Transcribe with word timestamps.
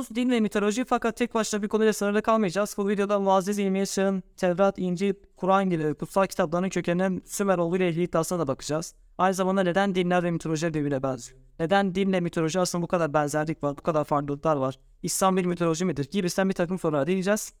Konumuz 0.00 0.16
din 0.16 0.30
ve 0.30 0.40
mitoloji 0.40 0.84
fakat 0.84 1.16
tek 1.16 1.34
başına 1.34 1.62
bir 1.62 1.68
konuyla 1.68 1.92
sınırlı 1.92 2.22
kalmayacağız. 2.22 2.74
Bu 2.78 2.88
videoda 2.88 3.20
Muazzez 3.20 3.58
İlmiye 3.58 3.86
Çağ'ın 3.86 4.22
Tevrat, 4.36 4.78
İncil, 4.78 5.14
Kur'an 5.36 5.70
gibi 5.70 5.94
kutsal 5.94 6.26
kitapların 6.26 6.68
kökeninin 6.68 7.22
Sümeroğlu 7.26 7.76
ile 7.76 7.88
ilgili 7.88 8.04
iddiasına 8.04 8.38
da 8.38 8.48
bakacağız. 8.48 8.94
Aynı 9.18 9.34
zamanda 9.34 9.62
neden 9.62 9.94
dinler 9.94 10.22
ve 10.22 10.30
mitoloji 10.30 10.74
birbirine 10.74 11.02
benziyor? 11.02 11.40
Neden 11.58 11.94
dinle 11.94 12.20
mitoloji 12.20 12.58
arasında 12.58 12.82
bu 12.82 12.86
kadar 12.86 13.14
benzerlik 13.14 13.62
var, 13.62 13.76
bu 13.76 13.82
kadar 13.82 14.04
farklılıklar 14.04 14.56
var? 14.56 14.78
İslam 15.02 15.36
bir 15.36 15.44
mitoloji 15.44 15.84
midir? 15.84 16.08
Gibisinden 16.10 16.48
bir 16.48 16.54
takım 16.54 16.78
sorular 16.78 17.06
değineceğiz. 17.06 17.52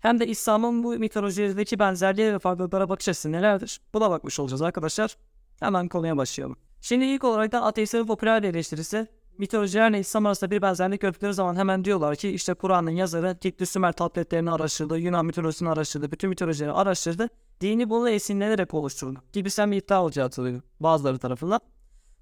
Hem 0.00 0.20
de 0.20 0.26
İslam'ın 0.26 0.84
bu 0.84 0.98
mitolojideki 0.98 1.78
benzerliğe 1.78 2.34
ve 2.34 2.38
farklılıklara 2.38 2.88
bakış 2.88 3.08
açısı 3.08 3.32
nelerdir? 3.32 3.80
Buna 3.94 4.10
bakmış 4.10 4.40
olacağız 4.40 4.62
arkadaşlar. 4.62 5.16
Hemen 5.60 5.88
konuya 5.88 6.16
başlayalım. 6.16 6.56
Şimdi 6.80 7.04
ilk 7.04 7.24
olarak 7.24 7.52
da 7.52 7.62
ateistlerin 7.62 8.06
popüler 8.06 8.42
eleştirisi 8.42 9.06
mitolojilerle 9.38 9.98
İslam 9.98 10.26
arasında 10.26 10.50
bir 10.50 10.62
benzerlik 10.62 11.00
gördükleri 11.00 11.34
zaman 11.34 11.56
hemen 11.56 11.84
diyorlar 11.84 12.16
ki 12.16 12.28
işte 12.28 12.54
Kur'an'ın 12.54 12.90
yazarı 12.90 13.38
Kitli 13.40 13.66
Sümer 13.66 13.92
tabletlerini 13.92 14.50
araştırdı, 14.50 14.98
Yunan 14.98 15.26
mitolojisini 15.26 15.68
araştırdı, 15.68 16.12
bütün 16.12 16.30
mitolojileri 16.30 16.72
araştırdı, 16.72 17.28
dini 17.60 17.90
bunu 17.90 18.10
esinlenerek 18.10 18.74
oluşturdu 18.74 19.18
gibisinden 19.32 19.72
bir 19.72 19.76
iddia 19.76 20.02
olacağı 20.02 20.26
atılıyor 20.26 20.60
bazıları 20.80 21.18
tarafından. 21.18 21.60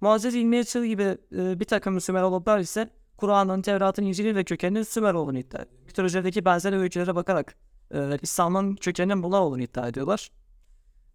Muazzez 0.01 0.35
İlmiye 0.35 0.65
Çığ 0.65 0.87
gibi 0.87 1.19
e, 1.37 1.61
bir 1.61 1.65
takım 1.65 2.01
Sümerologlar 2.01 2.59
ise 2.59 2.91
Kur'an'ın, 3.17 3.63
Tevrat'ın, 3.63 4.03
İncil'in 4.03 4.35
ve 4.37 4.45
kökeninin 4.45 4.83
Sümer 4.83 5.15
olduğunu 5.15 5.39
iddia 5.39 5.63
ediyor. 5.63 5.81
Mitolojideki 5.87 6.45
benzer 6.45 6.73
öykülere 6.73 7.15
bakarak 7.15 7.57
e, 7.95 8.19
İslam'ın 8.23 8.77
kökeninin 8.77 9.23
bunlar 9.23 9.41
olduğunu 9.41 9.63
iddia 9.63 9.89
ediyorlar. 9.89 10.31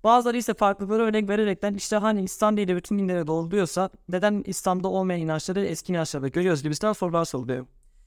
Bazıları 0.04 0.38
ise 0.38 0.54
farklılıkları 0.54 1.04
örnek 1.04 1.30
vererekten 1.30 1.74
işte 1.74 1.96
hani 1.96 2.24
İslam 2.24 2.58
dini 2.58 2.76
bütün 2.76 3.00
dinlere 3.00 3.28
doğruluyorsa 3.28 3.90
neden 4.10 4.44
İslam'da 4.46 4.88
olmayan 4.88 5.22
inançları 5.22 5.66
eski 5.66 5.94
inançlarda 5.94 6.28
görüyoruz 6.28 6.64
gibisinden 6.64 6.94
sorular 6.94 7.26
soruluyor. 7.26 7.66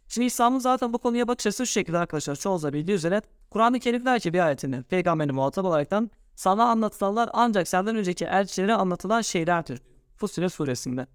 Şimdi 0.09 0.27
İslam'ın 0.27 0.59
zaten 0.59 0.93
bu 0.93 0.99
konuya 0.99 1.29
bakış 1.29 1.47
açısı 1.47 1.67
şu 1.67 1.73
şekilde 1.73 1.99
arkadaşlar 1.99 2.37
çoğunuzda 2.37 2.73
bildiği 2.73 2.93
üzere 2.93 3.23
Kur'an-ı 3.51 3.81
Kerim 3.81 4.05
der 4.05 4.21
ki 4.21 4.33
bir 4.33 4.47
ayetinde 4.47 4.83
peygamberin 4.83 5.35
muhatap 5.35 5.65
olaraktan 5.65 6.11
sana 6.35 6.65
anlatılanlar 6.65 7.31
ancak 7.33 7.69
senden 7.69 7.97
önceki 7.97 8.25
elçilere 8.25 8.75
anlatılan 8.75 9.21
şeylerdir. 9.21 9.83
Fussilet 10.17 10.53
suresinde. 10.53 11.07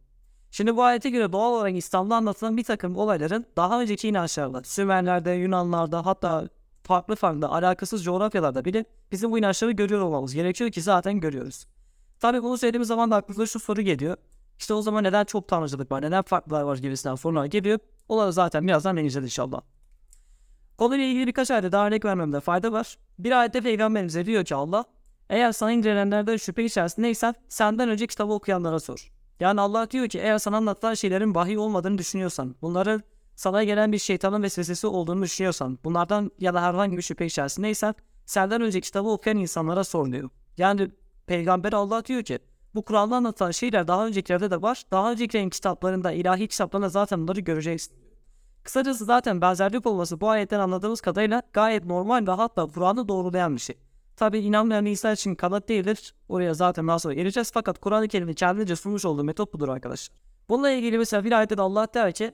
Şimdi 0.51 0.75
bu 0.75 0.83
ayete 0.83 1.09
göre 1.09 1.31
doğal 1.31 1.53
olarak 1.53 1.75
İslam'da 1.75 2.15
anlatılan 2.15 2.57
bir 2.57 2.63
takım 2.63 2.97
olayların 2.97 3.45
daha 3.57 3.81
önceki 3.81 4.07
inançlarla, 4.07 4.63
Sümerler'de, 4.63 5.31
Yunanlar'da 5.31 6.05
hatta 6.05 6.49
farklı 6.87 7.15
farklı 7.15 7.47
alakasız 7.47 8.03
coğrafyalarda 8.03 8.65
bile 8.65 8.85
bizim 9.11 9.31
bu 9.31 9.37
inançları 9.39 9.71
görüyor 9.71 10.01
olmamız 10.01 10.33
gerekiyor 10.33 10.71
ki 10.71 10.81
zaten 10.81 11.19
görüyoruz. 11.19 11.65
Tabii 12.19 12.43
bunu 12.43 12.57
söylediğimiz 12.57 12.87
zaman 12.87 13.11
da 13.11 13.15
aklımıza 13.15 13.45
şu 13.45 13.59
soru 13.59 13.81
geliyor. 13.81 14.17
İşte 14.59 14.73
o 14.73 14.81
zaman 14.81 15.03
neden 15.03 15.25
çok 15.25 15.47
tanrıcılık 15.47 15.91
var, 15.91 16.01
neden 16.01 16.21
farklılar 16.21 16.61
var 16.61 16.77
gibisinden 16.77 17.15
sorular 17.15 17.45
geliyor. 17.45 17.79
Onları 18.09 18.33
zaten 18.33 18.67
birazdan 18.67 18.97
deneyeceğiz 18.97 19.25
inşallah. 19.25 19.61
Konuyla 20.77 21.05
ilgili 21.05 21.27
birkaç 21.27 21.51
ayette 21.51 21.71
daha 21.71 21.87
örnek 21.87 22.05
vermemde 22.05 22.39
fayda 22.39 22.71
var. 22.71 22.97
Bir 23.19 23.31
ayette 23.31 23.61
peygamberimize 23.61 24.25
diyor 24.25 24.45
ki 24.45 24.55
Allah, 24.55 24.85
eğer 25.29 25.51
sana 25.51 25.71
indirilenlerden 25.71 26.37
şüphe 26.37 26.63
içerisindeysen 26.63 27.35
senden 27.49 27.89
önce 27.89 28.07
kitabı 28.07 28.33
okuyanlara 28.33 28.79
sor. 28.79 29.11
Yani 29.39 29.61
Allah 29.61 29.91
diyor 29.91 30.07
ki 30.07 30.19
eğer 30.19 30.37
sana 30.37 30.57
anlatılan 30.57 30.93
şeylerin 30.93 31.35
vahiy 31.35 31.57
olmadığını 31.57 31.97
düşünüyorsan, 31.97 32.55
bunların 32.61 33.03
sana 33.37 33.63
gelen 33.63 33.91
bir 33.91 33.97
şeytanın 33.97 34.43
vesvesesi 34.43 34.87
olduğunu 34.87 35.23
düşünüyorsan, 35.23 35.79
bunlardan 35.83 36.31
ya 36.39 36.53
da 36.53 36.61
herhangi 36.61 36.97
bir 36.97 37.01
şüphe 37.01 37.25
içerisindeysen 37.25 37.95
senden 38.25 38.61
önce 38.61 38.81
kitabı 38.81 39.09
okuyan 39.09 39.37
insanlara 39.37 39.83
sor 39.83 40.11
diyor. 40.11 40.29
Yani 40.57 40.91
peygamber 41.27 41.73
Allah 41.73 42.05
diyor 42.05 42.23
ki 42.23 42.39
bu 42.75 42.85
Kur'an'da 42.85 43.15
anlatılan 43.15 43.51
şeyler 43.51 43.87
daha 43.87 44.07
öncekilerde 44.07 44.51
de 44.51 44.61
var. 44.61 44.83
Daha 44.91 45.11
öncekilerin 45.11 45.49
kitaplarında, 45.49 46.11
ilahi 46.11 46.47
kitaplarında 46.47 46.89
zaten 46.89 47.21
bunları 47.21 47.39
göreceksin. 47.39 47.97
Kısacası 48.63 49.05
zaten 49.05 49.41
benzerlik 49.41 49.85
olması 49.85 50.21
bu 50.21 50.29
ayetten 50.29 50.59
anladığımız 50.59 51.01
kadarıyla 51.01 51.41
gayet 51.53 51.85
normal 51.85 52.27
ve 52.27 52.31
hatta 52.31 52.67
Kur'an'ı 52.67 53.07
doğrulayan 53.07 53.55
bir 53.55 53.61
şey. 53.61 53.77
Tabi 54.15 54.39
inanmayan 54.39 54.85
insan 54.85 55.13
için 55.13 55.35
kanıt 55.35 55.69
değildir. 55.69 56.15
Oraya 56.29 56.53
zaten 56.53 56.87
daha 56.87 56.99
sonra 56.99 57.13
geleceğiz. 57.13 57.51
Fakat 57.53 57.79
Kur'an-ı 57.79 58.07
Kerim'in 58.07 58.33
kendince 58.33 58.75
sunmuş 58.75 59.05
olduğu 59.05 59.23
metot 59.23 59.53
budur 59.53 59.69
arkadaşlar. 59.69 60.17
Bununla 60.49 60.71
ilgili 60.71 60.97
mesela 60.97 61.23
bir 61.23 61.31
ayette 61.31 61.57
de 61.57 61.61
Allah 61.61 61.87
der 61.93 62.11
ki 62.11 62.33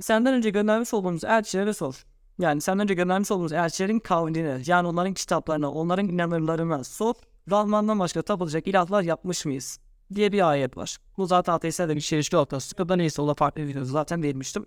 senden 0.00 0.34
önce 0.34 0.50
göndermiş 0.50 0.94
olduğumuz 0.94 1.24
elçilere 1.24 1.72
sor. 1.72 2.04
Yani 2.38 2.60
senden 2.60 2.82
önce 2.84 2.94
göndermiş 2.94 3.30
olduğumuz 3.30 3.52
elçilerin 3.52 3.98
kavmine, 3.98 4.60
yani 4.66 4.88
onların 4.88 5.14
kitaplarına, 5.14 5.72
onların 5.72 6.08
inanırlarına 6.08 6.84
sor. 6.84 7.14
Rahman'dan 7.50 7.98
başka 7.98 8.22
tapılacak 8.22 8.66
ilahlar 8.66 9.02
yapmış 9.02 9.44
mıyız? 9.44 9.78
diye 10.14 10.32
bir 10.32 10.50
ayet 10.50 10.76
var. 10.76 10.96
Bu 11.16 11.26
zaten 11.26 11.52
ateistlerde 11.52 11.96
bir 11.96 12.00
çelişki 12.00 12.36
noktası. 12.36 12.68
Sıkıntı 12.68 12.98
neyse 12.98 13.22
o 13.22 13.28
da 13.28 13.34
farklı 13.34 13.62
bir 13.62 13.68
video 13.68 13.84
zaten 13.84 14.22
değinmiştim. 14.22 14.66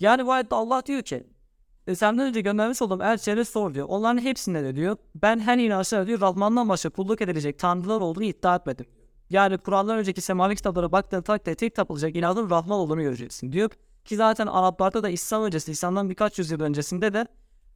Yani 0.00 0.26
bu 0.26 0.32
ayette 0.32 0.54
Allah 0.56 0.86
diyor 0.86 1.02
ki 1.02 1.26
e, 1.86 1.94
senden 1.94 2.26
önce 2.26 2.40
göndermiş 2.40 2.82
olduğum 2.82 3.02
elçilere 3.02 3.44
sor 3.44 3.74
diyor. 3.74 3.86
Onların 3.88 4.22
hepsinde 4.22 4.64
de 4.64 4.76
diyor 4.76 4.96
ben 5.14 5.38
her 5.38 5.58
inançlara 5.58 6.06
diyor 6.06 6.20
Rahman'dan 6.20 6.68
başka 6.68 6.90
kulluk 6.90 7.20
edilecek 7.22 7.58
tanrılar 7.58 8.00
olduğunu 8.00 8.24
iddia 8.24 8.56
etmedim. 8.56 8.86
Yani 9.30 9.58
Kur'an'dan 9.58 9.98
önceki 9.98 10.20
semavi 10.20 10.56
kitaplara 10.56 10.92
baktığın 10.92 11.22
takdirde 11.22 11.54
tek 11.54 11.74
tapılacak 11.74 12.16
ilahın 12.16 12.50
Rahman 12.50 12.78
olduğunu 12.78 13.02
göreceksin 13.02 13.52
diyor. 13.52 13.70
Ki 14.04 14.16
zaten 14.16 14.46
Araplarda 14.46 15.02
da 15.02 15.08
İslam 15.08 15.42
öncesi, 15.42 15.72
İslam'dan 15.72 16.10
birkaç 16.10 16.38
yüzyıl 16.38 16.60
öncesinde 16.60 17.12
de 17.12 17.26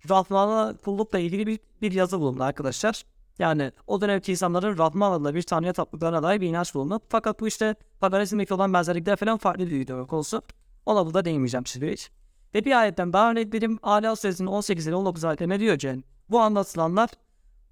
Rahman'a 0.08 0.76
kullukla 0.76 1.18
ilgili 1.18 1.46
bir, 1.46 1.58
bir 1.82 1.92
yazı 1.92 2.20
bulundu 2.20 2.42
arkadaşlar. 2.42 3.04
Yani 3.38 3.72
o 3.86 4.00
dönemki 4.00 4.32
insanların 4.32 4.78
Rahman 4.78 5.12
adlı 5.12 5.34
bir 5.34 5.42
tanrıya 5.42 5.72
taptıklarına 5.72 6.22
dair 6.22 6.40
bir 6.40 6.48
inanç 6.48 6.74
bulundu. 6.74 7.00
Fakat 7.08 7.40
bu 7.40 7.48
işte 7.48 7.74
paganizmdeki 8.00 8.54
olan 8.54 8.72
benzerlikler 8.72 9.16
falan 9.16 9.38
farklı 9.38 9.66
bir 9.66 9.70
video 9.70 10.06
konusu. 10.06 10.42
Ona 10.86 11.06
burada 11.06 11.24
değinmeyeceğim 11.24 11.66
şimdi 11.66 11.92
hiç. 11.92 12.10
Ve 12.54 12.64
bir 12.64 12.80
ayetten 12.80 13.12
daha 13.12 13.30
örnek 13.30 13.54
vereyim. 13.54 13.78
Ala 13.82 14.16
Suresinin 14.16 14.48
18 14.48 14.86
ile 14.86 14.94
19 14.94 15.24
ayetlerine 15.24 15.60
diyor 15.60 15.78
ki 15.78 16.02
bu 16.30 16.40
anlatılanlar 16.40 17.10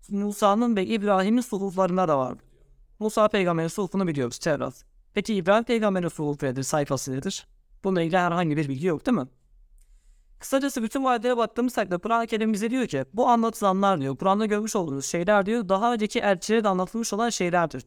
Musa'nın 0.09 0.77
ve 0.77 0.87
İbrahim'in 0.87 1.41
suhuflarında 1.41 2.09
da 2.09 2.19
var. 2.19 2.35
Musa 2.99 3.29
peygamberin 3.29 3.69
suhufunu 3.69 4.07
biliyoruz 4.07 4.39
Tevrat. 4.39 4.85
Peki 5.15 5.35
İbrahim 5.35 5.65
peygamberin 5.65 6.09
suhufu 6.09 6.47
nedir, 6.47 6.63
sayfası 6.63 7.13
nedir? 7.13 7.47
Bununla 7.85 8.03
ilgili 8.03 8.19
herhangi 8.19 8.57
bir 8.57 8.69
bilgi 8.69 8.87
yok 8.87 9.07
değil 9.07 9.19
mi? 9.19 9.27
Kısacası 10.39 10.83
bütün 10.83 11.05
vadelere 11.05 11.37
baktığımız 11.37 11.75
takdirde 11.75 11.99
Kur'an-ı 11.99 12.27
Kerim 12.27 12.53
bize 12.53 12.71
diyor 12.71 12.87
ki 12.87 13.05
bu 13.13 13.29
anlatılanlar 13.29 14.01
diyor 14.01 14.17
Kur'an'da 14.17 14.47
görmüş 14.47 14.77
olduğunuz 14.77 15.07
şeyler 15.07 15.47
diyor 15.47 15.69
daha 15.69 15.95
önceki 15.95 16.21
elçilere 16.21 16.65
de 16.65 16.69
anlatılmış 16.69 17.13
olan 17.13 17.31
şeylerdir. 17.31 17.85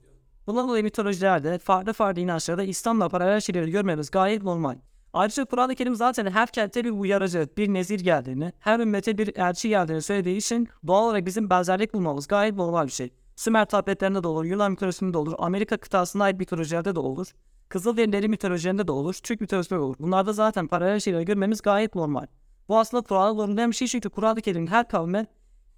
Bundan 0.47 0.67
dolayı 0.67 0.83
mitolojilerde 0.83 1.57
farklı 1.57 1.93
farklı 1.93 2.21
inançlarda 2.21 2.63
İslam'la 2.63 3.09
paralel 3.09 3.39
şeyleri 3.39 3.71
görmemiz 3.71 4.11
gayet 4.11 4.43
normal. 4.43 4.75
Ayrıca 5.13 5.45
Kur'an-ı 5.45 5.75
Kerim 5.75 5.95
zaten 5.95 6.25
her 6.31 6.47
kentte 6.47 6.83
bir 6.83 6.91
uyarıcı, 6.91 7.49
bir 7.57 7.73
nezir 7.73 7.99
geldiğini, 7.99 8.53
her 8.59 8.79
ümmete 8.79 9.17
bir 9.17 9.35
elçi 9.35 9.69
geldiğini 9.69 10.01
söylediği 10.01 10.37
için 10.37 10.67
doğal 10.87 11.05
olarak 11.05 11.25
bizim 11.25 11.49
benzerlik 11.49 11.93
bulmamız 11.93 12.27
gayet 12.27 12.55
normal 12.55 12.85
bir 12.85 12.91
şey. 12.91 13.13
Sümer 13.35 13.65
tabletlerinde 13.65 14.23
de 14.23 14.27
olur, 14.27 14.45
Yunan 14.45 14.71
mitolojisinde 14.71 15.13
de 15.13 15.17
olur, 15.17 15.33
Amerika 15.37 15.77
kıtasına 15.77 16.23
ait 16.23 16.39
mitolojilerde 16.39 16.95
de 16.95 16.99
olur. 16.99 17.33
Kızılderili 17.69 18.27
mitolojilerinde 18.27 18.87
de 18.87 18.91
olur, 18.91 19.13
Türk 19.13 19.41
mitolojisinde 19.41 19.79
de 19.79 19.83
olur. 19.83 19.95
Bunlarda 19.99 20.33
zaten 20.33 20.67
paralel 20.67 20.99
şeyleri 20.99 21.25
görmemiz 21.25 21.61
gayet 21.61 21.95
normal. 21.95 22.27
Bu 22.67 22.79
aslında 22.79 23.03
Kur'an'ın 23.03 23.35
zorunlayan 23.35 23.71
bir 23.71 23.75
şey 23.75 23.87
çünkü 23.87 24.09
Kur'an-ı 24.09 24.41
Kerim 24.41 24.67
her 24.67 24.87
kavme, 24.87 25.27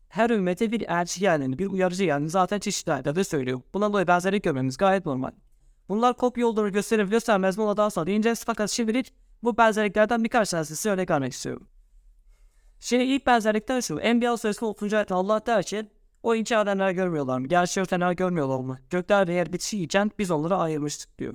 her 0.10 0.30
ümmete 0.30 0.72
bir 0.72 0.82
elçi 0.82 1.20
geldiğini, 1.20 1.60
bir 1.60 1.68
uyarıcı 1.68 2.06
geldiğini 2.06 2.30
zaten 2.30 2.60
çeşitli 2.60 2.94
ayetlerde 2.94 3.24
söylüyor. 3.24 3.62
Buna 3.74 3.90
dolayı 3.90 4.08
benzerlik 4.08 4.44
görmemiz 4.44 4.78
gayet 4.78 5.06
normal. 5.06 5.32
Bunlar 5.90 6.18
kopya 6.18 6.48
olduğunu 6.48 6.72
gösterir 6.72 7.08
göstermez 7.08 7.58
mi 7.58 7.64
ona 7.64 7.78
daha 7.78 7.90
sonra 7.90 8.08
değineceğiz 8.08 8.44
fakat 8.46 8.70
şimdilik 8.70 9.14
bu 9.44 9.58
benzerliklerden 9.58 10.24
birkaç 10.24 10.50
tanesini 10.50 10.78
size 10.78 10.90
örnek 10.90 11.10
vermek 11.10 11.34
istiyorum. 11.34 11.68
Şimdi 12.80 13.04
ilk 13.04 13.26
benzerlikten 13.26 13.80
şu. 13.80 14.00
Enbiya 14.00 14.38
suresinin 14.38 14.70
30. 14.70 14.94
ayette 14.94 15.14
Allah 15.14 15.46
der 15.46 15.64
ki 15.64 15.90
o 16.24 16.36
inkar 16.36 16.64
edenler 16.64 16.92
görmüyorlar 16.92 17.40
mı? 17.40 17.48
Gerçi 17.48 17.82
örtenler 17.82 18.12
görmüyorlar 18.12 18.60
mı? 18.60 18.78
Gökler 18.90 19.28
ve 19.28 19.34
yer 19.34 19.54
bitişiyken 19.54 20.12
biz 20.20 20.32
onları 20.32 20.56
ayırmıştık 20.56 21.20
diyor. 21.20 21.34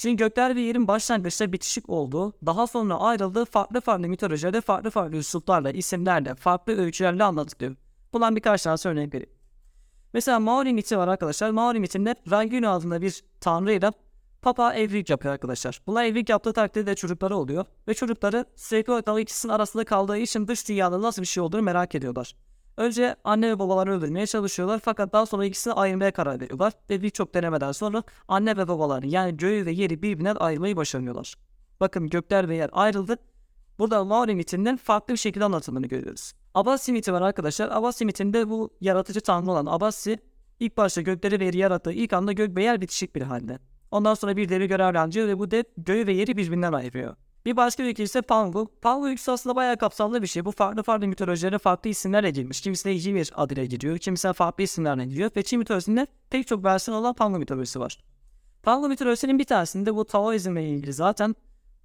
Şimdi 0.00 0.16
gökler 0.16 0.56
ve 0.56 0.60
yerin 0.60 0.88
başlangıçta 0.88 1.52
bitişik 1.52 1.88
olduğu, 1.88 2.32
daha 2.46 2.66
sonra 2.66 2.94
ayrıldığı 2.94 3.44
farklı 3.44 3.80
farklı 3.80 4.08
mitolojilerde 4.08 4.60
farklı 4.60 4.90
farklı 4.90 5.16
üsluplarla, 5.16 5.70
isimlerle, 5.70 6.34
farklı 6.34 6.80
öykülerle 6.80 7.24
anlatılıyor. 7.24 7.76
Bundan 8.12 8.36
birkaç 8.36 8.62
tane 8.62 8.78
örnek 8.84 9.14
vereyim. 9.14 9.30
Mesela 10.12 10.40
Maori 10.40 10.72
miti 10.72 10.98
var 10.98 11.08
arkadaşlar. 11.08 11.50
Maori 11.50 11.80
mitinde 11.80 12.14
Rangün 12.30 12.62
adında 12.62 13.02
bir 13.02 13.22
tanrıyla 13.40 13.92
Papa 14.42 14.74
evlilik 14.74 15.10
yapıyor 15.10 15.34
arkadaşlar. 15.34 15.82
Bunlar 15.86 16.04
evlilik 16.04 16.28
yaptığı 16.28 16.52
takdirde 16.52 16.94
çocukları 16.94 17.36
oluyor. 17.36 17.64
Ve 17.88 17.94
çocukları 17.94 18.44
sürekli 18.56 18.92
olarak 18.92 19.22
ikisinin 19.22 19.52
arasında 19.52 19.84
kaldığı 19.84 20.18
için 20.18 20.48
dış 20.48 20.68
dünyada 20.68 21.02
nasıl 21.02 21.22
bir 21.22 21.26
şey 21.26 21.42
olduğunu 21.42 21.62
merak 21.62 21.94
ediyorlar. 21.94 22.34
Önce 22.80 23.16
anne 23.24 23.50
ve 23.50 23.58
babaları 23.58 23.92
öldürmeye 23.92 24.26
çalışıyorlar 24.26 24.80
fakat 24.84 25.12
daha 25.12 25.26
sonra 25.26 25.44
ikisini 25.44 25.72
ayırmaya 25.72 26.10
karar 26.10 26.40
veriyorlar. 26.40 26.72
Ve 26.90 27.02
birçok 27.02 27.34
denemeden 27.34 27.72
sonra 27.72 28.02
anne 28.28 28.56
ve 28.56 28.68
babaları 28.68 29.06
yani 29.06 29.36
göğü 29.36 29.66
ve 29.66 29.70
yeri 29.70 30.02
birbirinden 30.02 30.36
ayırmayı 30.36 30.76
başarıyorlar. 30.76 31.34
Bakın 31.80 32.08
gökler 32.08 32.48
ve 32.48 32.56
yer 32.56 32.70
ayrıldı. 32.72 33.16
Burada 33.78 34.04
Maori 34.04 34.34
mitinden 34.34 34.76
farklı 34.76 35.14
bir 35.14 35.18
şekilde 35.18 35.44
anlatıldığını 35.44 35.86
görüyoruz. 35.86 36.32
Abassi 36.54 36.92
miti 36.92 37.12
var 37.12 37.22
arkadaşlar. 37.22 37.68
Abassi 37.70 38.04
mitinde 38.04 38.50
bu 38.50 38.70
yaratıcı 38.80 39.20
tanrı 39.20 39.50
olan 39.50 39.66
Abassi 39.66 40.18
ilk 40.60 40.76
başta 40.76 41.00
gökleri 41.00 41.40
ve 41.40 41.44
yeri 41.44 41.58
yarattığı 41.58 41.92
ilk 41.92 42.12
anda 42.12 42.32
gök 42.32 42.56
ve 42.56 42.62
yer 42.62 42.80
bitişik 42.80 43.14
bir 43.16 43.22
halde. 43.22 43.58
Ondan 43.90 44.14
sonra 44.14 44.36
bir 44.36 44.48
devi 44.48 44.68
görevlendiriyor 44.68 45.28
ve 45.28 45.38
bu 45.38 45.50
dev 45.50 45.62
göğü 45.76 46.06
ve 46.06 46.12
yeri 46.12 46.36
birbirinden 46.36 46.72
ayırıyor. 46.72 47.16
Bir 47.44 47.56
başka 47.56 47.82
ülke 47.82 48.02
ise 48.02 48.22
Pangu. 48.22 48.68
Pangu 48.82 49.08
ülkesi 49.08 49.30
aslında 49.30 49.56
bayağı 49.56 49.76
kapsamlı 49.76 50.22
bir 50.22 50.26
şey. 50.26 50.44
Bu 50.44 50.50
farklı 50.50 50.82
farklı 50.82 51.08
mitolojilere 51.08 51.58
farklı 51.58 51.90
isimler 51.90 52.24
edilmiş. 52.24 52.60
Kimisine 52.60 52.96
Ymir 52.96 53.32
adıyla 53.34 53.64
gidiyor, 53.64 53.98
kimisine 53.98 54.32
farklı 54.32 54.64
isimlerle 54.64 55.06
gidiyor. 55.06 55.30
Ve 55.36 55.42
Çin 55.42 55.58
mitolojisinde 55.58 56.06
pek 56.30 56.46
çok 56.46 56.64
versiyon 56.64 56.98
olan 56.98 57.14
Pangu 57.14 57.38
mitolojisi 57.38 57.80
var. 57.80 57.98
Pangu 58.62 58.88
mitolojisinin 58.88 59.38
bir 59.38 59.44
tanesinde 59.44 59.94
bu 59.94 60.04
Taoizmle 60.04 60.68
ilgili 60.68 60.92
zaten 60.92 61.34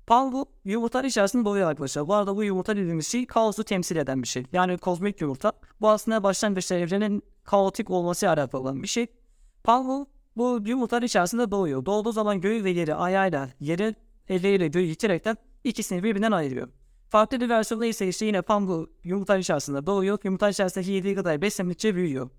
Pangu 0.08 0.46
yumurtalar 0.66 1.04
içerisinde 1.04 1.46
doğuyor 1.46 1.70
arkadaşlar. 1.70 2.08
Bu 2.08 2.14
arada 2.14 2.36
bu 2.36 2.44
yumurta 2.44 2.76
dediğimiz 2.76 3.08
şey 3.08 3.26
kaosu 3.26 3.64
temsil 3.64 3.96
eden 3.96 4.24
bir 4.24 4.28
şey. 4.28 4.46
Yani 4.54 4.78
kozmik 4.78 5.22
yumurta. 5.22 5.52
Bu 5.82 5.90
aslında 5.90 6.24
başlangıçta 6.24 6.76
evrenin 6.76 7.24
kaotik 7.44 7.90
olması 7.90 8.30
alakalı 8.30 8.62
olan 8.62 8.84
bir 8.84 8.88
şey. 8.88 9.08
Pangu 9.64 10.08
bu 10.38 10.60
yumurtalar 10.66 11.02
içerisinde 11.02 11.52
doğuyor. 11.52 11.86
Doğduğu 11.86 12.12
zaman 12.12 12.42
göğü 12.42 12.64
ve 12.64 12.70
yeri 12.70 12.96
ayağıyla, 12.96 13.50
yeri 13.60 13.96
elleriyle 14.30 14.68
göğü 14.68 14.84
iterekten 14.84 15.38
ikisini 15.64 16.04
birbirinden 16.04 16.32
ayırıyor. 16.32 16.68
Farklı 17.10 17.42
bir 17.42 17.50
versiyonda 17.50 17.86
ise 17.86 18.08
işte 18.08 18.26
yine 18.26 18.42
Pangu 18.42 18.90
yumurtalar 19.04 19.40
içerisinde 19.40 19.86
doğuyor. 19.86 20.18
Yumurtalar 20.24 20.52
içerisinde 20.52 20.92
yediği 20.92 21.16
kadar 21.16 21.42
beslenildikçe 21.42 21.96
büyüyor. 21.96 22.30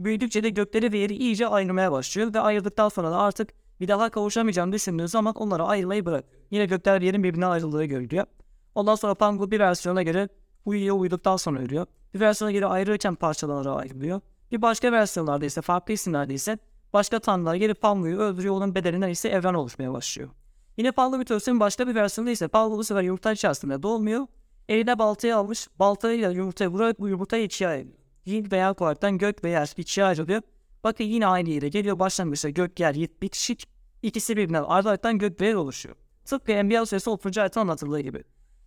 Büyüdükçe 0.00 0.42
de 0.42 0.48
gökleri 0.48 0.92
ve 0.92 0.98
yeri 0.98 1.14
iyice 1.14 1.46
ayırmaya 1.46 1.92
başlıyor 1.92 2.34
ve 2.34 2.40
ayırdıktan 2.40 2.88
sonra 2.88 3.10
da 3.10 3.18
artık 3.18 3.54
bir 3.80 3.88
daha 3.88 4.10
kavuşamayacağını 4.10 4.72
düşündüğü 4.72 5.08
zaman 5.08 5.34
onları 5.34 5.64
ayırmayı 5.64 6.04
bırak. 6.06 6.24
Yine 6.50 6.66
gökler 6.66 7.00
yerin 7.02 7.22
birbirine 7.22 7.46
ayrıldığı 7.46 7.84
görülüyor. 7.84 8.26
Ondan 8.74 8.94
sonra 8.94 9.14
Pangu 9.14 9.50
bir 9.50 9.60
versiyona 9.60 10.02
göre 10.02 10.28
uyuyor 10.64 10.96
uyuduktan 10.96 11.36
sonra 11.36 11.60
ölüyor. 11.60 11.86
Bir 12.14 12.20
versiyona 12.20 12.52
göre 12.52 12.66
ayrılırken 12.66 13.14
parçalara 13.14 13.74
ayrılıyor. 13.74 14.20
Bir 14.52 14.62
başka 14.62 14.92
versiyonlarda 14.92 15.44
ise 15.44 15.62
farklı 15.62 15.94
isimlerde 15.94 16.34
ise 16.34 16.58
başka 16.92 17.18
tanrılar 17.18 17.54
gelip 17.54 17.80
Pangu'yu 17.80 18.18
öldürüyor 18.18 18.54
onun 18.54 18.74
bedelinden 18.74 19.08
ise 19.08 19.28
evren 19.28 19.54
oluşmaya 19.54 19.92
başlıyor. 19.92 20.28
Yine 20.76 20.92
Pangu 20.92 21.18
mitolojisinin 21.18 21.60
başka 21.60 21.88
bir 21.88 21.94
versiyonunda 21.94 22.30
ise 22.30 22.48
Pangu 22.48 22.78
bu 22.78 22.84
sefer 22.84 23.02
yumurta 23.02 23.32
içerisinde 23.32 23.82
doğmuyor. 23.82 24.26
Eline 24.68 24.98
baltayı 24.98 25.36
almış, 25.36 25.68
baltayla 25.78 26.30
yumurtayı 26.30 26.70
vurarak 26.70 27.00
bu 27.00 27.08
yumurtayı 27.08 27.44
ikiye 27.44 27.70
ayırıyor. 27.70 27.96
Yin 28.24 28.50
veya 28.50 28.72
olaraktan 28.72 29.18
gök 29.18 29.44
ve 29.44 29.50
yer 29.50 29.72
ikiye 29.76 30.06
ayrılıyor. 30.06 30.42
Bakın 30.84 31.04
yine 31.04 31.26
aynı 31.26 31.50
yere 31.50 31.68
geliyor 31.68 31.98
başlangıçta 31.98 32.50
gök, 32.50 32.80
yer, 32.80 32.94
bitişik. 32.94 33.68
İkisi 34.02 34.36
birbirinden 34.36 34.64
ayrılaraktan 34.66 35.18
gök 35.18 35.40
ve 35.40 35.46
yer 35.46 35.54
oluşuyor. 35.54 35.96
Tıpkı 36.24 36.52
Enbiya 36.52 36.86
Suresi 36.86 37.10
30. 37.10 37.38
ayette 37.38 37.60
anlatıldığı 37.60 38.00
gibi. 38.00 38.24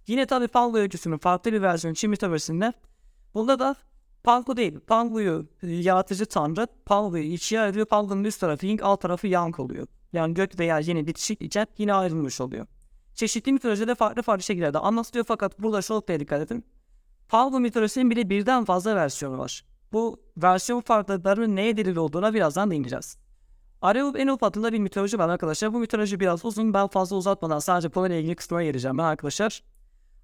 Yine 0.08 0.26
tabi 0.26 0.48
Pangu 0.48 0.78
öyküsünün 0.78 1.18
farklı 1.18 1.54
bir 1.54 1.62
versiyonu 1.62 1.96
Çin 1.96 2.10
mitolojisinde. 2.10 2.74
Bunda 3.34 3.60
da 3.60 3.76
Pangu 4.24 4.58
değil, 4.58 4.80
Pangu'yu 4.80 5.46
yaratıcı 5.62 6.26
tanrı, 6.26 6.68
Pangu'yu 6.86 7.24
ikiye 7.24 7.62
ayırıyor, 7.62 7.86
Pangu'nun 7.86 8.24
üst 8.24 8.42
tarafı 8.42 8.66
Ying, 8.66 8.82
alt 8.84 9.02
tarafı 9.02 9.28
Yang 9.28 9.60
oluyor. 9.60 9.88
Yani 10.14 10.34
gök 10.34 10.60
veya 10.60 10.80
yeni 10.80 11.08
bitişik 11.08 11.42
iken 11.42 11.68
yine 11.78 11.94
ayrılmış 11.94 12.42
oluyor. 12.42 12.66
Çeşitli 13.14 13.54
mitolojide 13.54 13.96
farklı 13.96 14.22
farklı 14.22 14.44
şekillerde 14.44 14.80
anlatılıyor 14.80 15.26
fakat 15.26 15.60
burada 15.60 15.82
şu 15.82 15.94
noktaya 15.94 16.20
dikkat 16.20 16.42
edin. 16.42 16.66
Pangu 17.30 17.60
mitolojisinin 17.60 18.10
bile 18.10 18.30
birden 18.30 18.66
fazla 18.66 18.96
versiyonu 18.96 19.38
var. 19.38 19.66
Bu 19.94 20.22
versiyon 20.38 20.82
farklılıklarının 20.82 21.56
neye 21.56 21.78
delil 21.78 21.96
olduğuna 21.96 22.34
birazdan 22.34 22.72
değineceğiz. 22.72 23.18
Areup 23.82 24.20
Enup 24.20 24.44
adında 24.44 24.74
bir 24.74 24.80
mitoloji 24.80 25.20
var 25.20 25.30
arkadaşlar. 25.30 25.74
Bu 25.74 25.80
mitoloji 25.80 26.20
biraz 26.20 26.46
uzun. 26.46 26.74
Ben 26.74 26.88
fazla 26.88 27.16
uzatmadan 27.16 27.60
sadece 27.60 27.90
konuyla 27.90 28.16
ilgili 28.16 28.36
kısmına 28.36 28.64
geleceğim 28.64 28.98
ben 28.98 29.04
arkadaşlar. 29.04 29.64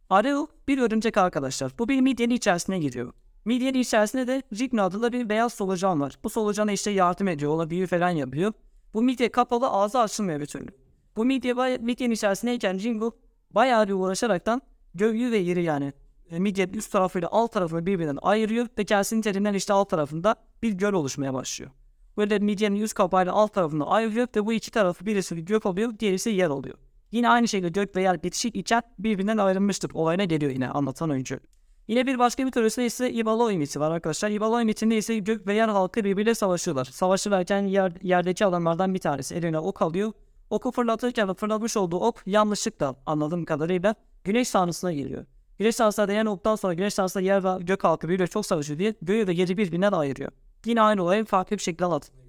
Areup 0.09 0.67
bir 0.67 0.77
örümcek 0.77 1.17
arkadaşlar. 1.17 1.71
Bu 1.79 1.89
bir 1.89 2.01
midyenin 2.01 2.35
içerisine 2.35 2.79
giriyor. 2.79 3.13
Midyenin 3.45 3.79
içerisinde 3.79 4.27
de 4.27 4.43
Rigna 4.59 4.83
adında 4.83 5.11
bir 5.11 5.29
beyaz 5.29 5.53
solucan 5.53 6.01
var. 6.01 6.17
Bu 6.23 6.29
solucana 6.29 6.71
işte 6.71 6.91
yardım 6.91 7.27
ediyor. 7.27 7.51
Ona 7.51 7.69
büyü 7.69 7.87
falan 7.87 8.09
yapıyor. 8.09 8.53
Bu 8.95 9.01
midye 9.01 9.29
kapalı 9.29 9.67
ağzı 9.67 9.99
açılmıyor 9.99 10.39
bir 10.39 10.45
türlü. 10.45 10.67
Bu 11.15 11.25
midye 11.25 11.77
midyenin 11.77 12.13
içerisindeyken 12.13 12.77
Jingo 12.77 13.11
bayağı 13.51 13.87
bir 13.87 13.93
uğraşaraktan 13.93 14.61
göğü 14.93 15.31
ve 15.31 15.37
yeri 15.37 15.63
yani 15.63 15.93
e, 16.31 16.39
midyenin 16.39 16.73
üst 16.73 16.91
tarafıyla 16.91 17.27
alt 17.31 17.51
tarafını 17.51 17.85
birbirinden 17.85 18.17
ayırıyor 18.21 18.67
ve 18.77 18.85
kendisinin 18.85 19.21
terinden 19.21 19.53
işte 19.53 19.73
alt 19.73 19.89
tarafında 19.89 20.35
bir 20.63 20.73
göl 20.73 20.93
oluşmaya 20.93 21.33
başlıyor. 21.33 21.71
Böyle 22.17 22.39
midyenin 22.39 22.81
üst 22.81 22.93
kapağıyla 22.93 23.33
alt 23.33 23.53
tarafını 23.53 23.87
ayırıyor 23.87 24.27
ve 24.35 24.45
bu 24.45 24.53
iki 24.53 24.71
tarafı 24.71 25.05
birisi 25.05 25.37
bir 25.37 25.41
gök 25.41 25.65
oluyor, 25.65 25.99
diğerisi 25.99 26.29
yer 26.29 26.49
oluyor. 26.49 26.77
Yine 27.11 27.29
aynı 27.29 27.47
şekilde 27.47 27.69
gök 27.69 27.95
ve 27.95 28.01
yer 28.01 28.23
bitişik 28.23 28.55
iken 28.55 28.83
birbirinden 28.99 29.37
ayrılmıştır. 29.37 29.91
Olayına 29.93 30.23
geliyor 30.23 30.51
yine 30.51 30.69
anlatan 30.69 31.09
oyuncu. 31.09 31.39
Yine 31.87 32.07
bir 32.07 32.19
başka 32.19 32.43
mitolojisinde 32.43 32.85
ise 32.85 33.11
Ibaloi 33.11 33.57
miti 33.57 33.79
var 33.79 33.91
arkadaşlar. 33.91 34.29
Ibaloi 34.29 34.65
mitinde 34.65 34.97
ise 34.97 35.17
gök 35.17 35.47
ve 35.47 35.53
yer 35.53 35.69
halkı 35.69 36.03
birbiriyle 36.03 36.35
savaşıyorlar. 36.35 36.85
Savaşırken 36.85 37.61
yer, 37.61 37.93
yerdeki 38.01 38.45
adamlardan 38.45 38.93
bir 38.93 38.99
tanesi 38.99 39.35
eline 39.35 39.59
ok 39.59 39.81
alıyor. 39.81 40.11
Oku 40.49 40.71
fırlatırken 40.71 41.33
fırlatmış 41.33 41.77
olduğu 41.77 41.99
ok 41.99 42.15
yanlışlıkla 42.25 42.95
anladığım 43.05 43.45
kadarıyla 43.45 43.95
güneş 44.23 44.51
tanrısına 44.51 44.93
geliyor. 44.93 45.25
Güneş 45.59 45.75
tanrısına 45.75 46.07
değen 46.07 46.25
oktan 46.25 46.55
sonra 46.55 46.73
güneş 46.73 46.93
tanrısına 46.93 47.23
yer 47.23 47.43
ve 47.43 47.63
gök 47.63 47.83
halkı 47.83 48.07
birbiriyle 48.07 48.27
çok 48.27 48.45
savaşıyor 48.45 48.79
diye 48.79 48.95
göğü 49.01 49.27
ve 49.27 49.33
yeri 49.33 49.57
birbirinden 49.57 49.91
ayırıyor. 49.91 50.31
Yine 50.65 50.81
aynı 50.81 51.03
olay 51.03 51.25
farklı 51.25 51.57
bir 51.57 51.61
şekilde 51.61 51.85
anlatılıyor. 51.85 52.25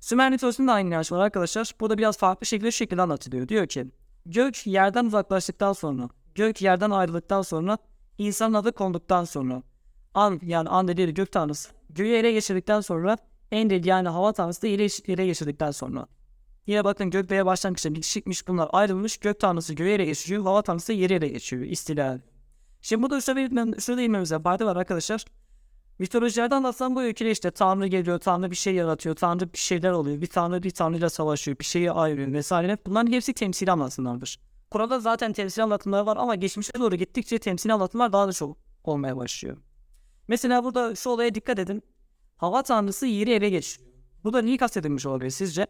Sümer 0.00 0.30
mitolojisinde 0.30 0.68
de 0.68 0.72
aynı 0.72 0.88
inanç 0.88 1.12
var 1.12 1.18
arkadaşlar. 1.18 1.70
Burada 1.80 1.98
biraz 1.98 2.18
farklı 2.18 2.46
şekilde 2.46 2.70
şu 2.70 2.76
şekilde 2.76 3.02
anlatılıyor. 3.02 3.48
Diyor 3.48 3.66
ki 3.66 3.86
gök 4.26 4.66
yerden 4.66 5.04
uzaklaştıktan 5.04 5.72
sonra, 5.72 6.08
gök 6.34 6.62
yerden 6.62 6.90
ayrıldıktan 6.90 7.42
sonra, 7.42 7.78
insan 8.18 8.52
adı 8.52 8.72
konduktan 8.72 9.24
sonra, 9.24 9.62
an 10.14 10.40
yani 10.42 10.68
an 10.68 10.88
dediği 10.88 11.14
gök 11.14 11.32
tanrısı, 11.32 11.70
göğü 11.90 12.12
ele 12.12 12.32
geçirdikten 12.32 12.80
sonra, 12.80 13.16
Enlil 13.52 13.84
yani 13.84 14.08
hava 14.08 14.32
tanrısı 14.32 14.62
da 14.62 14.66
ele, 14.66 15.26
geçirdikten 15.26 15.70
sonra. 15.70 16.06
Yine 16.66 16.84
bakın 16.84 17.10
gök 17.10 17.30
ve 17.30 17.34
yer 17.34 17.46
başlangıçta 17.46 17.94
bitişikmiş 17.94 18.48
bunlar 18.48 18.68
ayrılmış. 18.72 19.16
Gök 19.16 19.40
tanrısı 19.40 19.74
göğe 19.74 19.94
ele 19.94 20.04
geçiyor, 20.04 20.42
hava 20.42 20.62
tanrısı 20.62 20.92
yere 20.92 21.14
ele 21.14 21.28
geçiyor. 21.28 21.62
İstila. 21.62 22.20
Şimdi 22.82 23.02
burada 23.02 23.20
şurada, 23.20 23.40
bir, 23.40 23.80
şurada 23.80 24.02
inmemize 24.02 24.38
fayda 24.38 24.66
var 24.66 24.76
arkadaşlar. 24.76 25.24
Mitolojilerde 25.98 26.54
anlatılan 26.54 26.94
bu 26.94 27.02
öyküde 27.02 27.30
işte 27.30 27.50
Tanrı 27.50 27.86
geliyor, 27.86 28.18
Tanrı 28.18 28.50
bir 28.50 28.56
şey 28.56 28.74
yaratıyor, 28.74 29.16
Tanrı 29.16 29.52
bir 29.52 29.58
şeyler 29.58 29.90
oluyor, 29.90 30.20
bir 30.20 30.26
Tanrı 30.26 30.62
bir 30.62 30.70
Tanrıyla 30.70 31.10
savaşıyor, 31.10 31.58
bir 31.58 31.64
şeyi 31.64 31.92
ayırıyor 31.92 32.32
vesaire. 32.32 32.78
Bunların 32.86 33.12
hepsi 33.12 33.32
temsili 33.32 33.72
anlatımlardır. 33.72 34.40
Kur'an'da 34.70 35.00
zaten 35.00 35.32
temsil 35.32 35.62
anlatımlar 35.62 36.02
var 36.02 36.16
ama 36.16 36.34
geçmişe 36.34 36.72
doğru 36.78 36.96
gittikçe 36.96 37.38
temsil 37.38 37.74
anlatımlar 37.74 38.12
daha 38.12 38.28
da 38.28 38.32
çok 38.32 38.56
olmaya 38.84 39.16
başlıyor. 39.16 39.56
Mesela 40.28 40.64
burada 40.64 40.94
şu 40.94 41.10
olaya 41.10 41.34
dikkat 41.34 41.58
edin. 41.58 41.82
Hava 42.36 42.62
tanrısı 42.62 43.06
yeri 43.06 43.30
ele 43.32 43.50
geçiriyor. 43.50 43.92
Burada 44.24 44.42
neyi 44.42 44.58
kastedilmiş 44.58 45.06
olabilir 45.06 45.30
sizce? 45.30 45.66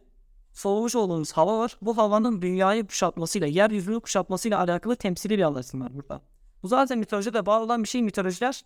Soğumuş 0.52 0.94
olduğumuz 0.94 1.32
hava 1.32 1.58
var. 1.58 1.76
Bu 1.82 1.96
havanın 1.96 2.42
dünyayı 2.42 2.86
kuşatmasıyla, 2.86 3.46
yeryüzünü 3.46 4.00
kuşatmasıyla 4.00 4.58
alakalı 4.60 4.96
temsili 4.96 5.38
bir 5.38 5.42
anlatım 5.42 5.80
var 5.80 5.94
burada. 5.94 6.22
Bu 6.62 6.68
zaten 6.68 6.98
mitolojide 6.98 7.46
var 7.46 7.60
olan 7.60 7.82
bir 7.82 7.88
şey 7.88 8.02
mitolojiler 8.02 8.62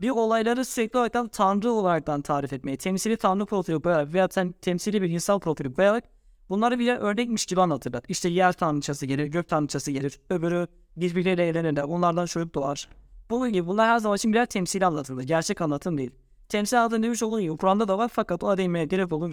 bir 0.00 0.10
olayları 0.10 0.64
sürekli 0.64 0.98
olarak 0.98 1.32
tanrı 1.32 1.72
olaraktan 1.72 2.22
tarif 2.22 2.52
etmeyi, 2.52 2.76
temsili 2.76 3.16
tanrı 3.16 3.46
profili 3.46 3.82
koyarak 3.82 4.12
veya 4.14 4.24
tem- 4.26 4.52
temsili 4.52 5.02
bir 5.02 5.10
insan 5.10 5.40
profili 5.40 5.74
koyarak 5.74 6.04
bunları 6.50 6.78
bir 6.78 6.96
örnekmiş 6.96 7.46
gibi 7.46 7.60
anlatırlar. 7.60 8.02
İşte 8.08 8.28
yer 8.28 8.52
tanrıçası 8.52 9.06
gelir, 9.06 9.26
gök 9.26 9.48
tanrıçası 9.48 9.90
gelir, 9.90 10.20
öbürü 10.30 10.66
birbirleriyle 10.96 11.46
evlenirler, 11.46 11.82
onlardan 11.82 12.26
çocuk 12.26 12.54
doğar. 12.54 12.88
Bunun 13.30 13.52
gibi 13.52 13.66
bunlar 13.66 13.88
her 13.88 13.98
zaman 13.98 14.16
için 14.16 14.32
birer 14.32 14.46
temsili 14.46 14.86
anlatılır, 14.86 15.22
gerçek 15.22 15.60
anlatım 15.60 15.98
değil. 15.98 16.10
Temsil 16.48 16.78
anlatım 16.78 17.02
demiş 17.02 17.22
olduğum 17.22 17.40
gibi 17.40 17.56
Kur'an'da 17.56 17.88
da 17.88 17.98
var 17.98 18.10
fakat 18.12 18.42
ona 18.42 18.56
değinmeye 18.56 18.84
gerek 18.84 19.12
olduğunu. 19.12 19.32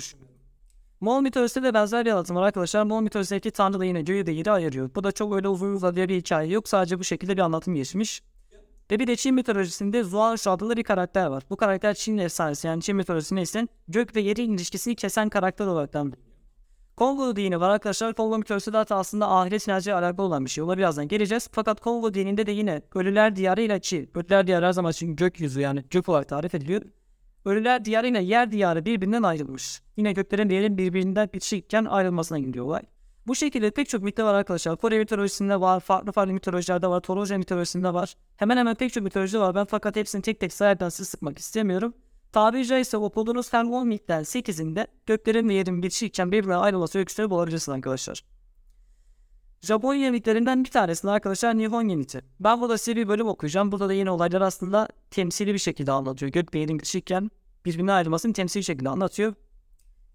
Moğol 1.02 1.22
mitolojisinde 1.22 1.68
de 1.68 1.74
benzer 1.74 2.06
bir 2.06 2.12
anlatım 2.12 2.36
var 2.36 2.44
arkadaşlar. 2.44 2.84
Moğol 2.84 3.02
mitolojisindeki 3.02 3.52
tanrı 3.52 3.80
da 3.80 3.86
yine 3.86 4.02
göğü 4.02 4.26
de 4.26 4.32
yeri 4.32 4.52
ayırıyor. 4.52 4.90
Bu 4.96 5.04
da 5.04 5.12
çok 5.12 5.36
öyle 5.36 5.48
uzun 5.48 5.74
uzadıya 5.74 6.10
bir 6.10 6.18
hikaye 6.18 6.52
yok. 6.52 6.68
Sadece 6.68 7.00
bu 7.00 7.04
şekilde 7.04 7.38
bir 7.38 7.42
anlatım 7.42 7.76
geçmiş. 7.76 8.24
Ve 8.92 9.00
bir 9.00 9.08
de 9.08 9.16
Çin 9.16 9.36
mitolojisinde 9.36 10.04
Zuanshu 10.04 10.52
adlı 10.52 10.78
bir 10.78 10.84
karakter 10.84 11.26
var. 11.26 11.44
Bu 11.50 11.58
karakter 11.58 11.94
Çin 11.94 12.18
efsanesi 12.18 12.68
yani 12.68 12.82
Çin 12.82 12.96
mitolojisinde 12.96 13.42
ise 13.42 13.68
gök 13.88 14.16
ve 14.16 14.22
yerin 14.22 14.54
ilişkisini 14.54 14.96
kesen 14.96 15.30
karakter 15.30 15.66
olaraktan 15.66 16.14
Kongo 16.98 17.36
dini 17.36 17.60
var 17.60 17.70
arkadaşlar. 17.70 18.14
Kongo 18.14 18.38
mitolojisi 18.38 18.78
aslında 18.78 19.32
ahiret 19.32 19.68
inancıyla 19.68 20.00
alakalı 20.00 20.26
olan 20.26 20.46
bir 20.46 20.50
şey. 20.50 20.64
Ona 20.64 20.78
birazdan 20.78 21.08
geleceğiz. 21.08 21.50
Fakat 21.52 21.82
Kongo 21.82 22.14
dininde 22.14 22.46
de 22.46 22.52
yine 22.52 22.82
ölüler 22.96 23.36
diyarı 23.36 23.62
ile 23.62 23.82
Çin. 23.82 24.10
Ölüler 24.16 24.48
diyarı 24.48 24.66
her 24.66 24.72
zaman 24.72 24.92
için 24.92 25.16
gökyüzü 25.16 25.62
yani 25.62 25.84
gök 25.90 26.10
olarak 26.10 26.30
tarif 26.30 26.56
ediliyor. 26.56 26.82
Ölüler 27.46 27.86
diyarı 27.86 28.08
ile 28.08 28.24
yer 28.24 28.52
diyarı 28.52 28.86
birbirinden 28.86 29.24
ayrılmış. 29.24 29.82
Yine 29.98 30.14
göklerin 30.14 30.50
yerin 30.50 30.78
birbirinden 30.78 31.30
bitişikken 31.34 31.86
ayrılmasına 31.86 32.40
gidiyor 32.40 32.66
olay. 32.66 32.82
Bu 33.28 33.36
şekilde 33.36 33.72
pek 33.72 33.90
çok 33.90 34.04
mitler 34.04 34.24
var 34.24 34.34
arkadaşlar. 34.34 34.78
Kore 34.78 35.00
mitolojisinde 35.00 35.62
var, 35.62 35.80
farklı 35.80 36.12
farklı 36.12 36.34
mitolojilerde 36.34 36.88
var, 36.88 37.00
Troja 37.00 37.38
mitolojisinde 37.38 37.94
var. 37.94 38.16
Hemen 38.38 38.58
hemen 38.58 38.76
pek 38.76 38.94
çok 38.94 39.04
mitoloji 39.04 39.40
var. 39.40 39.56
Ben 39.56 39.66
fakat 39.66 39.96
hepsini 39.96 40.22
tek 40.22 40.40
tek 40.40 40.54
sayardan 40.54 40.90
sizi 40.90 41.10
sıkmak 41.10 41.38
istemiyorum. 41.40 41.94
Tabiri 42.36 42.66
caizse 42.66 42.98
okuduğunuz 42.98 43.54
her 43.54 43.64
10 43.64 43.88
mitten 43.88 44.22
8'inde 44.22 44.88
göklerin 45.06 45.50
ve 45.50 45.54
yerin 45.54 45.84
bitişikken 45.84 46.32
birbirine 46.32 46.56
ayrılması 46.56 47.00
öyküsünü 47.00 47.30
bulabilirsiniz 47.30 47.76
arkadaşlar. 47.76 48.24
Japonya 49.62 50.12
mitlerinden 50.12 50.64
bir 50.64 50.70
tanesi 50.70 51.10
arkadaşlar 51.10 51.58
Nihonye 51.58 51.96
miti. 51.96 52.22
Ben 52.40 52.62
burada 52.62 52.78
size 52.78 52.96
bir 52.96 53.08
bölüm 53.08 53.28
okuyacağım. 53.28 53.72
Burada 53.72 53.90
da 53.90 53.94
yine 53.94 54.12
olaylar 54.12 54.42
aslında 54.42 54.88
temsili 55.12 55.54
bir 55.54 55.60
şekilde 55.60 55.92
anlatıyor. 55.92 56.32
Gök 56.32 56.54
ve 56.54 56.60
yerin 56.60 56.80
bitişikken 56.80 57.32
birbirine 57.66 57.92
ayrılmasını 57.92 58.34
temsili 58.34 58.64
şekilde 58.64 58.90
anlatıyor. 58.90 59.34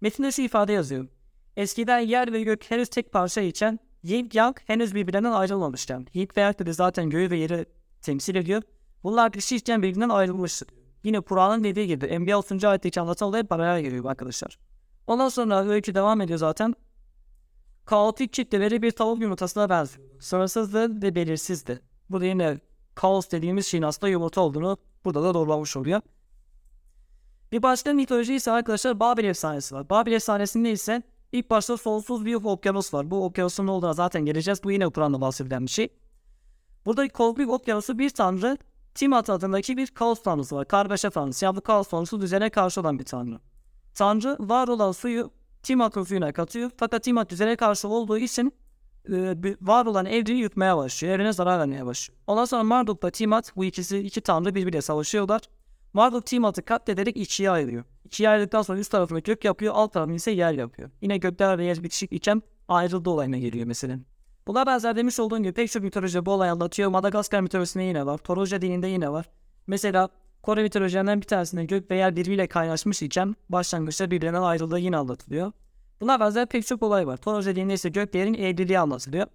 Metinde 0.01 0.31
şu 0.31 0.41
ifade 0.41 0.73
yazıyor. 0.73 1.07
Eskiden 1.57 1.99
yer 1.99 2.33
ve 2.33 2.43
gök 2.43 2.71
henüz 2.71 2.89
tek 2.89 3.11
parça 3.11 3.41
iken 3.41 3.79
Yin 4.03 4.29
Yang 4.33 4.57
henüz 4.65 4.95
birbirinden 4.95 5.31
ayrılmamışken, 5.31 6.07
Yin 6.13 6.29
ve 6.37 6.41
Yang 6.41 6.65
de 6.65 6.73
zaten 6.73 7.09
göğü 7.09 7.29
ve 7.29 7.37
yeri 7.37 7.65
temsil 8.01 8.35
ediyor. 8.35 8.61
Bunlar 9.03 9.31
kişiyken 9.31 9.81
birbirinden 9.81 10.09
ayrılmıştır. 10.09 10.80
Yine 11.03 11.21
Kur'an'ın 11.21 11.63
dediği 11.63 11.87
gibi 11.87 12.05
Enbiya 12.05 12.39
30. 12.39 12.63
ayetteki 12.63 13.01
anlatılan 13.01 13.29
olay 13.29 13.43
paralel 13.43 13.81
geliyor 13.81 14.05
arkadaşlar. 14.05 14.59
Ondan 15.07 15.29
sonra 15.29 15.65
öykü 15.65 15.95
devam 15.95 16.21
ediyor 16.21 16.39
zaten. 16.39 16.75
Kaotik 17.85 18.33
kitleleri 18.33 18.81
bir 18.81 18.91
tavuk 18.91 19.21
yumurtasına 19.21 19.69
benziyor. 19.69 20.07
Sınırsızdı 20.19 21.01
ve 21.01 21.15
belirsizdi. 21.15 21.81
Burada 22.09 22.25
yine 22.25 22.59
kaos 22.95 23.31
dediğimiz 23.31 23.67
şeyin 23.67 23.83
aslında 23.83 24.09
yumurta 24.09 24.41
olduğunu 24.41 24.77
burada 25.05 25.23
da 25.23 25.33
doğrulamış 25.33 25.77
oluyor. 25.77 26.01
Bir 27.51 27.63
başka 27.63 27.93
mitoloji 27.93 28.35
ise 28.35 28.51
arkadaşlar 28.51 28.99
Babil 28.99 29.23
efsanesi 29.23 29.75
var. 29.75 29.89
Babil 29.89 30.11
efsanesinde 30.11 30.71
ise 30.71 31.03
ilk 31.31 31.49
başta 31.49 31.77
sonsuz 31.77 32.25
bir 32.25 32.35
okyanus 32.35 32.93
var. 32.93 33.11
Bu 33.11 33.25
okyanusun 33.25 33.67
ne 33.67 33.71
olduğuna 33.71 33.93
zaten 33.93 34.25
geleceğiz. 34.25 34.63
Bu 34.63 34.71
yine 34.71 34.89
Kur'an'da 34.89 35.21
bahsedilen 35.21 35.65
bir 35.65 35.71
şey. 35.71 35.89
Burada 36.85 37.09
kozmik 37.09 37.49
okyanusu 37.49 37.99
bir 37.99 38.09
tanrı 38.09 38.57
Tiamat 38.95 39.29
adındaki 39.29 39.77
bir 39.77 39.87
kaos 39.87 40.23
tanrısı 40.23 40.55
var. 40.55 40.67
Kargaşa 40.67 41.09
tanrısı. 41.09 41.45
Yani 41.45 41.55
bu 41.55 41.61
kaos 41.61 41.87
tanrısı 41.87 42.21
düzene 42.21 42.49
karşı 42.49 42.81
olan 42.81 42.99
bir 42.99 43.03
tanrı. 43.03 43.39
Tanrı 43.95 44.37
var 44.39 44.67
olan 44.67 44.91
suyu 44.91 45.31
Tiamat'ın 45.63 46.03
suyuna 46.03 46.33
katıyor. 46.33 46.71
Fakat 46.77 47.03
Tiamat 47.03 47.29
düzene 47.29 47.55
karşı 47.55 47.87
olduğu 47.87 48.17
için 48.17 48.53
e, 49.09 49.35
var 49.61 49.85
olan 49.85 50.05
evreni 50.05 50.39
yutmaya 50.39 50.77
başlıyor. 50.77 51.13
Evrene 51.13 51.33
zarar 51.33 51.59
vermeye 51.59 51.85
başlıyor. 51.85 52.19
Ondan 52.27 52.45
sonra 52.45 52.63
Marduk'la 52.63 53.09
Tiamat 53.09 53.55
bu 53.55 53.65
ikisi 53.65 53.99
iki 53.99 54.21
tanrı 54.21 54.55
birbiriyle 54.55 54.81
savaşıyorlar. 54.81 55.41
Marduk 55.93 56.25
Tiamat'ı 56.25 56.65
katlederek 56.65 57.17
ikiye 57.17 57.51
ayırıyor. 57.51 57.83
İkiye 58.05 58.29
ayrıldıktan 58.29 58.61
sonra 58.61 58.79
üst 58.79 58.91
tarafını 58.91 59.19
gök 59.19 59.45
yapıyor, 59.45 59.73
alt 59.75 59.93
tarafını 59.93 60.15
ise 60.15 60.31
yer 60.31 60.53
yapıyor. 60.53 60.89
Yine 61.01 61.17
gökler 61.17 61.57
ve 61.57 61.65
yer 61.65 61.83
bitişik 61.83 62.13
iken 62.13 62.41
ayrıldı 62.67 63.09
olayına 63.09 63.37
geliyor 63.37 63.65
mesela. 63.65 63.99
Buna 64.51 64.65
benzer 64.65 64.95
demiş 64.95 65.19
olduğum 65.19 65.37
gibi 65.37 65.53
pek 65.53 65.71
çok 65.71 65.83
mitoloji 65.83 66.25
bu 66.25 66.31
olayı 66.31 66.51
anlatıyor. 66.51 66.89
Madagaskar 66.89 67.41
mitolojisinde 67.41 67.83
yine 67.83 68.05
var. 68.05 68.17
Toroja 68.17 68.61
dininde 68.61 68.87
yine 68.87 69.11
var. 69.11 69.29
Mesela 69.67 70.09
Kore 70.43 70.63
mitolojilerinden 70.63 71.21
bir 71.21 71.25
tanesinde 71.25 71.65
gök 71.65 71.91
ve 71.91 71.95
yer 71.95 72.15
birbiriyle 72.15 72.47
kaynaşmış 72.47 73.01
iken 73.01 73.35
başlangıçta 73.49 74.11
birbirinden 74.11 74.41
ayrıldığı 74.41 74.79
yine 74.79 74.97
anlatılıyor. 74.97 75.51
Buna 76.01 76.19
benzer 76.19 76.45
pek 76.45 76.67
çok 76.67 76.83
olay 76.83 77.07
var. 77.07 77.17
Toroja 77.17 77.55
dininde 77.55 77.73
ise 77.73 77.89
gök 77.89 78.15
ve 78.15 78.19
yerin 78.19 78.33
evliliği 78.33 78.79
anlatılıyor. 78.79 79.27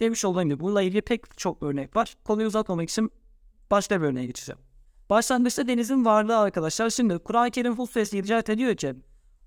Demiş 0.00 0.24
olduğum 0.24 0.42
gibi 0.42 0.60
bununla 0.60 0.82
ilgili 0.82 1.02
pek 1.02 1.38
çok 1.38 1.62
örnek 1.62 1.96
var. 1.96 2.14
Konuyu 2.24 2.46
uzatmamak 2.46 2.90
için 2.90 3.10
başka 3.70 4.00
bir 4.00 4.06
örneğe 4.06 4.26
geçeceğim. 4.26 4.58
Başlangıçta 5.10 5.68
denizin 5.68 6.04
varlığı 6.04 6.38
arkadaşlar. 6.38 6.90
Şimdi 6.90 7.18
Kur'an-ı 7.18 7.50
Kerim 7.50 7.78
Hud 7.78 7.86
suresi 7.86 8.18
icat 8.18 8.50
ediyor 8.50 8.76
ki 8.76 8.94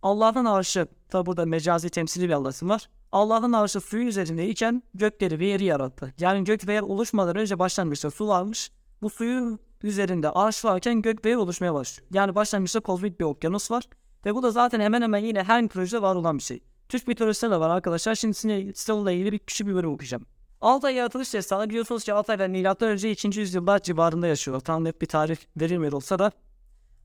Allah'ın 0.01 0.45
arşı, 0.45 0.87
tabi 1.09 1.25
burada 1.25 1.45
mecazi 1.45 1.89
temsili 1.89 2.27
bir 2.27 2.33
anlatım 2.33 2.69
var. 2.69 2.89
Allah'ın 3.15 3.53
arşı 3.53 3.81
suyun 3.81 4.07
üzerindeyken 4.07 4.83
gökleri 4.93 5.39
ve 5.39 5.45
yeri 5.45 5.63
yarattı. 5.63 6.13
Yani 6.19 6.43
gök 6.43 6.67
ve 6.67 6.73
yer 6.73 6.81
oluşmadan 6.81 7.35
önce 7.35 7.59
başlangıçta 7.59 8.11
su 8.11 8.27
varmış. 8.27 8.71
Bu 9.01 9.09
suyun 9.09 9.59
üzerinde 9.83 10.29
arş 10.29 10.65
varken 10.65 11.01
gök 11.01 11.25
ve 11.25 11.29
yer 11.29 11.35
oluşmaya 11.35 11.73
başlıyor. 11.73 12.09
Yani 12.13 12.35
başlangıçta 12.35 12.79
kozmik 12.79 13.19
bir 13.19 13.25
okyanus 13.25 13.71
var. 13.71 13.83
Ve 14.25 14.35
bu 14.35 14.43
da 14.43 14.51
zaten 14.51 14.79
hemen 14.79 15.01
hemen 15.01 15.17
yine 15.17 15.43
her 15.43 15.61
mitolojide 15.61 16.01
var 16.01 16.15
olan 16.15 16.37
bir 16.37 16.43
şey. 16.43 16.63
Türk 16.89 17.07
mitolojisinde 17.07 17.51
de 17.51 17.59
var 17.59 17.69
arkadaşlar. 17.69 18.15
Şimdi 18.15 18.33
size, 18.33 18.73
size 18.73 18.93
onunla 18.93 19.11
ilgili 19.11 19.31
bir 19.31 19.39
küçük 19.39 19.67
bir 19.67 19.75
bölüm 19.75 19.93
okuyacağım. 19.93 20.25
Altay 20.61 20.95
yaratılış 20.95 21.33
destanı 21.33 21.69
biliyorsunuz 21.69 22.03
ki 22.03 22.13
Altay'da 22.13 22.47
milattan 22.47 22.89
önce 22.89 23.11
2. 23.11 23.39
yüzyıllar 23.39 23.79
civarında 23.79 24.27
yaşıyor. 24.27 24.59
Tam 24.59 24.83
net 24.83 25.01
bir 25.01 25.07
tarih 25.07 25.37
verilmedi 25.57 25.95
olsa 25.95 26.19
da. 26.19 26.31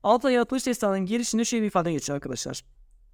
Altay 0.03 0.33
yaratılış 0.33 0.65
destanının 0.65 1.05
girişinde 1.05 1.45
şöyle 1.45 1.61
bir 1.61 1.67
ifade 1.67 1.91
geçiyor 1.91 2.15
arkadaşlar. 2.15 2.63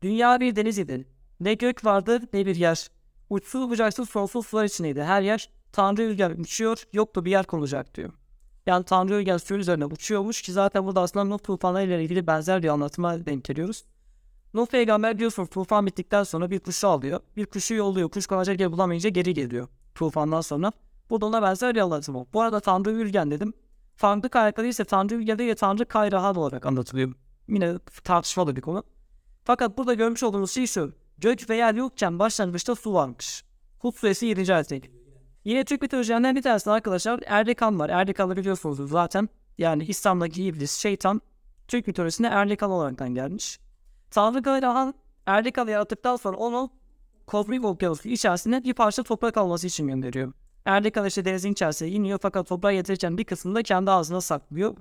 Dünya 0.01 0.39
bir 0.39 0.56
deniz 0.56 0.77
idi. 0.77 1.17
Ne 1.39 1.53
gök 1.53 1.86
vardı 1.86 2.20
ne 2.34 2.46
bir 2.46 2.56
yer. 2.56 2.88
Uçsuz 3.29 3.70
bucaksız 3.70 4.10
sonsuz 4.10 4.48
sular 4.48 4.65
içindeydi. 4.65 5.03
Her 5.03 5.22
yer 5.22 5.50
Tanrı 5.72 6.08
rüzgar 6.08 6.32
uçuyor 6.32 6.84
yoktu 6.94 7.25
bir 7.25 7.32
yer 7.32 7.46
konulacak 7.46 7.96
diyor. 7.96 8.12
Yani 8.65 8.86
Tanrı 8.86 9.17
rüzgar 9.17 9.39
suyun 9.39 9.62
üzerine 9.62 9.86
uçuyormuş 9.86 10.41
ki 10.41 10.51
zaten 10.51 10.86
burada 10.86 11.01
aslında 11.01 11.25
Nuh 11.25 11.39
tufanlarıyla 11.39 12.00
ilgili 12.00 12.27
benzer 12.27 12.63
bir 12.63 12.67
anlatıma 12.67 13.25
denk 13.25 13.44
geliyoruz. 13.44 13.84
Nuh 14.53 14.67
peygamber 14.67 15.15
biliyorsunuz 15.15 15.50
tufan 15.50 15.86
bittikten 15.86 16.24
sonra 16.24 16.51
bir 16.51 16.60
kuşu 16.60 16.88
alıyor. 16.88 17.20
Bir 17.38 17.46
kuşu 17.46 17.74
yolluyor. 17.74 18.10
Kuş 18.10 18.27
konacak 18.27 18.60
yer 18.60 18.72
bulamayınca 18.72 19.10
geri 19.10 19.34
geliyor 19.34 19.67
tufandan 19.98 20.41
sonra. 20.41 20.72
Bu 21.10 21.22
da 21.22 21.25
ona 21.25 21.41
benzer 21.41 21.75
bir 21.75 21.79
anlatım 21.79 22.15
o. 22.15 22.25
Bu 22.34 22.41
arada 22.41 22.60
Tanrı 22.60 22.91
Ülgen 22.91 23.32
dedim. 23.32 23.53
Farklı 23.96 24.29
kaynakları 24.29 24.67
ise 24.67 24.86
Tanrı 24.86 25.15
Ülgen 25.15 25.39
değil 25.39 25.56
Tanrı 25.56 25.86
Kayrahan 25.86 26.36
olarak 26.36 26.65
anlatılıyor. 26.65 27.13
Yine 27.48 27.79
tartışmalı 28.03 28.56
bir 28.56 28.62
konu. 28.62 28.84
Fakat 29.44 29.77
burada 29.77 29.94
görmüş 29.94 30.24
olduğumuz 30.24 30.51
şey 30.51 30.67
şu. 30.67 30.94
Gök 31.18 31.50
ve 31.50 31.56
yer 31.56 31.74
yokken 31.74 32.20
başlangıçta 32.20 32.76
su 32.76 32.94
varmış. 32.94 33.44
Hud 33.80 33.94
suresi 33.94 34.26
7. 34.26 34.54
ayette. 34.54 34.82
Yine 35.46 35.66
Türk 35.66 35.82
mitolojilerinden 35.82 36.36
bir 36.36 36.42
tanesi 36.42 36.72
arkadaşlar 36.72 37.20
Erdekan 37.26 37.80
var. 37.80 37.90
Erdekan'ı 37.90 38.38
biliyorsunuz 38.38 38.90
zaten. 38.90 39.30
Yani 39.58 39.86
İslam'daki 39.86 40.44
iblis, 40.44 40.78
şeytan 40.78 41.22
Türk 41.68 41.88
mitolojisinde 41.88 42.28
Erdekan 42.28 42.72
olaraktan 42.72 43.16
gelmiş. 43.16 43.60
Tanrı 44.12 44.44
Kayrahan 44.44 44.94
Erdekan'ı 45.26 45.72
yarattıktan 45.72 46.16
sonra 46.16 46.38
onu 46.38 46.70
kozmik 47.28 47.66
okyanusun 47.66 48.10
içerisinde 48.10 48.64
bir 48.64 48.74
parça 48.74 49.04
toprak 49.04 49.38
alması 49.38 49.68
için 49.68 49.88
gönderiyor. 49.88 50.34
Erdekan 50.66 51.06
işte 51.06 51.26
denizin 51.26 51.52
içerisine 51.52 51.90
iniyor 51.90 52.20
fakat 52.22 52.48
toprağı 52.48 52.76
yetirirken 52.76 53.18
bir 53.18 53.24
kısmını 53.24 53.56
da 53.56 53.64
kendi 53.64 53.92
ağzına 53.92 54.22
saklıyor. 54.22 54.76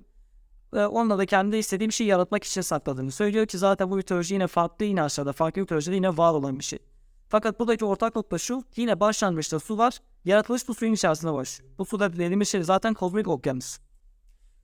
Onunla 0.72 1.18
da 1.18 1.26
kendi 1.26 1.56
istediği 1.56 1.88
bir 1.88 1.94
şey 1.94 2.06
yaratmak 2.06 2.44
için 2.44 2.60
sakladığını 2.60 3.10
söylüyor 3.10 3.46
ki 3.46 3.58
zaten 3.58 3.90
bu 3.90 3.96
mitoloji 3.96 4.34
yine 4.34 4.46
farklı 4.46 5.02
aşağıda 5.02 5.32
farklı 5.32 5.60
mitolojide 5.60 5.94
yine 5.94 6.16
var 6.16 6.34
olan 6.34 6.58
bir 6.58 6.64
şey. 6.64 6.78
Fakat 7.28 7.60
buradaki 7.60 7.84
ortak 7.84 8.16
nokta 8.16 8.38
şu 8.38 8.62
yine 8.76 9.00
başlangıçta 9.00 9.58
su 9.58 9.78
var 9.78 9.98
yaratılış 10.24 10.68
bu 10.68 10.74
suyun 10.74 10.92
içerisinde 10.92 11.32
başlıyor. 11.32 11.70
Bu 11.78 11.84
suda 11.84 12.12
dediğimiz 12.12 12.48
şey 12.48 12.62
zaten 12.62 12.94
kozmik 12.94 13.28
okyanus. 13.28 13.78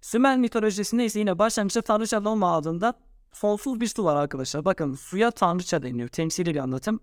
Sümer 0.00 0.38
mitolojisinde 0.38 1.04
ise 1.04 1.18
yine 1.18 1.38
başlangıçta 1.38 1.82
Tanrıça 1.82 2.24
Loma 2.24 2.56
adında 2.56 2.94
sonsuz 3.32 3.80
bir 3.80 3.86
su 3.86 4.04
var 4.04 4.16
arkadaşlar. 4.16 4.64
Bakın 4.64 4.94
suya 4.94 5.30
Tanrıça 5.30 5.82
deniyor. 5.82 6.08
Temsili 6.08 6.54
bir 6.54 6.60
anlatım. 6.60 7.00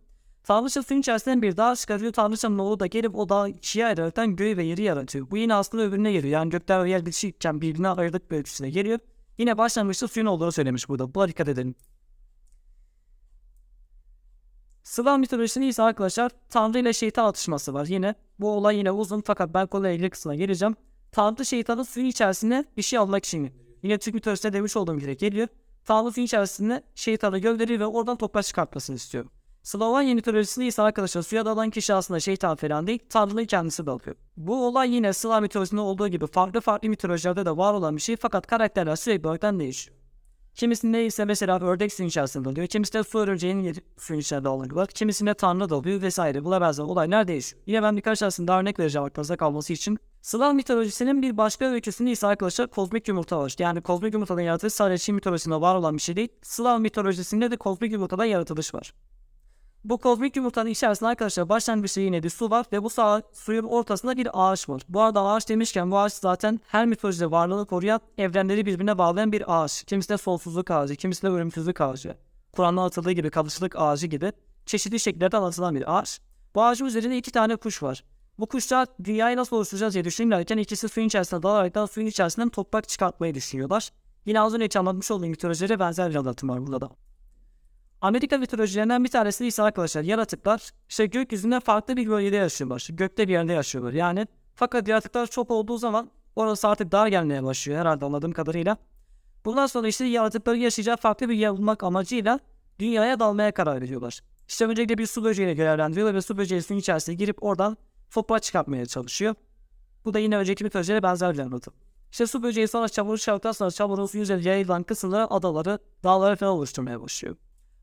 Tanrıça 0.49 0.83
suyun 0.83 1.01
içerisinden 1.01 1.41
bir 1.41 1.57
dağ 1.57 1.75
çıkarıyor. 1.75 2.13
Tanrıçanın 2.13 2.59
oğlu 2.59 2.79
da 2.79 2.85
gelip 2.85 3.15
o 3.15 3.29
dağı 3.29 3.49
ikiye 3.49 3.85
ayıraraktan 3.85 4.35
göğü 4.35 4.57
ve 4.57 4.63
yeri 4.63 4.81
yaratıyor. 4.81 5.31
Bu 5.31 5.37
yine 5.37 5.53
aslında 5.53 5.83
öbürüne 5.83 6.11
geliyor. 6.11 6.33
Yani 6.33 6.49
gökler 6.49 6.83
ve 6.83 6.89
yer 6.89 7.05
bitişikken 7.05 7.61
birbirine 7.61 7.89
ayırdık 7.89 8.31
ölçüsüne 8.31 8.69
geliyor. 8.69 8.99
Yine 9.37 9.57
başlangıçta 9.57 10.07
suyun 10.07 10.25
olduğunu 10.25 10.51
söylemiş 10.51 10.89
burada. 10.89 11.13
Buna 11.13 11.27
dikkat 11.27 11.47
edelim. 11.47 11.75
Slav 14.83 15.19
mitolojisinde 15.19 15.67
ise 15.67 15.83
arkadaşlar 15.83 16.31
Tanrı 16.49 16.79
ile 16.79 16.93
şeytan 16.93 17.25
atışması 17.25 17.73
var. 17.73 17.85
Yine 17.85 18.15
bu 18.39 18.51
olay 18.51 18.77
yine 18.77 18.91
uzun 18.91 19.21
fakat 19.21 19.53
ben 19.53 19.67
konuya 19.67 19.93
ilgili 19.93 20.09
kısmına 20.09 20.35
geleceğim. 20.35 20.75
Tanrı 21.11 21.45
şeytanın 21.45 21.83
suyun 21.83 22.07
içerisine 22.07 22.65
bir 22.77 22.81
şey 22.81 22.99
almak 22.99 23.25
için. 23.25 23.51
Yine 23.83 23.97
Türk 23.97 24.13
mitolojisinde 24.13 24.53
demiş 24.53 24.77
olduğum 24.77 24.99
gibi 24.99 25.17
geliyor. 25.17 25.47
Tanrı 25.85 26.11
suyun 26.11 26.25
içerisinde 26.25 26.83
şeytanı 26.95 27.39
gönderiyor 27.39 27.79
ve 27.79 27.85
oradan 27.85 28.17
toprak 28.17 28.45
çıkartmasını 28.45 28.95
istiyor. 28.95 29.25
Slovenya 29.63 30.15
mitolojisinde 30.15 30.67
ise 30.67 30.81
arkadaşlar 30.81 31.21
suya 31.21 31.45
dalan 31.45 31.69
kişi 31.69 31.93
aslında 31.93 32.19
şeytan 32.19 32.55
falan 32.55 32.87
değil, 32.87 32.99
Tanrı'nın 33.09 33.45
kendisi 33.45 33.85
dalıyor. 33.85 34.15
Bu 34.37 34.67
olay 34.67 34.95
yine 34.95 35.13
Slav 35.13 35.41
mitolojisinde 35.41 35.81
olduğu 35.81 36.07
gibi 36.07 36.27
farklı 36.27 36.61
farklı 36.61 36.89
mitolojilerde 36.89 37.45
de 37.45 37.57
var 37.57 37.73
olan 37.73 37.95
bir 37.95 38.01
şey 38.01 38.15
fakat 38.15 38.47
karakterler 38.47 38.95
sürekli 38.95 39.27
olarak 39.27 39.59
değişiyor. 39.59 39.99
Kimisinde 40.55 41.05
ise 41.05 41.25
mesela 41.25 41.59
ördek 41.59 41.93
suyun 41.93 42.09
içerisinde 42.09 42.45
dalıyor, 42.45 42.67
kimisinde 42.67 43.03
su 43.03 43.19
örümceğinin 43.19 43.75
suyun 43.97 44.19
içerisinde 44.19 44.49
dalıyor, 44.49 44.87
kimisinde 44.87 45.33
tanrı 45.33 45.69
dalıyor 45.69 46.01
vesaire. 46.01 46.45
Buna 46.45 46.61
benzer 46.61 46.83
olaylar 46.83 47.27
değişiyor. 47.27 47.61
Yine 47.65 47.83
ben 47.83 47.97
birkaç 47.97 48.21
daha 48.21 48.59
örnek 48.59 48.79
vereceğim 48.79 49.05
aklınızda 49.05 49.37
kalması 49.37 49.73
için. 49.73 49.97
Slav 50.21 50.53
mitolojisinin 50.53 51.21
bir 51.21 51.37
başka 51.37 51.65
öyküsünde 51.65 52.11
ise 52.11 52.27
arkadaşlar 52.27 52.67
kozmik 52.67 53.07
yumurta 53.07 53.39
var. 53.39 53.55
Yani 53.59 53.81
kozmik 53.81 54.13
yumurtanın 54.13 54.41
yaratılışı 54.41 54.75
sadece 54.75 55.03
Çin 55.03 55.15
mitolojisinde 55.15 55.61
var 55.61 55.75
olan 55.75 55.97
bir 55.97 56.01
şey 56.01 56.15
değil. 56.15 56.29
Slav 56.41 56.79
mitolojisinde 56.79 57.51
de 57.51 57.57
kozmik 57.57 57.91
yumurtadan 57.91 58.25
yaratılış 58.25 58.73
var. 58.73 58.93
Bu 59.83 59.97
kozmik 59.97 60.35
yumurtanın 60.35 60.69
içerisinde 60.69 61.09
arkadaşlar 61.09 61.49
başlangıçta 61.49 62.01
yine 62.01 62.23
bir 62.23 62.29
su 62.29 62.49
var 62.49 62.65
ve 62.71 62.83
bu 62.83 62.89
sağ, 62.89 63.21
suyun 63.33 63.63
ortasında 63.63 64.17
bir 64.17 64.29
ağaç 64.33 64.69
var. 64.69 64.81
Bu 64.89 65.01
arada 65.01 65.23
ağaç 65.25 65.49
demişken 65.49 65.91
bu 65.91 65.97
ağaç 65.97 66.13
zaten 66.13 66.59
her 66.67 66.85
mitolojide 66.85 67.31
varlığını 67.31 67.65
koruyan 67.65 68.01
evrenleri 68.17 68.65
birbirine 68.65 68.97
bağlayan 68.97 69.31
bir 69.31 69.43
ağaç. 69.47 69.83
Kimisi 69.83 70.09
de 70.09 70.17
sonsuzluk 70.17 70.71
ağacı, 70.71 70.95
kimisi 70.95 71.23
de 71.23 71.27
ölümsüzlük 71.27 71.81
ağacı. 71.81 72.17
Kur'an'da 72.51 72.81
atıldığı 72.81 73.11
gibi 73.11 73.29
kalıcılık 73.29 73.75
ağacı 73.75 74.07
gibi 74.07 74.31
çeşitli 74.65 74.99
şekillerde 74.99 75.37
anlatılan 75.37 75.75
bir 75.75 75.97
ağaç. 75.97 76.21
Bu 76.55 76.63
ağacın 76.63 76.85
üzerinde 76.85 77.17
iki 77.17 77.31
tane 77.31 77.55
kuş 77.55 77.83
var. 77.83 78.03
Bu 78.39 78.45
kuşlar 78.45 78.87
dünyayı 79.03 79.37
nasıl 79.37 79.55
oluşturacağız 79.55 79.93
diye 79.93 80.05
düşünürlerken 80.05 80.57
ikisi 80.57 80.89
suyun 80.89 81.07
içerisine 81.07 81.43
dalaraktan 81.43 81.85
suyun 81.85 82.07
içerisinden 82.07 82.49
toprak 82.49 82.87
çıkartmayı 82.89 83.35
düşünüyorlar. 83.35 83.89
Yine 84.25 84.41
az 84.41 84.53
önce 84.53 84.79
anlatmış 84.79 85.11
olduğum 85.11 85.27
mitolojilere 85.27 85.79
benzer 85.79 86.09
bir 86.09 86.15
anlatım 86.15 86.49
var 86.49 86.67
burada 86.67 86.81
da. 86.81 87.08
Amerika 88.01 88.37
mitolojilerinden 88.37 89.03
bir 89.03 89.09
tanesi 89.09 89.47
ise 89.47 89.63
arkadaşlar 89.63 90.01
yaratıklar 90.01 90.71
işte 90.89 91.05
gökyüzünde 91.05 91.59
farklı 91.59 91.97
bir 91.97 92.09
bölgede 92.09 92.35
yaşıyorlar. 92.35 92.87
Gökte 92.91 93.27
bir 93.27 93.33
yerde 93.33 93.53
yaşıyorlar 93.53 93.93
yani. 93.93 94.27
Fakat 94.55 94.87
yaratıklar 94.87 95.27
çok 95.27 95.51
olduğu 95.51 95.77
zaman 95.77 96.11
orası 96.35 96.67
artık 96.67 96.91
dar 96.91 97.07
gelmeye 97.07 97.43
başlıyor 97.43 97.79
herhalde 97.79 98.05
anladığım 98.05 98.31
kadarıyla. 98.31 98.77
Bundan 99.45 99.67
sonra 99.67 99.87
işte 99.87 100.05
yaratıkların 100.05 100.57
yaşayacağı 100.57 100.97
farklı 100.97 101.29
bir 101.29 101.35
yer 101.35 101.51
bulmak 101.51 101.83
amacıyla 101.83 102.39
dünyaya 102.79 103.19
dalmaya 103.19 103.51
karar 103.51 103.81
veriyorlar. 103.81 104.21
İşte 104.47 104.65
öncelikle 104.65 104.97
bir 104.97 105.05
su 105.05 105.23
böceğiyle 105.23 105.53
görevlendiriyorlar 105.53 106.15
ve 106.15 106.21
su 106.21 106.37
böceği 106.37 106.61
suyun 106.61 106.79
içerisine 106.79 107.15
girip 107.15 107.43
oradan 107.43 107.77
toprağa 108.11 108.39
çıkartmaya 108.39 108.85
çalışıyor. 108.85 109.35
Bu 110.05 110.13
da 110.13 110.19
yine 110.19 110.37
önceki 110.37 110.63
mitolojilere 110.63 111.03
benzer 111.03 111.33
bir 111.33 111.39
anlatım. 111.39 111.73
İşte 112.11 112.27
su 112.27 112.43
böceği 112.43 112.67
sonra 112.67 112.89
çamuru 112.89 113.17
çıkarttıktan 113.17 113.51
sonra 113.51 113.71
çamurun 113.71 114.05
su 114.05 114.17
yüzeyine 114.17 114.49
yayılan 114.49 114.83
kısımları 114.83 115.33
adaları, 115.33 115.79
dağları 116.03 116.35
falan 116.35 116.53
oluşturmaya 116.53 117.01
başlıyor. 117.01 117.35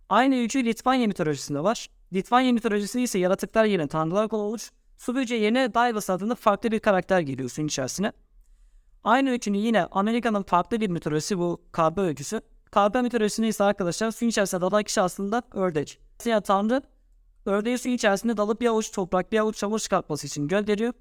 Aynı 0.09 0.35
öykü 0.35 0.65
Litvanya 0.65 1.07
mitolojisinde 1.07 1.63
var. 1.63 1.89
Litvanya 2.13 2.53
mitolojisi 2.53 3.03
ise 3.03 3.19
yaratıklar 3.19 3.65
yerine 3.65 3.89
tanrılar 3.89 4.29
konulmuş. 4.29 4.71
Su 4.97 5.15
böceği 5.15 5.43
yerine 5.43 5.75
Divas 5.75 6.11
adında 6.11 6.35
farklı 6.35 6.71
bir 6.71 6.81
karakter 6.81 7.21
geliyor 7.21 7.49
suyun 7.49 7.69
içerisine. 7.69 8.13
Aynı 9.05 9.31
öykünün 9.31 9.59
yine 9.59 9.85
Amerika'nın 9.85 10.43
farklı 10.43 10.81
bir 10.81 10.91
mitolojisi 10.91 11.39
bu 11.39 11.63
Karbe 11.73 12.01
öyküsü. 12.01 12.41
Karbe 12.71 13.03
mitolojisinde 13.03 13.49
ise 13.49 13.65
arkadaşlar 13.65 14.11
suyun 14.11 14.31
içerisinde 14.31 14.61
dalan 14.61 14.83
kişi 14.83 15.01
aslında 15.01 15.43
ördek. 15.53 16.01
Yani 16.25 16.43
tanrı 16.43 16.83
ördeği 17.47 17.79
suyun 17.79 17.97
içerisinde 17.97 18.37
dalıp 18.37 18.61
bir 18.61 18.67
avuç 18.67 18.93
toprak 18.93 19.33
bir 19.33 19.39
avuç 19.39 19.57
çamur 19.57 19.79
çıkartması 19.79 20.27
için 20.27 20.49
gönderiyor. 20.49 20.93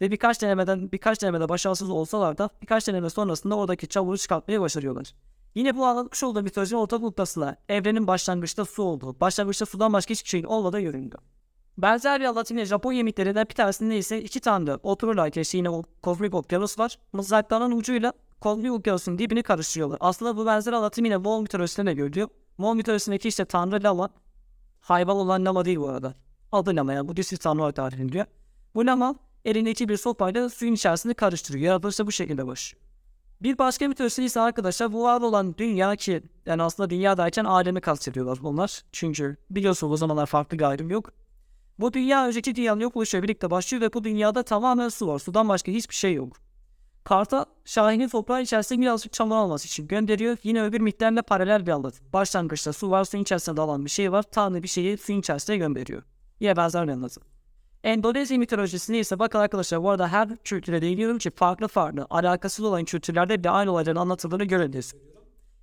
Ve 0.00 0.10
birkaç 0.10 0.42
denemeden 0.42 0.92
birkaç 0.92 1.22
denemede 1.22 1.48
başarısız 1.48 1.90
olsalar 1.90 2.38
da 2.38 2.50
birkaç 2.62 2.88
deneme 2.88 3.10
sonrasında 3.10 3.56
oradaki 3.56 3.88
çamuru 3.88 4.18
çıkartmayı 4.18 4.60
başarıyorlar. 4.60 5.14
Yine 5.54 5.76
bu 5.76 5.86
anlatmış 5.86 6.22
olduğu 6.24 6.42
mitolojinin 6.42 6.80
ortak 6.80 7.00
noktasına 7.00 7.56
evrenin 7.68 8.06
başlangıçta 8.06 8.64
su 8.64 8.82
olduğu, 8.82 9.20
başlangıçta 9.20 9.66
sudan 9.66 9.92
başka 9.92 10.10
hiçbir 10.10 10.28
şeyin 10.28 10.44
olmadığı 10.44 10.80
yönünde. 10.80 11.16
Benzer 11.78 12.20
bir 12.20 12.24
anlatım 12.24 12.56
yine 12.56 12.66
Japon 12.66 12.92
yemeklerinden 12.92 13.46
bir 13.48 13.54
tanesinde 13.54 13.98
ise 13.98 14.22
iki 14.22 14.40
tanrı 14.40 14.80
otururlarken 14.82 15.42
işte 15.42 15.58
yine 15.58 15.70
o 15.70 15.82
kozmik 16.02 16.34
okyanus 16.34 16.78
var. 16.78 16.98
Mızraklarının 17.12 17.76
ucuyla 17.76 18.12
kozmik 18.40 18.72
okyanusun 18.72 19.18
dibini 19.18 19.42
karıştırıyorlar. 19.42 19.98
Aslında 20.00 20.36
bu 20.36 20.46
benzer 20.46 20.72
anlatım 20.72 21.04
yine 21.04 21.16
Moğol 21.16 21.42
mitolojisinde 21.42 21.90
de 21.90 21.94
görülüyor. 21.94 22.28
Moğol 22.58 22.74
mitolojisindeki 22.74 23.28
işte 23.28 23.44
tanrı 23.44 23.82
lama, 23.82 24.10
hayvan 24.80 25.16
olan 25.16 25.44
lama 25.44 25.64
değil 25.64 25.78
bu 25.78 25.88
arada. 25.88 26.14
Adı 26.52 26.76
lama 26.76 26.92
yani 26.92 27.08
bu 27.08 27.16
dişsiz 27.16 27.38
tanrı 27.38 27.72
tarif 27.72 28.00
ediliyor. 28.00 28.26
Bu 28.74 28.86
lama 28.86 29.14
elindeki 29.44 29.88
bir 29.88 29.96
sopayla 29.96 30.48
suyun 30.48 30.74
içerisinde 30.74 31.14
karıştırıyor. 31.14 31.64
Yaratılış 31.64 31.98
da 31.98 32.06
bu 32.06 32.12
şekilde 32.12 32.46
başlıyor. 32.46 32.87
Bir 33.42 33.58
başka 33.58 33.88
mitolojisi 33.88 34.24
ise 34.24 34.40
arkadaşlar 34.40 34.92
bu 34.92 35.02
var 35.02 35.20
olan 35.20 35.54
dünya 35.58 35.96
ki 35.96 36.22
yani 36.46 36.62
aslında 36.62 36.90
dünya 36.90 37.16
derken 37.16 37.44
alemi 37.44 37.80
kastediyorlar 37.80 38.38
bunlar. 38.42 38.82
Çünkü 38.92 39.36
biliyorsunuz 39.50 39.92
o 39.92 39.96
zamanlar 39.96 40.26
farklı 40.26 40.58
bir 40.58 40.64
ayrım 40.64 40.90
yok. 40.90 41.10
Bu 41.78 41.92
dünya 41.92 42.26
önceki 42.26 42.54
dünyanın 42.54 42.80
yok 42.80 42.96
oluşuyla 42.96 43.22
birlikte 43.22 43.50
başlıyor 43.50 43.82
ve 43.82 43.92
bu 43.92 44.04
dünyada 44.04 44.42
tamamen 44.42 44.88
su 44.88 45.06
var. 45.08 45.18
Sudan 45.18 45.48
başka 45.48 45.72
hiçbir 45.72 45.94
şey 45.94 46.14
yok. 46.14 46.36
Karta 47.04 47.46
Şahin'i 47.64 48.08
toprağın 48.08 48.42
içerisinde 48.42 48.80
birazcık 48.80 49.12
çamur 49.12 49.36
alması 49.36 49.66
için 49.66 49.88
gönderiyor. 49.88 50.36
Yine 50.42 50.62
öbür 50.62 50.80
miktarla 50.80 51.22
paralel 51.22 51.66
bir 51.66 51.72
anlatım. 51.72 52.06
Başlangıçta 52.12 52.72
su 52.72 52.90
var, 52.90 53.04
suyun 53.04 53.22
içerisinde 53.22 53.56
dalan 53.56 53.84
bir 53.84 53.90
şey 53.90 54.12
var. 54.12 54.22
Tanrı 54.22 54.62
bir 54.62 54.68
şeyi 54.68 54.98
suyun 54.98 55.20
içerisine 55.20 55.56
gönderiyor. 55.56 56.02
Yine 56.40 56.56
benzer 56.56 56.86
bir 56.86 56.92
anlatım. 56.92 57.22
Endonezya 57.88 58.38
mitolojisinde 58.38 58.98
ise 58.98 59.18
bakın 59.18 59.38
arkadaşlar 59.38 59.82
bu 59.82 59.90
arada 59.90 60.08
her 60.08 60.36
kültüre 60.36 60.82
değiniyorum 60.82 61.18
ki 61.18 61.30
farklı 61.30 61.68
farklı 61.68 62.06
alakasız 62.10 62.64
olan 62.64 62.84
kültürlerde 62.84 63.38
bile 63.38 63.50
aynı 63.50 63.70
olayların 63.72 63.96
anlatıldığını 63.96 64.44
görünüyor. 64.44 64.90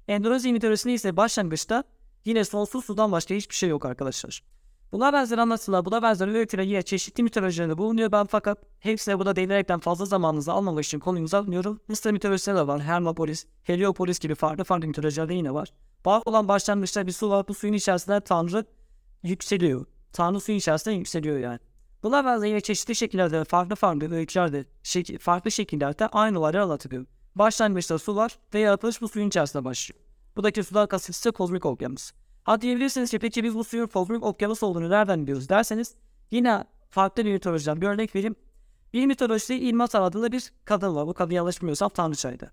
Endonezya 0.08 0.52
mitolojisinde 0.52 0.94
ise 0.94 1.18
başlangıçta 1.18 1.84
yine 2.26 2.44
sonsuz 2.44 2.86
sudan 2.86 3.12
başka 3.12 3.36
hiçbir 3.36 3.56
şey 3.56 3.70
yok 3.70 3.86
arkadaşlar. 3.86 4.44
Buna 4.92 5.14
benzer 5.14 5.38
anlatılar, 5.38 5.86
buna 5.86 6.02
benzer 6.02 6.28
öğütüler 6.28 6.64
yine 6.64 6.82
çeşitli 6.82 7.24
mitolojilerde 7.24 7.78
bulunuyor 7.78 8.12
ben 8.12 8.26
fakat 8.26 8.58
hepsine 8.80 9.20
burada 9.20 9.36
değinerekten 9.36 9.80
fazla 9.80 10.06
zamanınızı 10.06 10.52
almamak 10.52 10.86
için 10.86 11.00
konuyu 11.00 11.24
uzatmıyorum. 11.24 11.80
Mısır 11.88 12.12
mitolojisinde 12.12 12.56
de 12.56 12.68
var, 12.68 12.82
Hermopolis, 12.82 13.46
Heliopolis 13.64 14.20
gibi 14.20 14.36
farklı 14.36 14.64
farklı 14.64 14.88
mitolojilerde 14.88 15.34
yine 15.34 15.54
var. 15.54 15.74
Var 16.06 16.22
olan 16.26 16.48
başlangıçta 16.48 17.08
bir 17.08 17.12
su 17.12 17.30
var, 17.30 17.48
bu 17.48 17.54
suyun 17.54 17.74
içerisinde 17.74 18.20
Tanrı 18.20 18.66
yükseliyor. 19.24 19.86
Tanrı 20.14 20.40
suyun 20.40 20.60
içerisinde 20.60 20.96
yükseliyor 20.96 21.40
yani. 21.40 21.60
Buna 22.06 22.26
benzer 22.26 22.48
yine 22.48 22.62
çeşitli 22.62 22.96
şekillerde 22.96 23.44
farklı 23.44 23.76
farklı 23.76 24.16
öykülerde 24.16 24.66
şek 24.84 25.20
farklı 25.20 25.52
şekillerde 25.52 26.08
aynı 26.08 26.40
olaylar 26.40 26.60
anlatılıyor. 26.60 27.06
Başlangıçta 27.36 27.98
su 27.98 28.16
var 28.16 28.40
ve 28.54 28.60
yaratılış 28.60 29.02
bu 29.02 29.08
suyun 29.08 29.28
içerisinde 29.28 29.66
başlıyor. 29.66 30.00
Buradaki 30.36 30.64
sular 30.64 30.90
kasıtlısı 30.90 31.32
kozmik 31.32 31.66
okyanus. 31.66 32.12
Ha 32.44 32.62
diyebilirsiniz 32.62 33.12
ki 33.12 33.20
peki 33.20 33.44
biz 33.44 33.56
bu 33.56 33.64
suyun 33.64 33.88
kozmik 33.88 34.24
okyanus 34.24 34.64
olduğunu 34.64 34.90
nereden 34.90 35.24
biliyoruz 35.24 35.50
derseniz 35.50 35.96
yine 36.32 36.64
farklı 36.90 37.26
bir 37.26 37.34
mitolojiden 37.34 37.82
bir 37.82 37.88
örnek 37.88 38.16
vereyim. 38.16 38.36
Bir 38.94 39.06
mitolojide 39.06 39.58
İlmatar 39.58 40.02
adında 40.02 40.32
bir 40.32 40.52
kadın 40.66 40.96
var. 40.96 41.08
Bu 41.08 41.14
kadın 41.14 41.34
yanlış 41.34 41.62
bilmiyorsam 41.62 41.90
tanrıçaydı. 41.90 42.52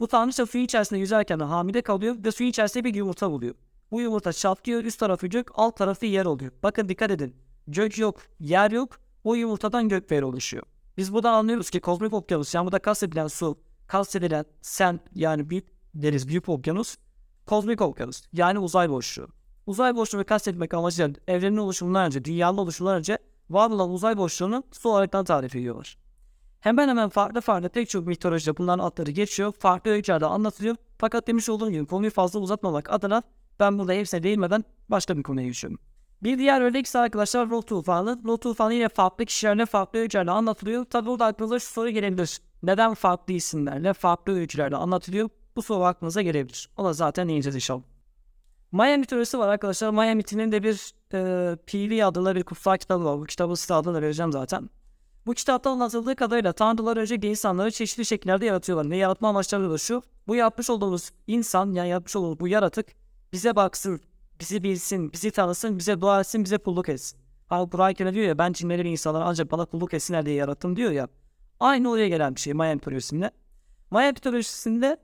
Bu 0.00 0.08
tanrıça 0.08 0.46
suyun 0.46 0.64
içerisinde 0.64 1.00
yüzerken 1.00 1.40
de 1.40 1.44
hamile 1.44 1.82
kalıyor 1.82 2.16
ve 2.24 2.32
suyun 2.32 2.50
içerisinde 2.50 2.84
bir 2.84 2.94
yumurta 2.94 3.30
buluyor. 3.30 3.54
Bu 3.90 4.00
yumurta 4.00 4.32
çatlıyor, 4.32 4.84
üst 4.84 5.00
tarafı 5.00 5.26
gök, 5.26 5.50
alt 5.54 5.76
tarafı 5.76 6.06
yer 6.06 6.24
oluyor. 6.24 6.52
Bakın 6.62 6.88
dikkat 6.88 7.10
edin. 7.10 7.44
Gök 7.66 7.98
yok, 7.98 8.20
yer 8.40 8.70
yok. 8.70 8.98
O 9.24 9.34
yumurtadan 9.34 9.88
gök 9.88 10.12
veri 10.12 10.24
oluşuyor. 10.24 10.62
Biz 10.96 11.12
buradan 11.12 11.32
anlıyoruz 11.32 11.70
ki 11.70 11.80
kozmik 11.80 12.12
okyanus 12.12 12.54
yani 12.54 12.64
burada 12.64 12.78
kastedilen 12.78 13.26
su, 13.26 13.58
kastedilen 13.86 14.44
sen 14.60 15.00
yani 15.14 15.50
büyük 15.50 15.66
deriz 15.94 16.28
büyük 16.28 16.48
okyanus, 16.48 16.96
kozmik 17.46 17.80
okyanus 17.80 18.22
yani 18.32 18.58
uzay 18.58 18.90
boşluğu. 18.90 19.28
Uzay 19.66 19.96
boşluğunu 19.96 20.24
kastetmek 20.24 20.74
amacıyla 20.74 21.12
evrenin 21.28 21.56
oluşumundan 21.56 22.06
önce, 22.06 22.24
dünyanın 22.24 22.58
oluşumundan 22.58 22.98
önce 22.98 23.18
var 23.50 23.70
olan 23.70 23.90
uzay 23.90 24.16
boşluğunu 24.16 24.64
su 24.72 24.88
olarak 24.88 25.26
tarif 25.26 25.56
ediyorlar. 25.56 25.98
Hemen 26.60 26.88
hemen 26.88 27.08
farklı 27.08 27.40
farklı 27.40 27.68
pek 27.68 27.88
çok 27.88 28.06
mitolojide 28.06 28.56
bunların 28.56 28.84
adları 28.84 29.10
geçiyor. 29.10 29.52
Farklı 29.58 29.90
öykülerde 29.90 30.26
anlatılıyor. 30.26 30.76
Fakat 30.98 31.26
demiş 31.26 31.48
olduğum 31.48 31.70
gibi 31.70 31.86
konuyu 31.86 32.10
fazla 32.10 32.40
uzatmamak 32.40 32.92
adına 32.92 33.22
ben 33.60 33.78
burada 33.78 33.92
hepsine 33.92 34.22
değinmeden 34.22 34.64
başka 34.88 35.16
bir 35.16 35.22
konuya 35.22 35.46
geçiyorum. 35.46 35.78
Bir 36.24 36.38
diğer 36.38 36.60
örnek 36.60 36.86
ise 36.86 36.98
arkadaşlar 36.98 37.50
Ruh 37.50 37.62
Tufanı. 37.62 38.20
Ruh 38.24 38.38
Tufanı 38.40 38.74
yine 38.74 38.88
farklı 38.88 39.24
kişilerle 39.24 39.66
farklı 39.66 39.98
öykülerle 39.98 40.30
anlatılıyor. 40.30 40.84
Tabi 40.84 41.06
burada 41.06 41.26
aklınıza 41.26 41.58
şu 41.58 41.66
soru 41.66 41.90
gelebilir. 41.90 42.40
Neden 42.62 42.94
farklı 42.94 43.34
isimlerle 43.34 43.92
farklı 43.92 44.34
öykülerle 44.34 44.76
anlatılıyor? 44.76 45.28
Bu 45.56 45.62
soru 45.62 45.84
aklınıza 45.84 46.22
gelebilir. 46.22 46.70
O 46.76 46.84
da 46.84 46.92
zaten 46.92 47.28
değineceğiz 47.28 47.56
inşallah. 47.56 47.82
Maya 48.72 48.96
mitolojisi 48.96 49.38
var 49.38 49.48
arkadaşlar. 49.48 49.90
Maya 49.90 50.14
mitinin 50.14 50.52
de 50.52 50.62
bir 50.62 50.92
e, 51.14 51.56
PV 51.56 52.06
adında 52.06 52.34
bir 52.34 52.42
kutsal 52.42 52.76
kitabı 52.76 53.04
var. 53.04 53.18
Bu 53.18 53.24
kitabı 53.24 53.56
size 53.56 53.74
adını 53.74 54.02
vereceğim 54.02 54.32
zaten. 54.32 54.70
Bu 55.26 55.34
kitapta 55.34 55.70
anlatıldığı 55.70 56.16
kadarıyla 56.16 56.52
tanrılar 56.52 56.96
önce 56.96 57.16
insanları 57.16 57.70
çeşitli 57.70 58.04
şekillerde 58.04 58.46
yaratıyorlar. 58.46 58.90
Ve 58.90 58.96
yaratma 58.96 59.28
amaçları 59.28 59.70
da 59.70 59.78
şu. 59.78 60.02
Bu 60.26 60.36
yapmış 60.36 60.70
olduğumuz 60.70 61.10
insan 61.26 61.72
yani 61.72 61.88
yapmış 61.88 62.16
olduğumuz 62.16 62.40
bu 62.40 62.48
yaratık 62.48 62.86
bize 63.32 63.56
baksın, 63.56 64.00
bizi 64.44 64.62
bilsin, 64.62 65.12
bizi 65.12 65.30
tanısın, 65.30 65.78
bize 65.78 66.00
dua 66.00 66.20
etsin, 66.20 66.44
bize 66.44 66.58
kulluk 66.58 66.88
etsin. 66.88 67.18
Hani 67.46 67.70
Kur'an-ı 67.70 68.14
diyor 68.14 68.26
ya 68.26 68.38
ben 68.38 68.52
cinleri 68.52 68.84
ve 68.84 68.88
insanları 68.88 69.24
ancak 69.24 69.50
bana 69.50 69.64
kulluk 69.64 69.94
etsinler 69.94 70.26
diye 70.26 70.36
yarattım 70.36 70.76
diyor 70.76 70.90
ya. 70.90 71.08
Aynı 71.60 71.90
oraya 71.90 72.08
gelen 72.08 72.34
bir 72.34 72.40
şey 72.40 72.52
Maya 72.52 72.74
mitolojisinde. 72.74 73.30
Maya 73.90 74.12
mitolojisinde 74.12 74.96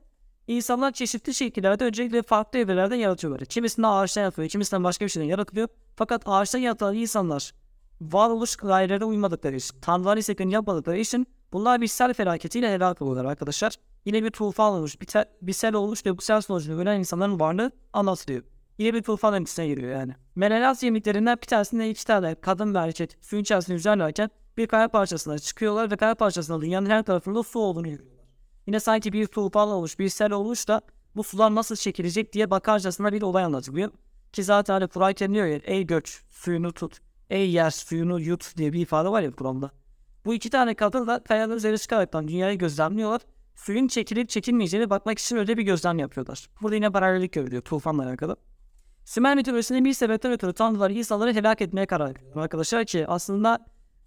insanlar 0.47 0.91
çeşitli 0.91 1.33
şekillerde 1.33 1.83
öncelikle 1.83 2.21
farklı 2.21 2.59
evrelerden 2.59 2.95
yaratıyorlar. 2.95 3.45
Kimisinde 3.45 3.87
ağaçtan 3.87 4.21
yaratılıyor, 4.21 4.49
kimisinden 4.49 4.83
başka 4.83 5.05
bir 5.05 5.09
şeyden 5.09 5.27
yaratılıyor. 5.27 5.67
Fakat 5.95 6.21
ağaçtan 6.25 6.59
yaratılan 6.59 6.95
insanlar 6.95 7.53
varoluş 8.01 8.55
gayelerine 8.55 9.05
uymadıkları 9.05 9.55
için, 9.55 9.79
tanrılar 9.81 10.17
isteklerini 10.17 10.53
yapmadıkları 10.53 10.97
için 10.97 11.27
bunlar 11.53 11.81
bir 11.81 11.87
sel 11.87 12.13
felaketiyle 12.13 12.73
helak 12.73 13.01
oluyorlar 13.01 13.25
arkadaşlar. 13.25 13.75
Yine 14.05 14.23
bir 14.23 14.29
tufan 14.29 14.73
olmuş, 14.73 15.01
bir, 15.01 15.07
bir 15.41 15.53
sel 15.53 15.73
olmuş 15.73 16.05
ve 16.05 16.17
bu 16.17 16.21
sel 16.21 16.41
sonucunda 16.41 16.81
ölen 16.81 16.99
insanların 16.99 17.39
varlığı 17.39 17.71
anlatılıyor. 17.93 18.43
Yine 18.81 18.93
bir 18.93 19.03
tufan 19.03 19.41
etkisine 19.41 19.67
giriyor 19.67 19.91
yani. 19.91 20.15
Menelaz 20.35 20.83
yemiklerinden 20.83 21.37
bir 21.37 21.47
tanesinde 21.47 21.89
iki 21.89 22.05
tane 22.05 22.35
kadın 22.35 22.73
ve 22.73 22.77
erkek 22.77 23.17
suyun 23.21 23.41
içerisinde 23.41 23.73
yüzerlerken 23.73 24.29
bir 24.57 24.67
kaya 24.67 24.87
parçasına 24.87 25.39
çıkıyorlar 25.39 25.91
ve 25.91 25.97
kaya 25.97 26.15
parçasında 26.15 26.61
dünyanın 26.61 26.89
her 26.89 27.03
tarafında 27.03 27.43
su 27.43 27.59
olduğunu 27.59 27.89
görüyorlar. 27.89 28.25
Yine 28.67 28.79
sanki 28.79 29.13
bir 29.13 29.27
tufan 29.27 29.69
olmuş, 29.69 29.99
bir 29.99 30.09
sel 30.09 30.31
olmuş 30.31 30.67
da 30.67 30.81
bu 31.15 31.23
sular 31.23 31.55
nasıl 31.55 31.75
çekilecek 31.75 32.33
diye 32.33 32.49
bakarcasına 32.49 33.13
bir 33.13 33.21
olay 33.21 33.43
anlatılıyor. 33.43 33.91
Ki 34.33 34.43
zaten 34.43 34.73
hani 34.73 34.87
Kur'an 34.87 35.33
diyor 35.33 35.45
ya 35.45 35.59
ey 35.63 35.87
göç 35.87 36.21
suyunu 36.29 36.73
tut, 36.73 36.99
ey 37.29 37.51
yer 37.51 37.71
suyunu 37.71 38.19
yut 38.19 38.57
diye 38.57 38.73
bir 38.73 38.81
ifade 38.81 39.09
var 39.09 39.21
ya 39.21 39.31
Kur'an'da. 39.31 39.71
Bu 40.25 40.33
iki 40.33 40.49
tane 40.49 40.75
kadın 40.75 41.07
da 41.07 41.23
kayanın 41.23 41.55
üzerine 41.55 41.77
çıkaraktan 41.77 42.27
dünyayı 42.27 42.57
gözlemliyorlar. 42.57 43.21
Suyun 43.55 43.87
çekilip 43.87 44.29
çekilmeyeceğine 44.29 44.89
bakmak 44.89 45.19
için 45.19 45.35
öyle 45.37 45.57
bir 45.57 45.63
gözlem 45.63 45.99
yapıyorlar. 45.99 46.49
Burada 46.61 46.75
yine 46.75 46.91
paralellik 46.91 47.31
görülüyor 47.31 47.61
tufanla 47.61 48.03
alakalı. 48.03 48.37
Sümer 49.05 49.35
mitolojisinde 49.35 49.85
bir 49.85 49.93
sebepten 49.93 50.31
ötürü 50.31 50.53
tanrılar 50.53 50.89
insanları 50.89 51.33
helak 51.33 51.61
etmeye 51.61 51.85
karar 51.85 52.15
veriyor. 52.15 52.35
Arkadaşlar 52.35 52.85
ki 52.85 53.07
aslında 53.07 53.59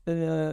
e, 0.09 0.52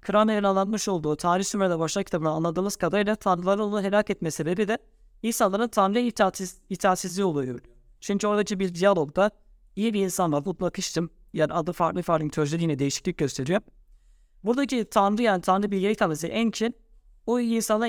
Kramer'in 0.00 0.42
anlatmış 0.42 0.88
olduğu 0.88 1.16
Tarih 1.16 1.44
Sümer'de 1.44 1.78
başlar 1.78 2.04
kitabında 2.04 2.30
anladığımız 2.30 2.76
kadarıyla 2.76 3.16
tanrıların 3.16 3.62
onu 3.62 3.82
helak 3.82 4.10
etme 4.10 4.30
sebebi 4.30 4.68
de 4.68 4.78
insanların 5.22 5.68
tanrıya 5.68 6.04
itaatsiz, 6.04 6.60
itaatsizliği 6.70 7.24
oluyor. 7.24 7.60
Çünkü 8.00 8.26
oradaki 8.26 8.60
bir 8.60 8.74
diyalogda 8.74 9.30
iyi 9.76 9.94
bir 9.94 10.04
insan 10.04 10.32
var. 10.32 10.42
Mutlu 10.46 10.66
akıştım. 10.66 11.10
Yani 11.32 11.52
adı 11.52 11.72
farklı 11.72 12.02
farklı 12.02 12.24
mitolojide 12.24 12.62
yine 12.62 12.78
değişiklik 12.78 13.18
gösteriyor. 13.18 13.60
Buradaki 14.44 14.84
tanrı 14.84 15.22
yani 15.22 15.42
tanrı 15.42 15.70
bilgiyi 15.70 15.94
tanrısı 15.94 16.26
Enkin 16.26 16.74
o 17.26 17.40
insana 17.40 17.86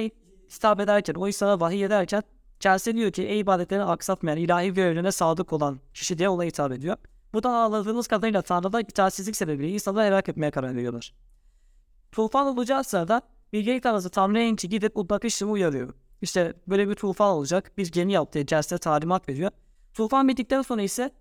hitap 0.51 0.79
ederken, 0.79 1.13
o 1.13 1.27
insana 1.27 1.59
vahiy 1.59 1.83
ederken 1.83 2.23
kendisi 2.63 2.95
diyor 2.95 3.11
ki 3.11 3.23
ey 3.23 3.39
ibadetlerini 3.39 3.85
aksatmayan, 3.85 4.37
ilahi 4.37 4.81
öğrene 4.81 5.11
sadık 5.11 5.53
olan 5.53 5.79
kişi 5.93 6.17
diye 6.17 6.29
ona 6.29 6.43
hitap 6.43 6.71
ediyor. 6.71 6.97
Buradan 7.33 7.53
anladığımız 7.53 8.07
kadarıyla 8.07 8.41
Tanrı'da 8.41 8.81
itaatsizlik 8.81 9.35
sebebiyle 9.35 9.69
insanları 9.69 10.07
helak 10.07 10.29
etmeye 10.29 10.51
karar 10.51 10.75
veriyorlar. 10.75 11.13
Tufan 12.11 12.47
olacağı 12.47 12.83
sırada 12.83 13.21
Bilge 13.53 13.81
Tanrısı 13.81 14.09
Tanrı 14.09 14.39
Enki 14.39 14.69
gidip 14.69 14.97
Utlak 14.97 15.25
İşlem'i 15.25 15.51
uyarıyor. 15.51 15.93
İşte 16.21 16.53
böyle 16.67 16.89
bir 16.89 16.95
tufan 16.95 17.31
olacak. 17.31 17.71
Bir 17.77 17.91
gemi 17.91 18.13
yaptığı 18.13 18.39
içerisinde 18.39 18.79
talimat 18.79 19.29
veriyor. 19.29 19.51
Tufan 19.93 20.27
bittikten 20.27 20.61
sonra 20.61 20.81
ise 20.81 21.11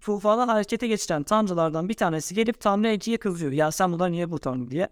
tufana 0.00 0.48
harekete 0.48 0.86
geçiren 0.86 1.22
tanrılardan 1.22 1.88
bir 1.88 1.94
tanesi 1.94 2.34
gelip 2.34 2.60
Tanrı 2.60 2.88
Enki'ye 2.88 3.16
kızıyor. 3.16 3.52
Ya 3.52 3.70
sen 3.70 3.92
bunlar 3.92 4.12
niye 4.12 4.30
bu 4.30 4.38
tanrı 4.38 4.70
diye. 4.70 4.88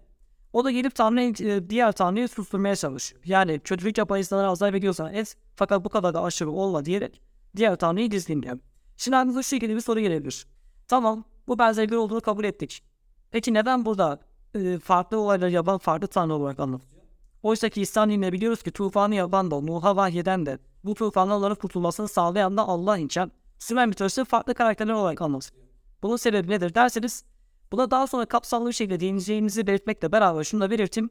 O 0.53 0.63
da 0.63 0.71
gelip 0.71 0.95
Tanrı 0.95 1.21
Enki- 1.21 1.69
diğer 1.69 1.91
tanrıyı 1.91 2.27
susturmaya 2.27 2.75
çalışıyor. 2.75 3.21
Yani 3.25 3.59
kötülük 3.59 3.97
yapan 3.97 4.19
insanlara 4.19 4.49
azar 4.49 4.73
veriyorsan 4.73 5.13
et 5.13 5.37
fakat 5.55 5.85
bu 5.85 5.89
kadar 5.89 6.13
da 6.13 6.23
aşırı 6.23 6.51
olma 6.51 6.85
diyerek 6.85 7.21
diğer 7.55 7.75
tanrıyı 7.75 8.11
dizginliyor. 8.11 8.59
Şimdi 8.97 9.17
aklınıza 9.17 9.43
şu 9.43 9.49
şekilde 9.49 9.75
bir 9.75 9.81
soru 9.81 9.99
gelebilir. 9.99 10.47
Tamam 10.87 11.23
bu 11.47 11.59
benzerlikler 11.59 11.97
olduğunu 11.97 12.21
kabul 12.21 12.43
ettik. 12.43 12.83
Peki 13.31 13.53
neden 13.53 13.85
burada 13.85 14.19
e, 14.55 14.79
farklı 14.79 15.19
olayları 15.19 15.51
yapan 15.51 15.77
farklı 15.77 16.07
tanrı 16.07 16.33
olarak 16.33 16.59
anlatılıyor? 16.59 17.03
Oysa 17.43 17.69
ki 17.69 17.81
İslam 17.81 18.09
dininde 18.09 18.31
biliyoruz 18.31 18.63
ki 18.63 18.71
tufanı 18.71 19.15
yapan 19.15 19.51
da 19.51 19.59
Nuh'a 19.59 19.95
vahyeden 19.95 20.45
de 20.45 20.59
bu 20.83 20.95
tufanların 20.95 21.55
kurtulmasını 21.55 22.07
sağlayan 22.07 22.57
da 22.57 22.67
Allah 22.67 22.97
için 22.97 23.31
Sümer 23.59 23.87
mitolojisi 23.87 24.25
farklı 24.25 24.53
karakterler 24.53 24.93
olarak 24.93 25.21
anlatılıyor. 25.21 25.67
Bunun 26.03 26.15
sebebi 26.15 26.49
nedir 26.49 26.75
derseniz 26.75 27.23
buna 27.71 27.91
daha 27.91 28.07
sonra 28.07 28.25
kapsamlı 28.25 28.67
bir 28.67 28.73
şekilde 28.73 28.99
değineceğimizi 28.99 29.67
belirtmekle 29.67 30.11
beraber 30.11 30.43
şunu 30.43 30.61
da 30.61 30.71
belirteyim. 30.71 31.09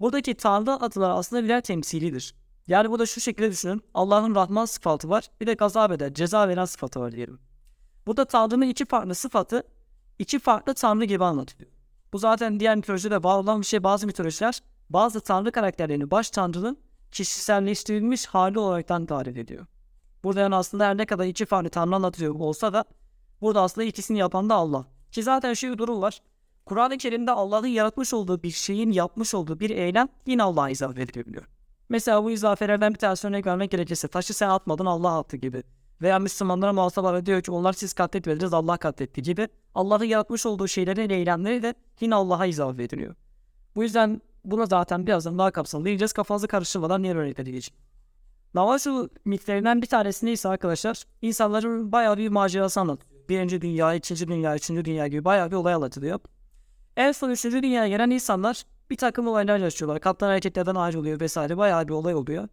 Buradaki 0.00 0.34
tanrı 0.34 0.72
adılar 0.72 1.10
aslında 1.10 1.44
birer 1.44 1.60
temsilidir. 1.60 2.34
Yani 2.66 2.90
bu 2.90 2.98
da 2.98 3.06
şu 3.06 3.20
şekilde 3.20 3.50
düşünün. 3.50 3.82
Allah'ın 3.94 4.34
Rahman 4.34 4.64
sıfatı 4.64 5.08
var. 5.08 5.24
Bir 5.40 5.46
de 5.46 5.54
gazap 5.54 5.92
eder, 5.92 6.14
ceza 6.14 6.48
veren 6.48 6.64
sıfatı 6.64 7.00
var 7.00 7.12
diyelim. 7.12 7.38
Burada 8.06 8.24
Tanrı'nın 8.24 8.68
iki 8.68 8.84
farklı 8.84 9.14
sıfatı 9.14 9.62
iki 10.18 10.38
farklı 10.38 10.74
Tanrı 10.74 11.04
gibi 11.04 11.24
anlatılıyor. 11.24 11.70
Bu 12.12 12.18
zaten 12.18 12.60
diğer 12.60 12.76
mitolojide 12.76 13.22
var 13.22 13.38
olan 13.38 13.60
bir 13.60 13.66
şey. 13.66 13.82
Bazı 13.82 14.06
mitolojiler 14.06 14.60
bazı 14.90 15.20
Tanrı 15.20 15.52
karakterlerini 15.52 16.10
baş 16.10 16.30
Tanrı'nın 16.30 16.78
kişiselleştirilmiş 17.12 18.26
hali 18.26 18.58
olaraktan 18.58 19.06
tarif 19.06 19.36
ediyor. 19.36 19.66
Burada 20.24 20.40
yani 20.40 20.54
aslında 20.54 20.86
her 20.86 20.96
ne 20.96 21.06
kadar 21.06 21.24
iki 21.24 21.46
farklı 21.46 21.70
Tanrı 21.70 21.94
anlatıyor 21.94 22.34
olsa 22.34 22.72
da 22.72 22.84
burada 23.40 23.62
aslında 23.62 23.84
ikisini 23.84 24.18
yapan 24.18 24.50
da 24.50 24.54
Allah. 24.54 24.86
Ki 25.12 25.22
zaten 25.22 25.54
şu 25.54 25.72
bir 25.72 25.78
durum 25.78 26.02
var. 26.02 26.20
Kur'an-ı 26.66 26.98
Kerim'de 26.98 27.30
Allah'ın 27.30 27.66
yaratmış 27.66 28.14
olduğu 28.14 28.42
bir 28.42 28.50
şeyin 28.50 28.92
yapmış 28.92 29.34
olduğu 29.34 29.60
bir 29.60 29.70
eylem 29.70 30.08
yine 30.26 30.42
Allah'a 30.42 30.70
izafe 30.70 31.02
edilebiliyor. 31.02 31.44
Mesela 31.88 32.24
bu 32.24 32.30
izafelerden 32.30 32.94
bir 32.94 32.98
tanesi 32.98 33.26
örnek 33.26 33.46
vermek 33.46 33.70
gerekirse 33.70 34.08
taşı 34.08 34.34
sen 34.34 34.48
atmadın 34.48 34.86
Allah 34.86 35.18
attı 35.18 35.36
gibi. 35.36 35.62
Veya 36.02 36.18
Müslümanlara 36.18 36.72
muhasabalar 36.72 37.26
diyor 37.26 37.42
ki 37.42 37.50
onlar 37.50 37.72
siz 37.72 37.92
katletmediniz 37.92 38.54
Allah 38.54 38.76
katletti 38.76 39.22
gibi. 39.22 39.48
Allah'ın 39.74 40.04
yaratmış 40.04 40.46
olduğu 40.46 40.68
şeylerin 40.68 41.10
eylemleri 41.10 41.62
de 41.62 41.74
yine 42.00 42.14
Allah'a 42.14 42.46
izafe 42.46 42.82
ediliyor. 42.82 43.14
Bu 43.76 43.82
yüzden 43.82 44.22
buna 44.44 44.66
zaten 44.66 45.06
birazdan 45.06 45.38
daha 45.38 45.50
kapsamlı 45.50 45.84
diyeceğiz. 45.84 46.12
Kafanızı 46.12 46.48
karıştırmadan 46.48 47.04
diğer 47.04 47.16
örnekleri 47.16 47.46
diyeceğim. 47.46 47.78
Navajo 48.54 49.08
mitlerinden 49.24 49.82
bir 49.82 49.86
tanesinde 49.86 50.32
ise 50.32 50.48
arkadaşlar 50.48 51.04
insanların 51.22 51.92
bayağı 51.92 52.16
bir 52.18 52.28
macerası 52.28 52.80
anlatıyor. 52.80 53.07
Birinci 53.28 53.60
dünya, 53.60 53.94
ikinci 53.94 54.28
dünya, 54.28 54.56
üçüncü 54.56 54.84
dünya 54.84 55.06
gibi 55.06 55.24
bayağı 55.24 55.50
bir 55.50 55.56
olay 55.56 55.74
anlatılıyor. 55.74 56.20
En 56.96 57.12
son 57.12 57.30
üçüncü 57.30 57.62
dünyaya 57.62 57.88
gelen 57.88 58.10
insanlar 58.10 58.62
bir 58.90 58.96
takım 58.96 59.28
olaylar 59.28 59.58
yaşıyorlar. 59.58 60.00
Kaptan 60.00 60.28
hareketlerden 60.28 60.74
ayrılıyor 60.74 61.20
vesaire 61.20 61.56
bayağı 61.56 61.88
bir 61.88 61.92
olay 61.92 62.14
oluyor. 62.14 62.48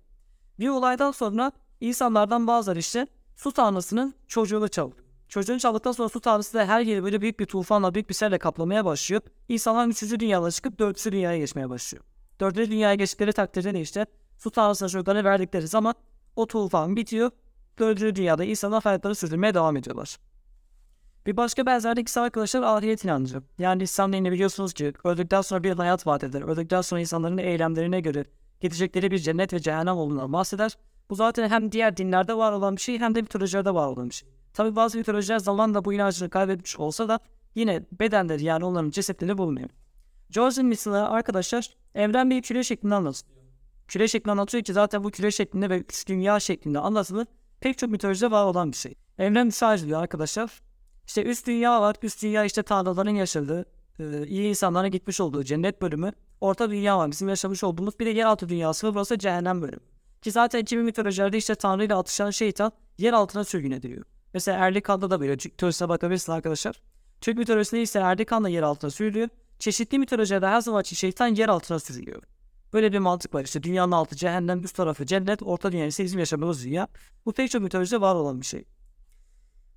Bir 0.60 0.70
olaydan 0.70 1.12
sonra 1.12 1.52
insanlardan 1.82 2.48
bazıları 2.48 2.80
işte 2.80 3.08
su 3.36 3.52
tanrısının 3.52 4.14
çocuğunu 4.28 4.68
çalıyor. 4.68 4.98
Çocuğunu 5.30 5.60
çaldıktan 5.60 5.92
sonra 5.92 6.10
su 6.10 6.20
tanrısı 6.20 6.54
da 6.54 6.66
her 6.66 6.82
yeri 6.82 7.04
böyle 7.04 7.22
büyük 7.22 7.40
bir 7.40 7.46
tufanla 7.46 7.94
büyük 7.94 8.10
bir 8.10 8.14
selle 8.14 8.38
kaplamaya 8.38 8.86
başlıyor. 8.86 9.22
İnsanlar 9.50 9.88
üçüncü 9.88 10.20
dünyaya 10.20 10.52
çıkıp 10.52 10.80
dördüncü 10.80 11.12
dünyaya 11.12 11.38
geçmeye 11.38 11.70
başlıyor. 11.70 12.04
Dördüncü 12.40 12.72
dünyaya 12.72 12.96
geçtikleri 12.96 13.34
takdirde 13.34 13.74
de 13.74 13.82
işte 13.82 14.06
su 14.38 14.52
tanrısına 14.52 14.90
çocuklarına 14.90 15.24
verdikleri 15.24 15.68
zaman 15.68 15.96
o 16.36 16.48
tufan 16.48 16.96
bitiyor. 16.96 17.32
Dördüncü 17.80 18.16
dünyada 18.16 18.44
insanlar 18.44 18.84
hayatlarını 18.84 19.16
sürdürmeye 19.16 19.54
devam 19.54 19.78
ediyorlar. 19.78 20.18
Bir 21.26 21.38
başka 21.38 21.66
benzerlik 21.66 22.08
ise 22.08 22.20
arkadaşlar 22.20 22.62
ahiret 22.62 23.04
inancı. 23.04 23.42
Yani 23.58 23.84
İslam 23.84 24.14
dinini 24.14 24.32
biliyorsunuz 24.32 24.74
ki 24.74 24.94
öldükten 25.04 25.42
sonra 25.42 25.64
bir 25.64 25.72
hayat 25.72 26.08
vaat 26.08 26.24
eder. 26.24 26.42
Öldükten 26.42 26.82
sonra 26.82 27.02
insanların 27.02 27.38
eylemlerine 27.38 28.02
göre 28.02 28.26
gidecekleri 28.62 29.12
bir 29.12 29.20
cennet 29.20 29.54
ve 29.54 29.60
cehennem 29.60 29.98
olduğundan 29.98 30.34
bahseder. 30.34 30.78
Bu 31.10 31.16
zaten 31.16 31.50
hem 31.50 31.72
diğer 31.72 31.98
dinlerde 31.98 32.38
var 32.38 32.52
olan 32.52 32.76
bir 32.76 32.82
şey 32.82 33.00
hem 33.00 33.16
de 33.16 33.22
mitolojilerde 33.22 33.74
var 33.74 33.88
olan 33.88 34.10
bir 34.10 34.14
şey. 34.14 34.30
Tabi 34.54 34.76
bazı 34.76 34.98
mitolojiler 34.98 35.40
zamanla 35.40 35.86
bu 35.86 35.94
inancını 35.94 36.30
kaybetmiş 36.30 36.80
olsa 36.80 37.10
da 37.10 37.20
yine 37.56 37.86
bedenleri 38.00 38.44
yani 38.44 38.66
onların 38.66 38.90
cesetleri 38.90 39.38
bulunuyor. 39.38 39.70
George'un 40.30 40.68
misalı 40.68 41.08
arkadaşlar 41.08 41.70
evren 41.96 42.30
bir 42.30 42.42
küre 42.42 42.64
şeklinde 42.64 42.96
anlatılıyor. 42.96 43.42
Küre 43.88 44.08
şeklinde 44.08 44.32
anlatıyor 44.32 44.64
ki 44.64 44.74
zaten 44.74 45.04
bu 45.04 45.12
küre 45.12 45.32
şeklinde 45.32 45.70
ve 45.70 45.80
üç 45.80 46.08
dünya 46.08 46.40
şeklinde 46.40 46.80
anlatılır 46.80 47.28
pek 47.60 47.78
çok 47.78 47.90
mitolojide 47.90 48.32
var 48.32 48.46
olan 48.46 48.72
bir 48.72 48.78
şey. 48.78 48.96
Evren 49.18 49.46
misal 49.46 49.80
diyor 49.80 50.02
arkadaşlar. 50.02 50.65
İşte 51.08 51.24
üst 51.24 51.48
dünya 51.48 51.82
var. 51.82 51.96
Üst 52.02 52.24
dünya 52.24 52.46
işte 52.46 52.64
tanrıların 52.64 53.16
yaşadığı, 53.16 53.66
e, 54.00 54.28
iyi 54.28 54.50
insanların 54.50 54.92
gitmiş 54.92 55.22
olduğu 55.22 55.44
cennet 55.44 55.82
bölümü. 55.82 56.12
Orta 56.42 56.70
dünya 56.70 56.98
var. 56.98 57.12
Bizim 57.12 57.30
yaşamış 57.30 57.64
olduğumuz 57.64 58.00
bir 58.00 58.06
de 58.06 58.10
yeraltı 58.10 58.50
dünyası 58.50 58.88
var. 58.88 58.96
Burası 58.96 59.18
cehennem 59.18 59.62
bölümü. 59.62 59.84
Ki 60.22 60.32
zaten 60.32 60.64
kimi 60.64 60.84
mitolojilerde 60.84 61.38
işte 61.38 61.56
tanrı 61.56 61.86
ile 61.86 61.96
atışan 61.96 62.30
şeytan 62.30 62.72
yer 62.98 63.14
altına 63.14 63.44
sürgün 63.44 63.72
ediliyor. 63.72 64.06
Mesela 64.34 64.58
Erlikan'da 64.58 65.10
da 65.10 65.20
böyle. 65.20 65.32
Mitolojisine 65.32 65.90
bakabilirsin 65.90 66.32
arkadaşlar. 66.32 66.82
Türk 67.22 67.38
mitolojisinde 67.38 67.82
ise 67.82 68.00
Erlikan 68.00 68.44
da 68.44 68.50
yer 68.50 68.64
altına 68.64 68.92
sürülüyor. 68.92 69.30
Çeşitli 69.60 70.00
mitolojilerde 70.00 70.48
her 70.48 70.62
zaman 70.62 70.82
için 70.82 70.96
şeytan 70.96 71.28
yer 71.28 71.50
altına 71.50 71.80
sürülüyor. 71.80 72.22
Böyle 72.74 72.94
bir 72.94 73.00
mantık 73.00 73.34
var 73.34 73.44
işte. 73.44 73.64
Dünyanın 73.64 73.92
altı 73.92 74.16
cehennem, 74.16 74.64
üst 74.64 74.76
tarafı 74.76 75.06
cennet, 75.06 75.44
orta 75.44 75.72
dünya 75.72 75.86
ise 75.86 76.04
bizim 76.04 76.20
yaşadığımız 76.20 76.66
dünya. 76.66 76.88
Bu 77.26 77.32
pek 77.32 77.52
çok 77.52 77.62
mitolojide 77.62 78.02
var 78.02 78.16
olan 78.16 78.42
bir 78.42 78.46
şey. 78.46 78.66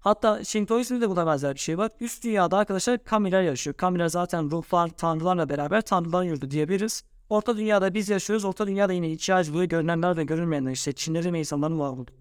Hatta 0.00 0.44
Şintoizm'de 0.44 1.00
de 1.00 1.10
buna 1.10 1.26
benzer 1.26 1.54
bir 1.54 1.60
şey 1.60 1.78
var. 1.78 1.90
Üst 2.00 2.24
dünyada 2.24 2.58
arkadaşlar 2.58 3.04
kamiler 3.04 3.42
yaşıyor. 3.42 3.76
Kamiler 3.76 4.08
zaten 4.08 4.50
ruhlar, 4.50 4.88
tanrılarla 4.88 5.48
beraber 5.48 5.80
tanrıların 5.80 6.24
yurdu 6.24 6.50
diyebiliriz. 6.50 7.04
Orta 7.30 7.56
dünyada 7.56 7.94
biz 7.94 8.08
yaşıyoruz. 8.08 8.44
Orta 8.44 8.66
dünyada 8.66 8.92
yine 8.92 9.10
ihtiyacı 9.10 9.54
böyle 9.54 9.66
görünenler 9.66 10.16
ve 10.16 10.24
görünmeyenler 10.24 10.70
işte 10.70 10.92
Çinlerin 10.92 11.32
ve 11.32 11.38
insanların 11.38 11.78
var 11.78 11.88
olduğu. 11.88 12.12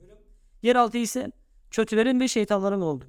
Yeraltı 0.62 0.98
ise 0.98 1.32
kötülerin 1.72 2.20
ve 2.20 2.28
şeytanların 2.28 2.82
olduğu. 2.82 3.06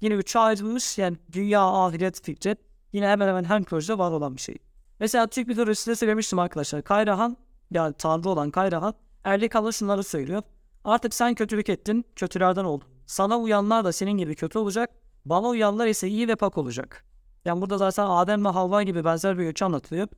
Yine 0.00 0.14
üçe 0.14 0.38
ayrılmış 0.38 0.98
yani 0.98 1.16
dünya, 1.32 1.62
ahiret, 1.62 2.22
fikret 2.24 2.58
yine 2.92 3.08
hemen 3.08 3.28
hemen 3.28 3.44
her 3.44 3.64
projede 3.64 3.98
var 3.98 4.10
olan 4.10 4.36
bir 4.36 4.40
şey. 4.40 4.56
Mesela 5.00 5.26
Türk 5.26 5.48
mitolojisinde 5.48 5.96
söylemiştim 5.96 6.38
arkadaşlar. 6.38 6.82
Kayrahan 6.82 7.36
yani 7.70 7.94
tanrı 7.98 8.28
olan 8.28 8.50
Kayrahan 8.50 8.94
Erlikan'a 9.24 9.72
şunları 9.72 10.04
söylüyor. 10.04 10.42
Artık 10.84 11.14
sen 11.14 11.34
kötülük 11.34 11.68
ettin, 11.68 12.04
kötülerden 12.16 12.64
oldun. 12.64 12.95
Sana 13.06 13.38
uyanlar 13.38 13.84
da 13.84 13.92
senin 13.92 14.12
gibi 14.12 14.34
kötü 14.34 14.58
olacak. 14.58 14.90
Bana 15.24 15.48
uyanlar 15.48 15.86
ise 15.86 16.08
iyi 16.08 16.28
ve 16.28 16.36
pak 16.36 16.58
olacak. 16.58 17.04
Yani 17.44 17.60
burada 17.60 17.78
zaten 17.78 18.06
Adem 18.06 18.44
ve 18.44 18.48
Havva 18.48 18.82
gibi 18.82 19.04
benzer 19.04 19.38
bir 19.38 19.46
öykü 19.46 19.64
anlatılıyor. 19.64 20.08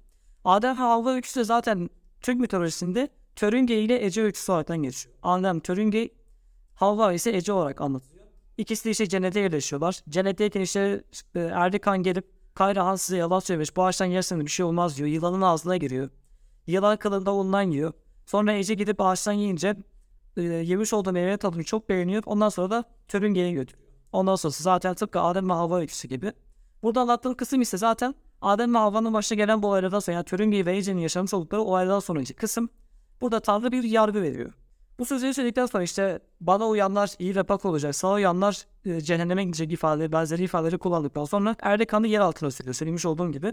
Adem 0.44 0.76
ve 0.76 0.80
Havva 0.80 1.10
öyküsü 1.10 1.40
de 1.40 1.44
zaten 1.44 1.90
Türk 2.20 2.40
mitolojisinde 2.40 3.08
Törünge 3.36 3.80
ile 3.80 4.04
Ece 4.04 4.22
öyküsü 4.22 4.52
olarak 4.52 4.82
geçiyor. 4.82 5.14
Adem 5.22 5.60
Törünge, 5.60 6.10
Havva 6.74 7.12
ise 7.12 7.36
Ece 7.36 7.52
olarak 7.52 7.80
anlatılıyor. 7.80 8.24
İkisi 8.58 8.84
de 8.84 8.90
işte 8.90 9.08
cennete 9.08 9.40
yerleşiyorlar. 9.40 10.00
Cennetteyken 10.08 10.60
işte 10.60 11.04
e, 11.34 11.40
Erdikan 11.40 12.02
gelip 12.02 12.38
Kayrahan 12.54 12.96
size 12.96 13.16
yalan 13.16 13.40
söylemiş. 13.40 13.76
Bu 13.76 13.84
ağaçtan 13.84 14.06
yerseniz 14.06 14.44
bir 14.44 14.50
şey 14.50 14.66
olmaz 14.66 14.98
diyor. 14.98 15.08
Yılanın 15.08 15.42
ağzına 15.42 15.76
giriyor. 15.76 16.10
Yılan 16.66 16.96
kılında 16.96 17.34
ondan 17.34 17.62
yiyor. 17.62 17.92
Sonra 18.26 18.52
Ece 18.52 18.74
gidip 18.74 19.00
ağaçtan 19.00 19.32
yiyince 19.32 19.76
e, 20.42 20.42
yemiş 20.42 20.92
olduğu 20.92 21.12
meyve 21.12 21.36
tadını 21.36 21.64
çok 21.64 21.88
beğeniyor. 21.88 22.22
Ondan 22.26 22.48
sonra 22.48 22.70
da 22.70 22.84
Törünge'ye 23.08 23.52
götürüyor. 23.52 23.88
Ondan 24.12 24.36
sonrası 24.36 24.62
zaten 24.62 24.94
tıpkı 24.94 25.20
Adem 25.20 25.48
ve 25.48 25.52
Havva 25.52 25.78
öyküsü 25.78 26.08
gibi. 26.08 26.32
Burada 26.82 27.00
anlattığım 27.00 27.34
kısım 27.34 27.60
ise 27.60 27.78
zaten 27.78 28.14
Adem 28.42 28.74
ve 28.74 28.78
Havva'nın 28.78 29.14
başına 29.14 29.36
gelen 29.36 29.62
bu 29.62 29.68
olaylardan 29.68 30.00
sonra 30.00 30.14
yani 30.14 30.24
Törünge 30.24 30.66
ve 30.66 30.76
Ece'nin 30.76 31.00
yaşamış 31.00 31.34
oldukları 31.34 31.62
olaylardan 31.62 32.00
sonraki 32.00 32.34
kısım. 32.34 32.68
Burada 33.20 33.40
Tanrı 33.40 33.72
bir 33.72 33.82
yargı 33.82 34.22
veriyor. 34.22 34.52
Bu 34.98 35.04
sözleri 35.04 35.34
söyledikten 35.34 35.66
sonra 35.66 35.82
işte 35.82 36.20
bana 36.40 36.68
uyanlar 36.68 37.10
iyi 37.18 37.36
ve 37.36 37.42
pak 37.42 37.64
olacak, 37.64 37.96
sana 37.96 38.12
uyanlar 38.12 38.66
e, 38.84 39.00
cehenneme 39.00 39.44
gidecek 39.44 39.72
ifadeleri, 39.72 40.12
benzeri 40.12 40.44
ifadeleri 40.44 40.78
kullandıktan 40.78 41.24
sonra 41.24 41.56
Erdekan'ı 41.60 42.06
yer 42.06 42.20
altına 42.20 42.50
sürüyor. 42.50 42.74
Söylemiş 42.74 43.06
olduğum 43.06 43.32
gibi. 43.32 43.52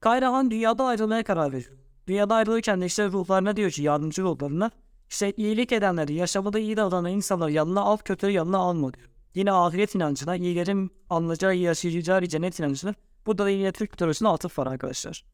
Kayrahan 0.00 0.50
dünyada 0.50 0.84
ayrılmaya 0.84 1.24
karar 1.24 1.52
veriyor. 1.52 1.72
Dünyada 2.06 2.34
ayrılırken 2.34 2.80
de 2.80 2.86
işte 2.86 3.06
ruhlarına 3.06 3.56
diyor 3.56 3.70
ki 3.70 3.82
yardımcı 3.82 4.22
ruhlarına 4.22 4.70
işte 5.10 5.32
iyilik 5.36 5.72
edenleri, 5.72 6.14
yaşamada 6.14 6.58
iyi 6.58 6.76
davranan 6.76 7.10
insanları 7.10 7.52
yanına 7.52 7.80
al, 7.80 7.96
kötüleri 7.96 8.34
yanına 8.34 8.58
alma 8.58 8.94
diyor. 8.94 9.08
Yine 9.34 9.52
ahiret 9.52 9.94
inancına, 9.94 10.36
iyilerin 10.36 10.90
anlayacağı, 11.10 11.54
yaşayacağı 11.54 12.26
cennet 12.26 12.60
inancına. 12.60 12.94
Burada 13.26 13.44
da 13.44 13.50
yine 13.50 13.72
Türk 13.72 13.90
mitolojisine 13.90 14.28
atıf 14.28 14.58
var 14.58 14.66
arkadaşlar. 14.66 15.24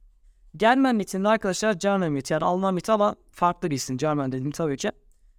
Germen 0.56 0.96
mitinde 0.96 1.28
arkadaşlar 1.28 1.72
Germen 1.72 2.12
miti 2.12 2.32
yani 2.32 2.44
Alman 2.44 2.74
miti 2.74 2.92
ama 2.92 3.16
farklı 3.30 3.70
bir 3.70 3.76
isim. 3.76 3.96
Germen 3.96 4.32
dedim 4.32 4.50
tabii 4.50 4.76
ki. 4.76 4.92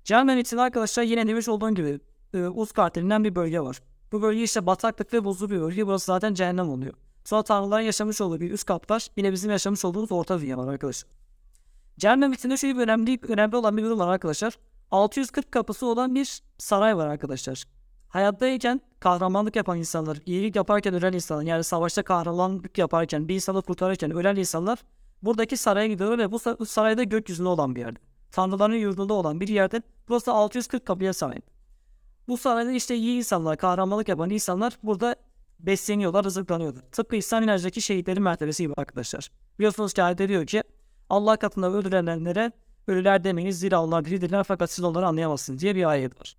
Germen 0.05 0.37
mitinde 0.37 0.61
arkadaşlar 0.61 1.03
yine 1.03 1.27
demiş 1.27 1.47
olduğum 1.47 1.75
gibi 1.75 1.99
e, 2.33 2.37
denilen 2.37 3.23
bir 3.23 3.35
bölge 3.35 3.59
var. 3.59 3.81
Bu 4.11 4.21
bölge 4.21 4.43
işte 4.43 4.65
bataklık 4.65 5.13
ve 5.13 5.23
buzlu 5.23 5.49
bir 5.49 5.61
bölge. 5.61 5.87
Burası 5.87 6.05
zaten 6.05 6.33
cehennem 6.33 6.69
oluyor. 6.69 6.93
Sonra 7.25 7.43
tanrıların 7.43 7.83
yaşamış 7.83 8.21
olduğu 8.21 8.39
bir 8.39 8.51
üst 8.51 8.65
kat 8.65 8.91
var. 8.91 9.07
Yine 9.17 9.31
bizim 9.31 9.51
yaşamış 9.51 9.85
olduğumuz 9.85 10.11
orta 10.11 10.41
dünya 10.41 10.57
var 10.57 10.73
arkadaşlar. 10.73 11.11
Cehennem 11.97 12.33
içinde 12.33 12.57
şöyle 12.57 12.75
bir 12.75 12.81
önemli, 12.81 13.19
önemli 13.27 13.55
olan 13.55 13.77
bir 13.77 13.83
durum 13.83 13.99
var 13.99 14.07
arkadaşlar. 14.07 14.53
640 14.91 15.51
kapısı 15.51 15.85
olan 15.85 16.15
bir 16.15 16.41
saray 16.57 16.97
var 16.97 17.07
arkadaşlar. 17.07 17.63
Hayattayken 18.09 18.81
kahramanlık 18.99 19.55
yapan 19.55 19.77
insanlar, 19.77 20.17
iyilik 20.25 20.55
yaparken 20.55 20.93
ölen 20.93 21.13
insanlar, 21.13 21.43
yani 21.43 21.63
savaşta 21.63 22.03
kahramanlık 22.03 22.77
yaparken, 22.77 23.27
bir 23.27 23.35
insanı 23.35 23.61
kurtarırken 23.61 24.11
ölen 24.11 24.35
insanlar 24.35 24.79
buradaki 25.21 25.57
saraya 25.57 25.87
gidiyorlar 25.87 26.17
ve 26.19 26.31
bu 26.31 26.35
sa- 26.35 26.65
sarayda 26.65 27.03
gökyüzünde 27.03 27.49
olan 27.49 27.75
bir 27.75 27.81
yerde. 27.81 27.99
Tanrıların 28.31 28.75
yurdunda 28.75 29.13
olan 29.13 29.39
bir 29.39 29.47
yerde. 29.47 29.81
Burası 30.09 30.31
640 30.31 30.85
kapıya 30.85 31.13
sahip. 31.13 31.43
Bu 32.27 32.37
sarayda 32.37 32.71
işte 32.71 32.95
iyi 32.95 33.17
insanlar, 33.17 33.57
kahramanlık 33.57 34.07
yapan 34.07 34.29
insanlar 34.29 34.77
burada 34.83 35.15
besleniyorlar, 35.59 36.25
rızıklanıyorlar. 36.25 36.81
Tıpkı 36.91 37.15
İslam 37.15 37.43
inancındaki 37.43 37.81
şehitlerin 37.81 38.23
mertebesi 38.23 38.63
gibi 38.63 38.73
arkadaşlar. 38.77 39.31
Biliyorsunuz 39.59 39.93
ki 39.93 40.03
ayette 40.03 40.29
diyor 40.29 40.45
ki 40.45 40.63
Allah 41.13 41.37
katında 41.37 41.71
öldürülenlere 41.71 42.51
ölüler 42.87 43.23
demeyiniz 43.23 43.59
zira 43.59 43.83
onlar 43.83 44.05
diridirler 44.05 44.43
fakat 44.43 44.71
siz 44.71 44.83
onları 44.83 45.07
anlayamazsınız 45.07 45.61
diye 45.61 45.75
bir 45.75 45.89
ayet 45.89 46.21
var. 46.21 46.35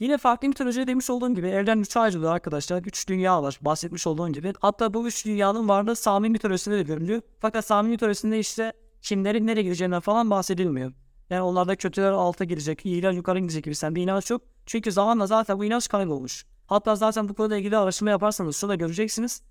Yine 0.00 0.18
farklı 0.18 0.48
mitolojide 0.48 0.86
demiş 0.86 1.10
olduğum 1.10 1.34
gibi 1.34 1.48
evren 1.48 1.78
üçe 1.78 2.00
ayrılıyor 2.00 2.32
arkadaşlar. 2.32 2.82
Üç 2.82 3.08
dünya 3.08 3.42
var 3.42 3.58
bahsetmiş 3.60 4.06
olduğum 4.06 4.28
gibi. 4.28 4.52
Hatta 4.60 4.94
bu 4.94 5.08
üç 5.08 5.26
dünyanın 5.26 5.68
varlığı 5.68 5.96
Sami 5.96 6.28
mitolojisinde 6.28 6.76
de 6.76 6.82
görülüyor. 6.82 7.22
Fakat 7.40 7.64
Sami 7.64 7.88
mitolojisinde 7.88 8.38
işte 8.38 8.72
kimlerin 9.02 9.46
nereye 9.46 9.62
gideceğinden 9.62 10.00
falan 10.00 10.30
bahsedilmiyor. 10.30 10.92
Yani 11.30 11.42
onlarda 11.42 11.76
kötüler 11.76 12.10
alta 12.10 12.44
girecek, 12.44 12.86
iyiler 12.86 13.12
yukarı 13.12 13.38
gidecek 13.38 13.64
gibi 13.64 13.74
sen 13.74 13.94
bir 13.94 14.02
inanç 14.02 14.30
yok. 14.30 14.42
Çünkü 14.66 14.92
zamanla 14.92 15.26
zaten 15.26 15.58
bu 15.58 15.64
inanç 15.64 15.88
kaybolmuş. 15.88 16.46
Hatta 16.66 16.96
zaten 16.96 17.28
bu 17.28 17.34
konuyla 17.34 17.56
ilgili 17.56 17.76
araştırma 17.76 18.10
yaparsanız 18.10 18.56
şurada 18.56 18.74
göreceksiniz. 18.74 19.42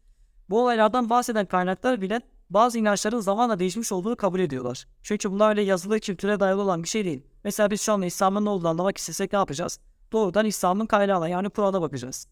Bu 0.49 0.61
olaylardan 0.61 1.09
bahseden 1.09 1.45
kaynaklar 1.45 2.01
bile 2.01 2.21
bazı 2.49 2.79
inançların 2.79 3.19
zamanla 3.19 3.59
değişmiş 3.59 3.91
olduğunu 3.91 4.15
kabul 4.15 4.39
ediyorlar. 4.39 4.87
Çünkü 5.03 5.31
bunlar 5.31 5.49
öyle 5.49 5.61
yazılı 5.61 5.99
kültüre 5.99 6.39
dayalı 6.39 6.61
olan 6.61 6.83
bir 6.83 6.87
şey 6.87 7.05
değil. 7.05 7.21
Mesela 7.43 7.71
biz 7.71 7.81
şu 7.81 7.93
anda 7.93 8.05
İslam'ın 8.05 8.45
ne 8.45 8.49
olduğunu 8.49 8.69
anlamak 8.69 8.97
istesek 8.97 9.33
ne 9.33 9.39
yapacağız? 9.39 9.79
Doğrudan 10.11 10.45
İslam'ın 10.45 10.85
kaynağına 10.85 11.27
yani 11.27 11.49
Kur'an'a 11.49 11.81
bakacağız. 11.81 12.27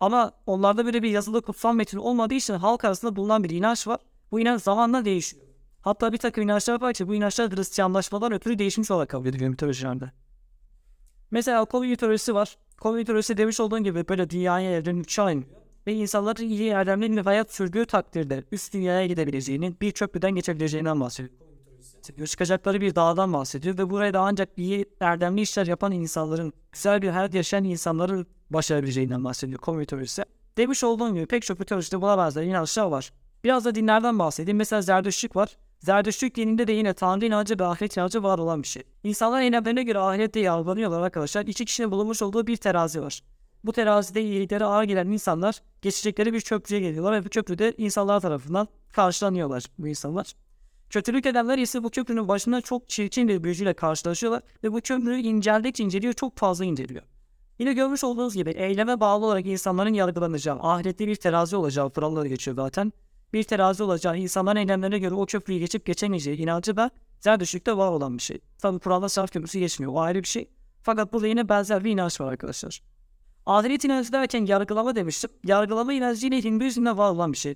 Ama 0.00 0.32
onlarda 0.46 0.86
böyle 0.86 1.02
bir 1.02 1.10
yazılı 1.10 1.42
kutsal 1.42 1.74
metin 1.74 1.98
olmadığı 1.98 2.34
için 2.34 2.54
halk 2.54 2.84
arasında 2.84 3.16
bulunan 3.16 3.44
bir 3.44 3.50
inanç 3.50 3.86
var. 3.86 4.00
Bu 4.32 4.40
inanç 4.40 4.62
zamanla 4.62 5.04
değişiyor. 5.04 5.44
Hatta 5.82 6.12
bir 6.12 6.18
takım 6.18 6.44
inançlar 6.44 6.80
var 6.80 6.94
ki 6.94 7.08
bu 7.08 7.14
inançlar 7.14 7.56
Hristiyanlaşmadan 7.56 8.32
ötürü 8.32 8.58
değişmiş 8.58 8.90
olarak 8.90 9.08
kabul 9.08 9.26
ediliyor 9.26 9.50
mitolojilerde. 9.50 10.12
Mesela 11.30 11.64
Kobi 11.64 11.88
mitolojisi 11.88 12.34
var. 12.34 12.56
Kobi 12.80 12.98
mitolojisi 12.98 13.36
demiş 13.36 13.60
olduğun 13.60 13.84
gibi 13.84 14.08
böyle 14.08 14.30
dünyaya 14.30 14.72
evrenin 14.72 15.00
üçe 15.00 15.22
ayrılıyor. 15.22 15.61
Ve 15.86 15.94
insanların 15.94 16.48
iyi 16.48 16.68
erdemli 16.68 17.16
bir 17.16 17.24
hayat 17.24 17.52
sürdüğü 17.52 17.86
takdirde 17.86 18.44
üst 18.52 18.74
dünyaya 18.74 19.06
gidebileceğinin 19.06 19.76
bir 19.80 19.92
köprüden 19.92 20.30
geçebileceğinden 20.30 21.00
bahsediyor. 21.00 21.34
Çıkacakları 22.26 22.80
bir 22.80 22.94
dağdan 22.94 23.32
bahsediyor 23.32 23.78
ve 23.78 23.90
buraya 23.90 24.14
da 24.14 24.20
ancak 24.20 24.48
iyi 24.56 24.86
erdemli 25.00 25.40
işler 25.40 25.66
yapan 25.66 25.92
insanların, 25.92 26.52
güzel 26.72 27.02
bir 27.02 27.08
hayat 27.08 27.34
yaşayan 27.34 27.64
insanların 27.64 28.26
başarabileceğinden 28.50 29.24
bahsediyor 29.24 29.58
Kobi 29.58 29.78
mitolojisi. 29.78 30.24
Demiş 30.56 30.84
olduğum 30.84 31.14
gibi 31.14 31.26
pek 31.26 31.42
çok 31.42 31.58
mitolojide 31.58 32.00
buna 32.02 32.18
benzer 32.18 32.42
inançlar 32.42 32.84
var. 32.84 33.12
Biraz 33.44 33.64
da 33.64 33.74
dinlerden 33.74 34.18
bahsedeyim. 34.18 34.58
Mesela 34.58 34.82
Zerdüştlük 34.82 35.36
var. 35.36 35.56
Zerdüştlük 35.78 36.34
dininde 36.34 36.66
de 36.66 36.72
yine 36.72 36.94
Tanrı 36.94 37.26
inancı 37.26 37.58
ve 37.58 37.64
ahiret 37.64 37.96
inancı 37.96 38.22
var 38.22 38.38
olan 38.38 38.62
bir 38.62 38.68
şey. 38.68 38.82
İnsanlar 39.04 39.42
eylemlerine 39.42 39.82
göre 39.82 39.98
ahirette 39.98 40.40
yargılanıyorlar 40.40 41.02
arkadaşlar. 41.02 41.46
İki 41.46 41.64
kişinin 41.64 41.90
bulunmuş 41.90 42.22
olduğu 42.22 42.46
bir 42.46 42.56
terazi 42.56 43.02
var. 43.02 43.22
Bu 43.64 43.72
terazide 43.72 44.22
iyilikleri 44.22 44.64
ağır 44.64 44.84
gelen 44.84 45.06
insanlar 45.06 45.62
geçecekleri 45.82 46.32
bir 46.32 46.40
köprüye 46.40 46.80
geliyorlar 46.80 47.12
ve 47.12 47.24
bu 47.24 47.28
köprüde 47.28 47.74
insanlar 47.78 48.20
tarafından 48.20 48.68
karşılanıyorlar 48.92 49.64
bu 49.78 49.88
insanlar. 49.88 50.34
Kötülük 50.90 51.26
edenler 51.26 51.58
ise 51.58 51.84
bu 51.84 51.90
köprünün 51.90 52.28
başında 52.28 52.60
çok 52.60 52.88
çirkin 52.88 53.28
bir 53.28 53.44
büyücüyle 53.44 53.74
karşılaşıyorlar 53.74 54.42
ve 54.64 54.72
bu 54.72 54.80
köprü 54.80 55.16
inceldikçe 55.16 55.84
inceliyor 55.84 56.12
çok 56.12 56.36
fazla 56.36 56.64
inceliyor. 56.64 57.02
Yine 57.58 57.72
görmüş 57.72 58.04
olduğunuz 58.04 58.34
gibi 58.34 58.50
eyleme 58.50 59.00
bağlı 59.00 59.26
olarak 59.26 59.46
insanların 59.46 59.94
yargılanacağı, 59.94 60.58
ahirette 60.60 61.06
bir 61.06 61.16
terazi 61.16 61.56
olacağı 61.56 61.90
kuralları 61.90 62.28
geçiyor 62.28 62.56
zaten. 62.56 62.92
Bir 63.32 63.42
terazi 63.42 63.82
olacağı, 63.82 64.18
insanların 64.18 64.56
eylemlerine 64.56 64.98
göre 64.98 65.14
o 65.14 65.26
köprüyü 65.26 65.58
geçip 65.58 65.86
geçemeyeceği 65.86 66.36
inancı 66.36 66.76
da 66.76 66.90
Zerdüştlük'te 67.20 67.76
var 67.76 67.92
olan 67.92 68.18
bir 68.18 68.22
şey. 68.22 68.40
Tabi 68.58 68.78
Kur'an'da 68.78 69.08
sarf 69.08 69.32
köprüsü 69.32 69.58
geçmiyor, 69.58 69.92
o 69.92 70.00
ayrı 70.00 70.22
bir 70.22 70.28
şey. 70.28 70.48
Fakat 70.82 71.12
burada 71.12 71.26
yine 71.26 71.48
benzer 71.48 71.84
bir 71.84 71.90
inanç 71.90 72.20
var 72.20 72.32
arkadaşlar. 72.32 72.82
Ahiret 73.46 73.84
inancı 73.84 74.12
derken 74.12 74.46
yargılama 74.46 74.96
demiştim. 74.96 75.30
Yargılama 75.44 75.92
inancı 75.92 76.26
yine 76.26 76.44
Hinduizm'de 76.44 76.96
var 76.96 77.10
olan 77.10 77.32
bir 77.32 77.38
şey. 77.38 77.54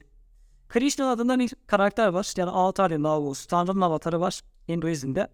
Krishna 0.68 1.11
adında 1.11 1.38
bir 1.38 1.53
karakter 1.66 2.09
var. 2.09 2.33
Yani 2.37 2.51
Avatar 2.51 2.90
ya 2.90 3.03
Navus. 3.03 3.46
Tanrı'nın 3.46 3.81
avatarı 3.81 4.20
var 4.20 4.40
Hinduizm'de. 4.68 5.29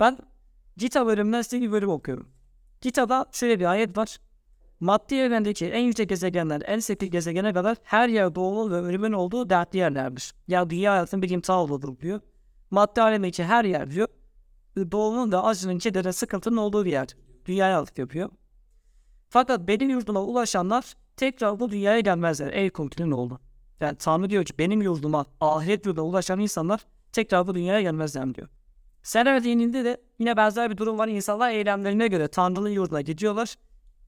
Ben 0.00 0.18
Gita 0.76 1.06
bölümünden 1.06 1.42
size 1.42 1.60
bir 1.60 1.72
bölüm 1.72 1.88
okuyorum. 1.88 2.28
Gita'da 2.80 3.26
şöyle 3.32 3.60
bir 3.60 3.64
ayet 3.64 3.96
var. 3.96 4.16
Maddi 4.80 5.14
evrendeki 5.14 5.66
en 5.66 5.80
yüksek 5.80 6.08
gezegenler 6.08 6.62
en 6.66 6.78
sevdiği 6.78 7.10
gezegene 7.10 7.52
kadar 7.52 7.76
her 7.82 8.08
yer 8.08 8.34
doğumun 8.34 8.70
ve 8.70 8.76
ölümün 8.76 9.12
olduğu 9.12 9.50
dertli 9.50 9.78
yerlerdir. 9.78 10.34
Ya 10.48 10.70
dünya 10.70 10.92
hayatının 10.92 11.22
bir 11.22 11.30
imtihan 11.30 11.58
olduğudur 11.58 12.00
diyor. 12.00 12.20
Maddi 12.70 13.02
alemdeki 13.02 13.44
her 13.44 13.64
yer 13.64 13.90
diyor. 13.90 14.08
Doğumun 14.76 15.32
ve 15.32 15.36
acının, 15.36 15.78
kederin, 15.78 16.10
sıkıntının 16.10 16.56
olduğu 16.56 16.84
bir 16.84 16.92
yer. 16.92 17.08
Dünyaya 17.46 17.78
alıp 17.78 17.98
yapıyor. 17.98 18.30
Fakat 19.32 19.68
benim 19.68 19.90
yurduma 19.90 20.22
ulaşanlar 20.22 20.94
tekrar 21.16 21.60
bu 21.60 21.70
dünyaya 21.70 22.00
gelmezler. 22.00 22.52
Ey 22.52 22.70
kultürün 22.70 23.10
oldu. 23.10 23.40
Yani 23.80 23.96
Tanrı 23.96 24.30
diyor 24.30 24.44
ki 24.44 24.54
benim 24.58 24.82
yurduma, 24.82 25.26
ahiret 25.40 25.86
yurduna 25.86 26.04
ulaşan 26.04 26.40
insanlar 26.40 26.86
tekrar 27.12 27.46
bu 27.46 27.54
dünyaya 27.54 27.82
gelmezler 27.82 28.34
diyor. 28.34 28.48
Sener 29.02 29.44
dininde 29.44 29.84
de 29.84 30.00
yine 30.18 30.36
benzer 30.36 30.70
bir 30.70 30.76
durum 30.76 30.98
var. 30.98 31.08
İnsanlar 31.08 31.50
eylemlerine 31.50 32.08
göre 32.08 32.28
Tanrı'nın 32.28 32.68
yurduna 32.68 33.00
gidiyorlar. 33.00 33.54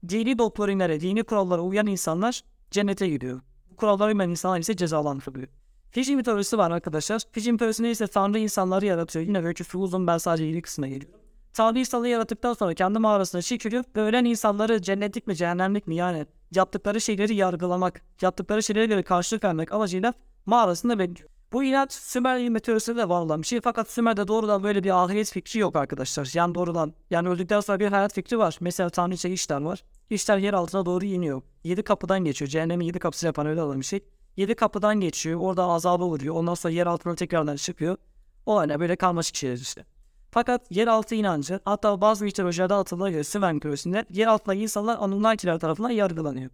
Dini 0.09 0.37
doktrinlere, 0.37 1.01
dini 1.01 1.23
kurallara 1.23 1.61
uyan 1.61 1.87
insanlar 1.87 2.41
cennete 2.71 3.07
gidiyor. 3.09 3.41
Bu 3.71 3.75
kurallara 3.75 4.13
uyan 4.13 4.29
insanlar 4.29 4.59
ise 4.59 4.75
cezalandırılıyor. 4.75 5.47
Fiji 5.91 6.15
mitolojisi 6.15 6.57
var 6.57 6.71
arkadaşlar. 6.71 7.21
Fiji 7.31 7.51
mitolojisinde 7.51 7.91
ise 7.91 8.07
Tanrı 8.07 8.39
insanları 8.39 8.85
yaratıyor. 8.85 9.25
Yine 9.25 9.45
öyküsü 9.45 9.77
uzun 9.77 10.07
ben 10.07 10.17
sadece 10.17 10.43
yeni 10.43 10.61
kısmına 10.61 10.87
geliyorum. 10.87 11.24
Tanrı 11.55 11.79
insanları 11.79 12.09
yarattıktan 12.09 12.53
sonra 12.53 12.73
kendi 12.73 12.99
mağarasına 12.99 13.41
çekiliyor 13.41 13.83
ve 13.95 14.01
ölen 14.01 14.25
insanları 14.25 14.81
cennetlik 14.81 15.27
mi 15.27 15.35
cehennemlik 15.35 15.87
mi 15.87 15.95
yani 15.95 16.25
yaptıkları 16.51 17.01
şeyleri 17.01 17.35
yargılamak, 17.35 18.01
yaptıkları 18.21 18.63
şeylere 18.63 18.85
göre 18.85 19.03
karşılık 19.03 19.43
vermek 19.43 19.71
amacıyla 19.71 20.13
mağarasında 20.45 20.99
bekliyor. 20.99 21.29
Bu 21.51 21.63
inanç 21.63 21.91
Sümer 21.91 22.49
mitolojisinde 22.49 22.97
de 22.97 23.09
var 23.09 23.21
olan 23.21 23.41
bir 23.41 23.47
şey 23.47 23.61
fakat 23.61 23.89
Sümer'de 23.89 24.27
doğrudan 24.27 24.63
böyle 24.63 24.83
bir 24.83 25.03
ahiret 25.03 25.31
fikri 25.31 25.59
yok 25.59 25.75
arkadaşlar. 25.75 26.31
Yani 26.33 26.55
doğrudan 26.55 26.93
yani 27.09 27.29
öldükten 27.29 27.59
sonra 27.59 27.79
bir 27.79 27.87
hayat 27.87 28.13
fikri 28.13 28.37
var. 28.37 28.57
Mesela 28.59 28.89
Tanrıça 28.89 29.29
işler 29.29 29.61
var. 29.61 29.83
İşler 30.09 30.37
yer 30.37 30.53
altına 30.53 30.85
doğru 30.85 31.05
iniyor. 31.05 31.41
Yedi 31.63 31.83
kapıdan 31.83 32.23
geçiyor. 32.23 32.49
Cehennemin 32.49 32.85
yedi 32.85 32.99
kapısı 32.99 33.25
yapan 33.25 33.47
öyle 33.47 33.61
olan 33.61 33.79
bir 33.79 33.85
şey. 33.85 34.03
Yedi 34.37 34.55
kapıdan 34.55 34.99
geçiyor. 34.99 35.39
Orada 35.39 35.63
azabı 35.63 36.03
vuruyor. 36.03 36.35
Ondan 36.35 36.53
sonra 36.53 36.73
yer 36.73 36.87
altına 36.87 37.15
tekrardan 37.15 37.55
çıkıyor. 37.55 37.97
O 38.45 38.57
hani 38.57 38.79
böyle 38.79 38.95
karmaşık 38.95 39.35
şeyler 39.35 39.57
işte. 39.57 39.94
Fakat 40.35 40.71
yeraltı 40.71 41.15
inancı 41.15 41.59
hatta 41.65 42.01
bazı 42.01 42.25
mitolojilerde 42.25 42.73
atıldığına 42.73 43.09
göre 43.09 43.23
Sümer 43.23 43.53
mitolojisinde 43.53 44.05
yer 44.09 44.27
altında 44.27 44.55
insanlar 44.55 44.97
Anunnakiler 44.99 45.59
tarafından 45.59 45.89
yargılanıyor. 45.89 46.51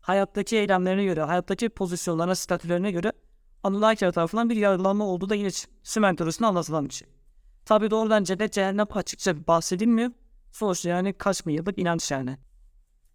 Hayattaki 0.00 0.56
eylemlerine 0.56 1.04
göre, 1.04 1.22
hayattaki 1.22 1.68
pozisyonlarına, 1.68 2.34
statülerine 2.34 2.90
göre 2.90 3.12
Anunnakiler 3.62 4.12
tarafından 4.12 4.50
bir 4.50 4.56
yargılanma 4.56 5.06
olduğu 5.06 5.28
da 5.28 5.34
yine 5.34 5.48
Sümer 5.82 6.10
mitolojisinde 6.10 6.48
anlatılan 6.48 6.88
bir 6.88 6.94
şey. 6.94 7.08
Tabi 7.64 7.90
doğrudan 7.90 8.24
cennet 8.24 8.52
cehennem 8.52 8.86
açıkça 8.90 9.46
bahsedilmiyor. 9.46 10.10
Sonuçta 10.52 10.88
yani 10.88 11.12
kaç 11.12 11.46
bin 11.46 11.52
yıllık 11.52 11.78
inanç 11.78 12.10
yani. 12.10 12.38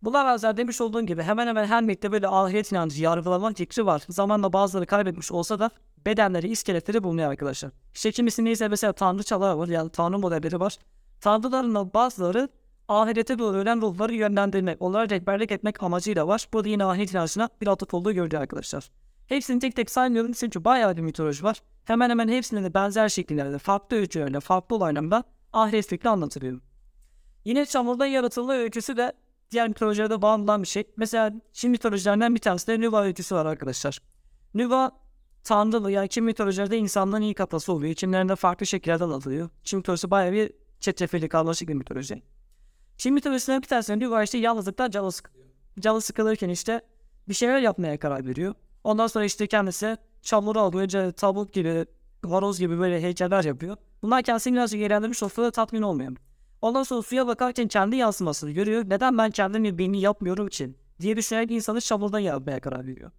Buna 0.02 0.26
benzer 0.26 0.58
demiş 0.58 0.82
olduğum 0.82 1.06
gibi 1.06 1.24
hemen 1.24 1.48
hemen 1.48 1.66
her 1.66 1.84
mektebe 1.84 2.12
böyle 2.12 2.28
ahiret 2.28 2.72
inancı, 2.72 3.04
yargılama 3.04 3.54
fikri 3.54 3.86
var. 3.86 4.04
Zamanla 4.10 4.54
bazıları 4.54 4.86
kaybetmiş 4.86 5.32
olsa 5.32 5.60
da 5.60 5.70
bedenleri, 6.10 6.48
iskeletleri 6.48 7.04
bulunuyor 7.04 7.32
arkadaşlar. 7.32 7.72
İşte 7.94 8.12
kimisinde 8.12 8.52
ise 8.52 8.68
mesela 8.68 8.94
tanrıçalar 8.94 9.54
var 9.54 9.68
yani 9.68 9.90
tanrı 9.90 10.20
modelleri 10.20 10.60
var. 10.60 10.78
Tanrıların 11.22 11.94
bazıları 11.94 12.50
ahirete 12.88 13.40
doğru 13.40 13.58
ölen 13.58 13.82
ruhları 13.82 14.14
yönlendirmek, 14.14 14.82
onlara 14.82 15.10
rehberlik 15.10 15.52
etmek 15.52 15.84
amacıyla 15.84 16.28
var. 16.28 16.48
Bu 16.54 16.64
da 16.64 16.70
yine 16.70 16.86
ahiret 16.86 17.14
inancına 17.14 17.50
bir 17.62 17.68
atıf 17.68 17.94
olduğu 17.94 18.12
görülüyor 18.12 18.42
arkadaşlar. 18.42 18.92
Hepsini 19.28 19.60
tek 19.60 19.76
tek 19.76 19.90
saymıyorum 19.90 20.32
çünkü 20.32 20.64
bayağı 20.64 20.98
bir 20.98 21.02
mitoloji 21.02 21.44
var. 21.44 21.62
Hemen 21.86 22.10
hemen 22.10 22.28
hepsinde 22.28 22.64
de 22.64 22.74
benzer 22.74 23.10
şekillerde, 23.10 23.58
farklı 23.58 23.98
öykülerle, 23.98 24.40
farklı 24.40 24.76
olaylarla 24.76 25.24
ahiret 25.54 25.88
fikri 25.88 26.10
anlatılıyor. 26.10 26.60
Yine 27.46 27.66
çamurda 27.66 28.08
yaratılma 28.08 28.54
öyküsü 28.54 28.98
de 28.98 29.14
diğer 29.52 29.68
mitolojilerde 29.68 30.22
bağımlanan 30.22 30.64
bir 30.64 30.68
şey. 30.68 30.84
Mesela 30.98 31.34
Çin 31.54 31.72
mitolojilerinden 31.72 32.36
bir 32.36 32.40
tanesi 32.40 32.68
de 32.68 32.80
Nüva 32.80 33.04
öyküsü 33.04 33.36
var 33.36 33.46
arkadaşlar. 33.46 34.00
Nüva 34.54 34.92
tanrılı 35.44 35.92
yani 35.92 36.10
Çin 36.10 36.24
mitolojilerde 36.24 36.78
insanların 36.78 37.22
ilk 37.22 37.42
atası 37.42 37.74
oluyor. 37.74 37.94
Çinlerinde 37.94 38.36
farklı 38.36 38.66
şekillerde 38.66 39.04
anlatılıyor. 39.04 39.50
Çin 39.64 39.78
mitolojisi 39.78 40.12
bayağı 40.12 40.34
bir 40.34 40.52
çetrefilli 40.80 41.30
karmaşık 41.30 41.70
bir 41.70 41.74
mitoloji. 41.74 42.24
Çin 42.98 43.14
mitolojisinden 43.14 43.62
bir 43.62 43.68
tanesi 43.68 44.00
Nüva 44.00 44.24
işte 44.24 44.38
yalnızlıktan 44.38 44.92
canı 44.92 45.12
sıkılıyor. 45.12 45.46
Canı 45.80 46.02
sıkılırken 46.02 46.50
işte 46.50 46.82
bir 47.30 47.34
şeyler 47.34 47.60
yapmaya 47.60 48.00
karar 48.00 48.26
veriyor. 48.26 48.54
Ondan 48.84 49.08
sonra 49.08 49.26
işte 49.26 49.48
kendisi 49.48 49.98
çamuru 50.22 50.60
alıyor. 50.60 51.12
Tavuk 51.12 51.54
gibi, 51.54 51.86
horoz 52.26 52.60
gibi 52.60 52.80
böyle 52.80 53.02
heykeller 53.02 53.44
yapıyor. 53.44 53.78
Bunlar 54.02 54.24
kendisini 54.24 54.54
birazcık 54.54 54.82
eğlendirmiş 54.82 55.24
olsa 55.24 55.44
da 55.44 55.52
tatmin 55.52 55.82
olmuyor. 55.82 56.12
Ondan 56.62 56.84
sonra 56.84 57.02
suya 57.02 57.28
bakarken 57.28 57.68
kendi 57.68 57.96
yansımasını 57.96 58.52
görüyor. 58.52 58.84
Neden 58.88 59.18
ben 59.18 59.32
kendim 59.32 59.78
birini 59.78 60.02
yapmıyorum 60.02 60.48
için 60.48 60.78
diye 61.02 61.18
düşünerek 61.18 61.52
insanı 61.52 61.82
çamurdan 61.82 62.20
yapmaya 62.20 62.60
karar 62.60 62.88
veriyor. 62.88 63.12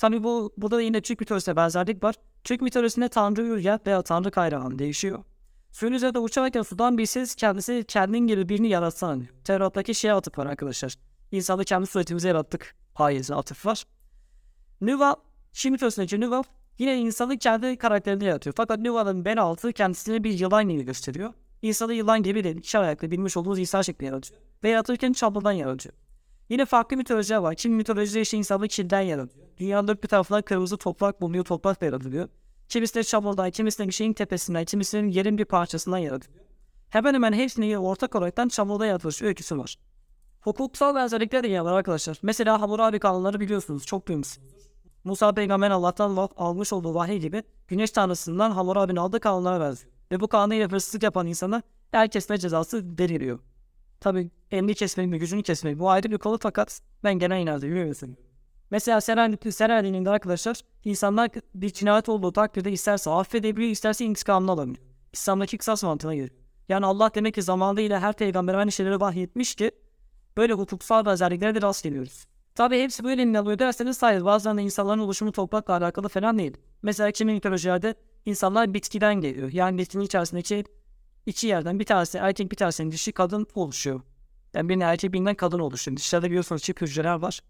Tabi 0.00 0.22
bu 0.22 0.52
burada 0.56 0.76
da 0.76 0.82
yine 0.82 1.00
Türk 1.00 1.20
mitolojisine 1.20 1.56
benzerlik 1.56 2.04
var. 2.04 2.14
Türk 2.44 2.62
mitolojisinde 2.62 3.08
Tanrı 3.08 3.42
Ürgen 3.42 3.80
veya 3.86 4.02
Tanrı 4.02 4.30
Kayrahan 4.30 4.78
değişiyor. 4.78 5.24
Suyun 5.72 5.92
üzerinde 5.92 6.18
uçarken 6.18 6.62
sudan 6.62 6.98
bir 6.98 7.06
ses 7.06 7.34
kendisi 7.34 7.84
kendin 7.88 8.18
gibi 8.18 8.48
birini 8.48 8.68
yaratsan. 8.68 9.26
Tevrat'taki 9.44 9.94
şeye 9.94 10.14
atıf 10.14 10.38
var 10.38 10.46
arkadaşlar. 10.46 10.94
İnsanı 11.32 11.64
kendi 11.64 11.86
suretimize 11.86 12.28
yarattık. 12.28 12.76
Hayezine 12.94 13.36
atıf 13.36 13.66
var. 13.66 13.84
Nüva, 14.80 15.16
Şii 15.52 15.70
mitolojisindeki 15.70 16.20
Nüva 16.20 16.42
yine 16.78 16.98
insanı 16.98 17.38
kendi 17.38 17.76
karakterini 17.76 18.24
yaratıyor. 18.24 18.54
Fakat 18.56 18.78
Nüva'nın 18.78 19.24
bel 19.24 19.42
altı 19.42 19.72
kendisini 19.72 20.24
bir 20.24 20.38
yılan 20.38 20.68
gibi 20.68 20.82
gösteriyor. 20.82 21.32
İnsanı 21.62 21.94
yılan 21.94 22.22
gibi 22.22 22.44
değil, 22.44 22.56
iki 22.56 22.78
ayaklı 22.78 23.10
bilmiş 23.10 23.36
olduğumuz 23.36 23.58
insan 23.58 23.82
şekli 23.82 24.06
yaratıyor. 24.06 24.40
Ve 24.64 24.68
yaratırken 24.68 25.12
çamurdan 25.12 25.52
yaratıyor. 25.52 25.94
Yine 26.50 26.64
farklı 26.64 26.96
mitolojiler 26.96 27.36
var. 27.36 27.54
Kimi 27.54 27.74
mitolojide 27.74 28.20
işte 28.20 28.36
insanı 28.36 28.68
kilden 28.68 29.00
yaratıyor. 29.00 29.46
Dünyanın 29.58 29.88
dört 29.88 30.02
bir 30.02 30.08
tarafından 30.08 30.42
kırmızı 30.42 30.76
toprak 30.76 31.20
bulunuyor, 31.20 31.44
toprakla 31.44 31.86
yaratılıyor. 31.86 32.28
Kimisinde 32.68 33.04
çamurdan, 33.04 33.50
kimisinde 33.50 33.88
bir 33.88 33.92
şeyin 33.92 34.12
tepesinden, 34.12 34.64
kimisinin 34.64 35.08
yerin 35.08 35.38
bir 35.38 35.44
parçasından 35.44 35.98
yaratılıyor. 35.98 36.44
Hemen 36.88 37.14
hemen 37.14 37.32
hepsinin 37.32 37.74
ortak 37.74 38.14
olaraktan 38.14 38.48
çamurda 38.48 38.86
yaratılış 38.86 39.22
öyküsü 39.22 39.58
var. 39.58 39.76
Hukuksal 40.40 40.94
benzerlikler 40.94 41.42
de 41.42 41.48
yine 41.48 41.64
var 41.64 41.72
arkadaşlar. 41.72 42.18
Mesela 42.22 42.60
Hammurabi 42.60 42.98
kanunları 42.98 43.40
biliyorsunuz, 43.40 43.86
çok 43.86 44.08
duymuşsunuzdur. 44.08 44.60
Musa 45.04 45.32
peygamber 45.32 45.70
Allah'tan 45.70 46.28
almış 46.36 46.72
olduğu 46.72 46.94
vahiy 46.94 47.18
gibi 47.18 47.42
güneş 47.68 47.90
tanrısından 47.90 48.50
Hammurabi'nin 48.50 48.96
aldığı 48.96 49.20
kanunlara 49.20 49.60
benziyor. 49.60 49.92
Ve 50.12 50.20
bu 50.20 50.28
kanunuyla 50.28 50.72
hırsızlık 50.72 51.02
yapan 51.02 51.26
insana 51.26 51.62
el 51.92 52.08
kesme 52.08 52.38
cezası 52.38 52.84
veriliyor. 52.98 53.38
Tabi 54.00 54.30
elini 54.50 54.74
kesmek 54.74 55.08
mi 55.08 55.18
gücünü 55.18 55.42
kesmek 55.42 55.78
bu 55.78 55.90
ayrı 55.90 56.10
bir 56.10 56.18
konu 56.18 56.38
fakat 56.42 56.80
ben 57.04 57.18
genel 57.18 57.42
inanıyorum. 57.42 58.16
Mesela 58.70 59.00
Selanik, 59.00 59.54
Selanik'in 59.54 60.04
arkadaşlar 60.04 60.60
insanlar 60.84 61.30
bir 61.54 61.70
cinayet 61.70 62.08
olduğu 62.08 62.32
takdirde 62.32 62.72
isterse 62.72 63.10
affedebiliyor 63.10 63.70
isterse 63.70 64.04
intikamını 64.04 64.50
alabiliyor. 64.50 64.84
İslam'daki 65.12 65.58
kısas 65.58 65.82
mantığına 65.82 66.14
göre. 66.14 66.30
Yani 66.68 66.86
Allah 66.86 67.10
demek 67.14 67.34
ki 67.34 67.42
zamanıyla 67.42 68.00
her 68.00 68.12
peygamber 68.12 68.54
aynı 68.54 68.72
şeyleri 68.72 69.00
vahyetmiş 69.00 69.54
ki 69.54 69.70
böyle 70.36 70.52
hukuksal 70.52 71.04
benzerliklere 71.04 71.54
de 71.54 71.62
rast 71.62 71.84
geliyoruz. 71.84 72.26
Tabi 72.54 72.82
hepsi 72.82 73.04
böyle 73.04 73.22
inanılıyor 73.22 73.58
derseniz 73.58 74.02
hayır 74.02 74.24
bazen 74.24 74.58
de 74.58 74.62
insanların 74.62 74.98
oluşumu 74.98 75.32
toprakla 75.32 75.76
alakalı 75.76 76.08
falan 76.08 76.38
değil. 76.38 76.56
Mesela 76.82 77.10
kimi 77.10 77.32
mitolojilerde 77.32 77.94
insanlar 78.26 78.74
bitkiden 78.74 79.14
geliyor. 79.14 79.52
Yani 79.52 79.78
bitkinin 79.78 80.04
içerisindeki 80.04 80.64
iki 81.30 81.46
yerden 81.46 81.78
bir 81.78 81.84
tanesi 81.84 82.18
erkek 82.18 82.52
bir 82.52 82.56
tanesi 82.56 82.92
dişi 82.92 83.12
kadın 83.12 83.46
oluşuyor. 83.54 84.00
Yani 84.54 84.68
birinin 84.68 84.84
erkek 84.84 85.12
birinden 85.12 85.34
kadın 85.34 85.58
oluşuyor. 85.58 85.96
Dışarıda 85.96 86.26
biliyorsunuz 86.26 86.62
çift 86.62 86.82
hücreler 86.82 87.14
var. 87.14 87.40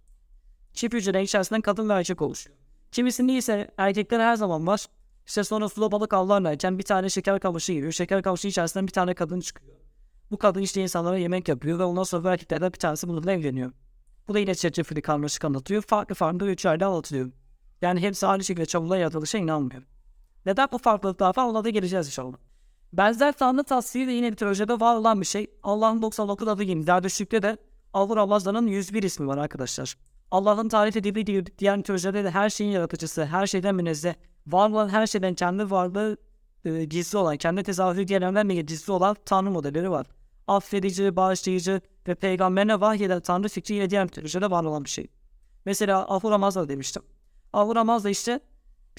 Çift 0.72 0.94
hücrelerin 0.94 1.24
içerisinden 1.24 1.60
kadın 1.60 1.88
ve 1.88 1.92
erkek 1.92 2.22
oluşuyor. 2.22 2.56
Kimisinde 2.92 3.32
ise 3.32 3.70
erkekler 3.78 4.20
her 4.20 4.36
zaman 4.36 4.66
var. 4.66 4.86
İşte 5.26 5.44
sonra 5.44 5.68
suda 5.68 5.92
balık 5.92 6.14
avlarlarken 6.14 6.78
bir 6.78 6.82
tane 6.82 7.08
şeker 7.08 7.40
kamışı 7.40 7.72
giriyor. 7.72 7.92
Şeker 7.92 8.22
kamışı 8.22 8.48
içerisinden 8.48 8.86
bir 8.86 8.92
tane 8.92 9.14
kadın 9.14 9.40
çıkıyor. 9.40 9.76
Bu 10.30 10.38
kadın 10.38 10.60
işte 10.60 10.82
insanlara 10.82 11.18
yemek 11.18 11.48
yapıyor 11.48 11.78
ve 11.78 11.84
ondan 11.84 12.02
sonra 12.02 12.32
erkeklerden 12.32 12.72
bir 12.72 12.78
tanesi 12.78 13.08
bununla 13.08 13.32
evleniyor. 13.32 13.72
Bu 14.28 14.34
da 14.34 14.38
yine 14.38 14.54
çetrefilli 14.54 15.02
karmaşık 15.02 15.44
anlatıyor. 15.44 15.82
Farklı 15.82 16.14
farklı 16.14 16.46
ölçülerde 16.46 16.84
anlatılıyor. 16.84 17.30
Yani 17.82 18.00
hepsi 18.00 18.26
aynı 18.26 18.44
şekilde 18.44 18.66
çamurla 18.66 18.96
yaratılışa 18.96 19.38
inanmıyor. 19.38 19.82
Neden 20.46 20.68
bu 20.72 20.78
farklılıklar 20.78 21.36
var 21.36 21.44
ona 21.44 21.64
da 21.64 21.70
geleceğiz 21.70 22.06
inşallah. 22.06 22.36
Benzer 22.92 23.32
tanrı 23.32 23.64
tasviri 23.64 24.06
de 24.06 24.12
yine 24.12 24.30
mitolojide 24.30 24.80
var 24.80 24.96
olan 24.96 25.20
bir 25.20 25.26
şey. 25.26 25.46
Allah'ın 25.62 26.02
99 26.02 26.48
adı 26.48 26.62
gibi 26.62 26.82
Zerdüştlük'te 26.82 27.42
de 27.42 27.56
Allah 27.92 28.16
Ramazan'ın 28.16 28.66
101 28.66 29.02
ismi 29.02 29.26
var 29.26 29.38
arkadaşlar. 29.38 29.96
Allah'ın 30.30 30.68
tarif 30.68 30.96
edildiği 30.96 31.44
diğer 31.58 31.76
mitolojilerde 31.76 32.24
de 32.24 32.30
her 32.30 32.50
şeyin 32.50 32.70
yaratıcısı, 32.70 33.24
her 33.24 33.46
şeyden 33.46 33.74
münezzeh, 33.74 34.14
var 34.46 34.70
olan 34.70 34.88
her 34.88 35.06
şeyden 35.06 35.34
kendi 35.34 35.70
varlığı 35.70 36.16
e, 36.64 36.84
gizli 36.84 37.18
olan, 37.18 37.36
kendi 37.36 37.62
tezahürü 37.62 38.08
diğerlerinden 38.08 38.48
bile 38.48 38.62
gizli 38.62 38.92
olan 38.92 39.16
tanrı 39.26 39.50
modelleri 39.50 39.90
var. 39.90 40.06
Affedici, 40.46 41.16
bağışlayıcı 41.16 41.80
ve 42.08 42.14
peygamberine 42.14 42.80
vahyeden 42.80 43.20
tanrı 43.20 43.48
fikri 43.48 43.74
yine 43.74 43.90
diğer 43.90 44.04
mitolojilerde 44.04 44.50
var 44.50 44.64
olan 44.64 44.84
bir 44.84 44.90
şey. 44.90 45.06
Mesela 45.64 46.14
Ahura 46.14 46.38
Mazda 46.38 46.68
demiştim. 46.68 47.02
Ahura 47.52 47.84
Mazda 47.84 48.10
işte 48.10 48.40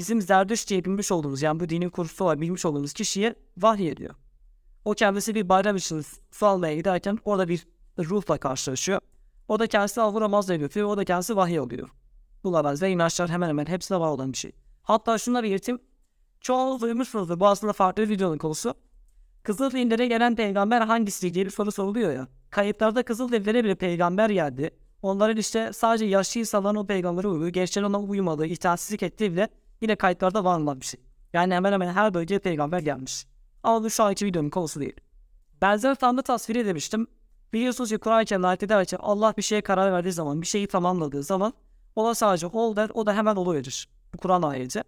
bizim 0.02 0.22
Zerdüş 0.22 0.70
diye 0.70 0.86
bilmiş 0.86 1.12
olduğumuz 1.12 1.42
yani 1.42 1.60
bu 1.60 1.70
dinin 1.70 1.90
kurucusu 1.90 2.26
var 2.26 2.42
bilmiş 2.42 2.66
olduğumuz 2.66 2.94
kişiye 2.94 3.36
vahiy 3.58 3.90
ediyor. 3.90 4.16
O 4.86 4.94
kendisi 4.94 5.36
bir 5.36 5.50
bayram 5.50 5.76
için 5.76 6.06
su 6.32 6.46
almaya 6.46 6.76
giderken 6.76 7.20
orada 7.26 7.48
bir 7.48 7.68
ruhla 8.00 8.38
karşılaşıyor. 8.38 9.00
O 9.48 9.60
da 9.60 9.68
kendisi 9.68 10.00
Mazda'ya 10.00 10.60
götürüyor. 10.60 10.90
O 10.90 10.98
da 10.98 11.06
kendisi 11.06 11.36
vahiy 11.36 11.60
oluyor. 11.60 11.90
Buna 12.44 12.64
benzer 12.64 12.90
inançlar 12.90 13.30
hemen 13.30 13.50
hemen 13.50 13.66
hepsinde 13.66 14.00
var 14.00 14.08
olan 14.08 14.34
bir 14.34 14.38
şey. 14.38 14.52
Hatta 14.84 15.18
şunları 15.18 15.44
belirteyim. 15.44 15.82
Çoğu 16.42 16.80
duymuşsunuzdur. 16.82 17.40
Bu 17.40 17.48
aslında 17.48 17.74
farklı 17.74 18.04
bir 18.04 18.10
videonun 18.10 18.38
konusu. 18.38 18.74
Kızılderililere 19.44 20.08
gelen 20.08 20.36
peygamber 20.36 20.82
hangisi 20.82 21.34
diye 21.34 21.46
bir 21.46 21.52
soru 21.52 21.72
soruluyor 21.72 22.14
ya. 22.14 22.28
Kayıtlarda 22.50 23.04
Kızılderililere 23.04 23.64
bile 23.64 23.76
peygamber 23.76 24.30
geldi. 24.30 24.72
Onların 25.02 25.38
işte 25.38 25.74
sadece 25.74 26.06
yaşlı 26.06 26.40
insanların 26.40 26.76
o 26.76 26.88
peygambere 26.88 27.28
uyuyor. 27.28 27.50
Gençlerin 27.50 27.86
ona 27.86 28.00
uyumadığı, 28.00 28.46
itaatsizlik 28.46 29.04
ettiği 29.04 29.32
bile 29.32 29.50
yine 29.82 29.96
kayıtlarda 29.96 30.44
var 30.44 30.60
olan 30.60 30.82
bir 30.82 30.86
şey. 30.86 31.00
Yani 31.34 31.54
hemen 31.54 31.74
hemen 31.74 31.94
her 31.94 32.13
bölgeye 32.13 32.39
peygamber 32.39 32.80
gelmiş. 32.80 33.26
Ama 33.63 33.84
bu 33.84 33.89
şu 33.89 34.04
anki 34.04 34.26
videonun 34.26 34.50
konusu 34.50 34.80
değil. 34.80 34.96
Benzer 35.62 35.96
tanrı 35.96 36.22
tasviri 36.22 36.65
demiştim. 36.65 37.08
Biliyorsunuz 37.54 37.89
ki 37.89 37.98
Kur'an-ı 37.98 38.26
Kerim'de 38.26 38.48
ayet 38.48 38.63
eder 38.63 38.86
ki 38.86 38.98
Allah 38.98 39.34
bir 39.38 39.41
şeye 39.41 39.62
karar 39.62 39.91
verdiği 39.91 40.12
zaman, 40.12 40.41
bir 40.41 40.48
şeyi 40.48 40.67
tamamladığı 40.67 41.24
zaman 41.24 41.54
ona 41.96 42.15
sadece 42.15 42.48
ol 42.48 42.76
der, 42.76 42.91
o 42.94 43.06
da 43.06 43.13
hemen 43.13 43.36
oluverir. 43.36 43.89
Bu 44.13 44.17
Kur'an 44.17 44.41
ayeti. 44.41 44.84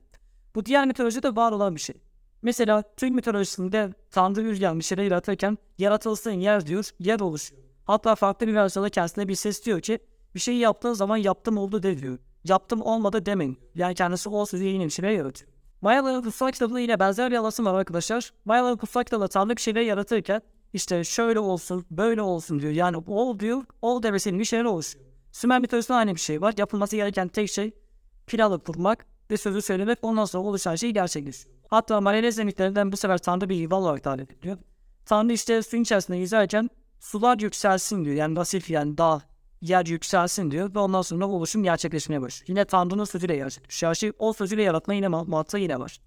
Bu 0.55 0.65
diğer 0.65 0.87
mitolojide 0.87 1.35
var 1.35 1.51
olan 1.51 1.75
bir 1.75 1.81
şey. 1.81 1.95
Mesela 2.41 2.83
Türk 2.97 3.11
mitolojisinde 3.11 3.93
Tanrı 4.11 4.41
Ürgen 4.41 4.79
bir 4.79 4.83
şeyler 4.83 5.03
yaratırken 5.03 5.57
yaratılsın 5.77 6.31
yer 6.31 6.67
diyor, 6.67 6.89
yer 6.99 7.19
oluşuyor. 7.19 7.61
Hatta 7.85 8.15
farklı 8.15 8.47
bir 8.47 8.55
versiyonda 8.55 8.89
kendisine 8.89 9.27
bir 9.27 9.35
ses 9.35 9.65
diyor 9.65 9.81
ki 9.81 9.99
bir 10.35 10.39
şeyi 10.39 10.59
yaptığın 10.59 10.93
zaman 10.93 11.17
yaptım 11.17 11.57
oldu 11.57 11.83
de 11.83 11.99
diyor. 11.99 12.17
Yaptım 12.43 12.81
olmadı 12.81 13.25
demeyin. 13.25 13.59
Yani 13.75 13.95
kendisi 13.95 14.29
o 14.29 14.45
sözü 14.45 14.63
yeni 14.63 14.85
bir 14.85 14.89
şeyler 14.89 15.11
yaratıyor. 15.11 15.51
Mayaların 15.81 16.21
kutsal 16.21 16.51
kitabında 16.51 16.79
yine 16.79 16.99
benzer 16.99 17.31
bir 17.31 17.35
anlatım 17.35 17.65
var 17.65 17.73
arkadaşlar. 17.73 18.33
Mayaların 18.45 18.77
kutsal 18.77 19.03
kitabında 19.03 19.27
Tanrı 19.27 19.55
bir 19.55 19.61
şeyler 19.61 19.81
yaratırken 19.81 20.41
işte 20.73 21.03
şöyle 21.03 21.39
olsun, 21.39 21.85
böyle 21.91 22.21
olsun 22.21 22.59
diyor. 22.59 22.71
Yani 22.71 22.97
ol 23.07 23.39
diyor, 23.39 23.63
ol 23.81 24.03
demesiyle 24.03 24.39
bir 24.39 24.45
şeyler 24.45 24.63
oluşuyor. 24.63 25.05
Sümer 25.31 25.59
mitolojisinde 25.59 25.97
aynı 25.97 26.15
bir 26.15 26.19
şey 26.19 26.41
var. 26.41 26.53
Yapılması 26.57 26.95
gereken 26.95 27.27
tek 27.27 27.49
şey 27.49 27.71
planı 28.27 28.59
kurmak 28.59 29.05
ve 29.31 29.37
sözü 29.37 29.61
söylemek 29.61 29.99
ondan 30.01 30.25
sonra 30.25 30.43
oluşan 30.43 30.75
şey 30.75 30.91
gerçekleşiyor. 30.91 31.55
Hatta 31.67 32.01
Mayanese 32.01 32.43
mitlerinden 32.43 32.91
bu 32.91 32.97
sefer 32.97 33.17
Tanrı 33.17 33.49
bir 33.49 33.55
yuval 33.55 33.81
olarak 33.81 34.03
tarif 34.03 34.31
ediliyor. 34.31 34.57
Tanrı 35.05 35.33
işte 35.33 35.61
suyun 35.61 35.83
içerisinde 35.83 36.17
yüzerken 36.17 36.69
sular 36.99 37.39
yükselsin 37.39 38.05
diyor. 38.05 38.15
Yani 38.15 38.35
vasif 38.35 38.69
yani 38.69 38.97
dağ, 38.97 39.21
yer 39.63 39.85
yükselsin 39.85 40.51
diyor 40.51 40.75
ve 40.75 40.79
ondan 40.79 41.01
sonra 41.01 41.27
oluşum 41.27 41.63
gerçekleşmeye 41.63 42.21
başlıyor. 42.21 42.47
Yine 42.47 42.65
Tanrı'nın 42.65 43.03
sözüyle 43.03 43.35
gerçekleşiyor. 43.35 43.89
Her 43.89 43.95
şey 43.95 44.11
o 44.19 44.33
sözüyle 44.33 44.63
yaratma 44.63 44.93
yine 44.93 45.07
mantığı 45.07 45.57
yine 45.57 45.79
var. 45.79 45.99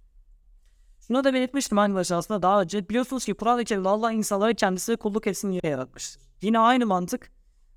Şunu 1.06 1.24
da 1.24 1.34
belirtmiştim 1.34 1.78
arkadaşlar 1.78 2.16
aslında 2.16 2.42
daha 2.42 2.62
önce. 2.62 2.88
Biliyorsunuz 2.88 3.24
ki 3.24 3.34
Kur'an-ı 3.34 3.64
Kerim'de 3.64 3.88
Allah 3.88 4.12
insanları 4.12 4.54
kendisi 4.54 4.96
kulluk 4.96 5.26
etsin 5.26 5.50
diye 5.50 5.60
yaratmıştır. 5.64 6.22
Yine 6.42 6.58
aynı 6.58 6.86
mantık 6.86 7.30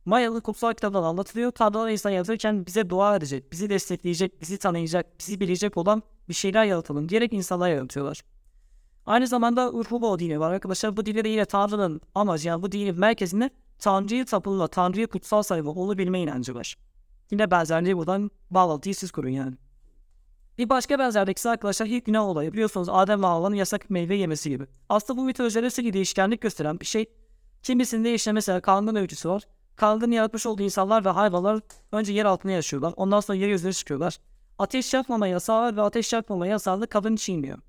Mayalı 0.05 0.41
kutsal 0.41 0.73
kitaptan 0.73 1.03
anlatılıyor. 1.03 1.51
Tanrılar 1.51 1.89
insan 1.89 2.09
yaratırken 2.09 2.65
bize 2.65 2.89
dua 2.89 3.15
edecek, 3.15 3.51
bizi 3.51 3.69
destekleyecek, 3.69 4.41
bizi 4.41 4.57
tanıyacak, 4.57 5.19
bizi 5.19 5.39
bilecek 5.39 5.77
olan 5.77 6.03
bir 6.29 6.33
şeyler 6.33 6.65
yaratalım 6.65 7.09
diyerek 7.09 7.33
insanlar 7.33 7.69
yaratıyorlar. 7.69 8.21
Aynı 9.09 9.27
zamanda 9.27 9.71
Urhubo 9.71 10.19
dini 10.19 10.39
var 10.39 10.51
arkadaşlar. 10.51 10.97
Bu 10.97 11.05
dinde 11.05 11.23
de 11.23 11.29
yine 11.29 11.45
Tanrı'nın 11.45 12.01
amacı 12.15 12.47
yani 12.47 12.61
bu 12.61 12.71
dinin 12.71 12.99
merkezinde 12.99 13.49
Tanrı'yı 13.79 14.25
tapınma, 14.25 14.67
Tanrı'yı 14.67 15.07
kutsal 15.07 15.41
sayma, 15.43 15.71
onu 15.71 15.97
bilme 15.97 16.21
inancı 16.21 16.55
var. 16.55 16.77
Yine 17.31 17.51
benzerliği 17.51 17.97
buradan 17.97 18.31
bağlantıyı 18.51 18.95
siz 18.95 19.11
kurun 19.11 19.29
yani. 19.29 19.53
Bir 20.57 20.69
başka 20.69 20.99
benzerlik 20.99 21.37
ise 21.37 21.49
arkadaşlar 21.49 21.85
ilk 21.85 22.05
günah 22.05 22.23
olayı. 22.23 22.53
Biliyorsunuz 22.53 22.89
Adem 22.89 23.23
ve 23.23 23.25
Havva'nın 23.25 23.55
yasak 23.55 23.89
meyve 23.89 24.15
yemesi 24.15 24.49
gibi. 24.49 24.65
Aslında 24.89 25.19
bu 25.19 25.23
mitolojide 25.23 25.69
sürekli 25.69 25.93
değişkenlik 25.93 26.41
gösteren 26.41 26.79
bir 26.79 26.85
şey. 26.85 27.05
Kimisinde 27.63 28.13
işte 28.13 28.31
mesela 28.31 28.61
kangun 28.61 28.95
öyküsü 28.95 29.29
var. 29.29 29.43
Kangun 29.75 30.11
yaratmış 30.11 30.45
olduğu 30.45 30.63
insanlar 30.63 31.05
ve 31.05 31.09
hayvanlar 31.09 31.59
önce 31.91 32.13
yer 32.13 32.25
altında 32.25 32.51
yaşıyorlar. 32.51 32.93
Ondan 32.97 33.19
sonra 33.19 33.37
yeryüzüne 33.37 33.73
çıkıyorlar. 33.73 34.17
Ateş 34.59 34.93
yakmama 34.93 35.27
yasağı 35.27 35.61
var 35.61 35.77
ve 35.77 35.81
ateş 35.81 36.13
yakmama 36.13 36.47
yasağında 36.47 36.85
kadın 36.85 37.15
çiğniyor. 37.15 37.59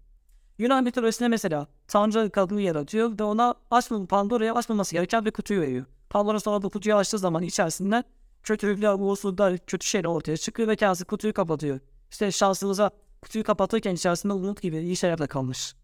Yunan 0.60 0.84
mitolojisinde 0.84 1.28
mesela 1.28 1.66
Tanrı 1.88 2.30
kadını 2.30 2.60
yaratıyor 2.60 3.18
ve 3.18 3.22
ona 3.22 3.54
açmam, 3.70 4.06
Pandora'ya 4.06 4.54
açmaması 4.54 4.92
gereken 4.92 5.24
bir 5.24 5.30
kutuyu 5.30 5.60
veriyor. 5.60 5.84
Pandora 6.10 6.40
sonra 6.40 6.62
bu 6.62 6.70
kutuyu 6.70 6.94
açtığı 6.96 7.18
zaman 7.18 7.42
içerisinden 7.42 8.04
kötülükler, 8.42 8.94
uğursuzluklar, 8.98 9.58
kötü 9.58 9.86
şeyler 9.86 10.08
ortaya 10.08 10.36
çıkıyor 10.36 10.68
ve 10.68 10.76
kendisi 10.76 11.04
kutuyu 11.04 11.34
kapatıyor. 11.34 11.80
İşte 12.10 12.32
şansınıza 12.32 12.90
kutuyu 13.22 13.44
kapatırken 13.44 13.94
içerisinde 13.94 14.32
umut 14.32 14.62
gibi 14.62 14.78
iyi 14.78 14.96
şeyler 14.96 15.18
de 15.18 15.26
kalmış. 15.26 15.74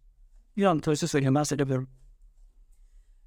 Yunan 0.56 0.76
mitolojisi 0.76 1.08
söylüyorum 1.08 1.34
ben 1.34 1.42
söylemiyorum. 1.42 1.88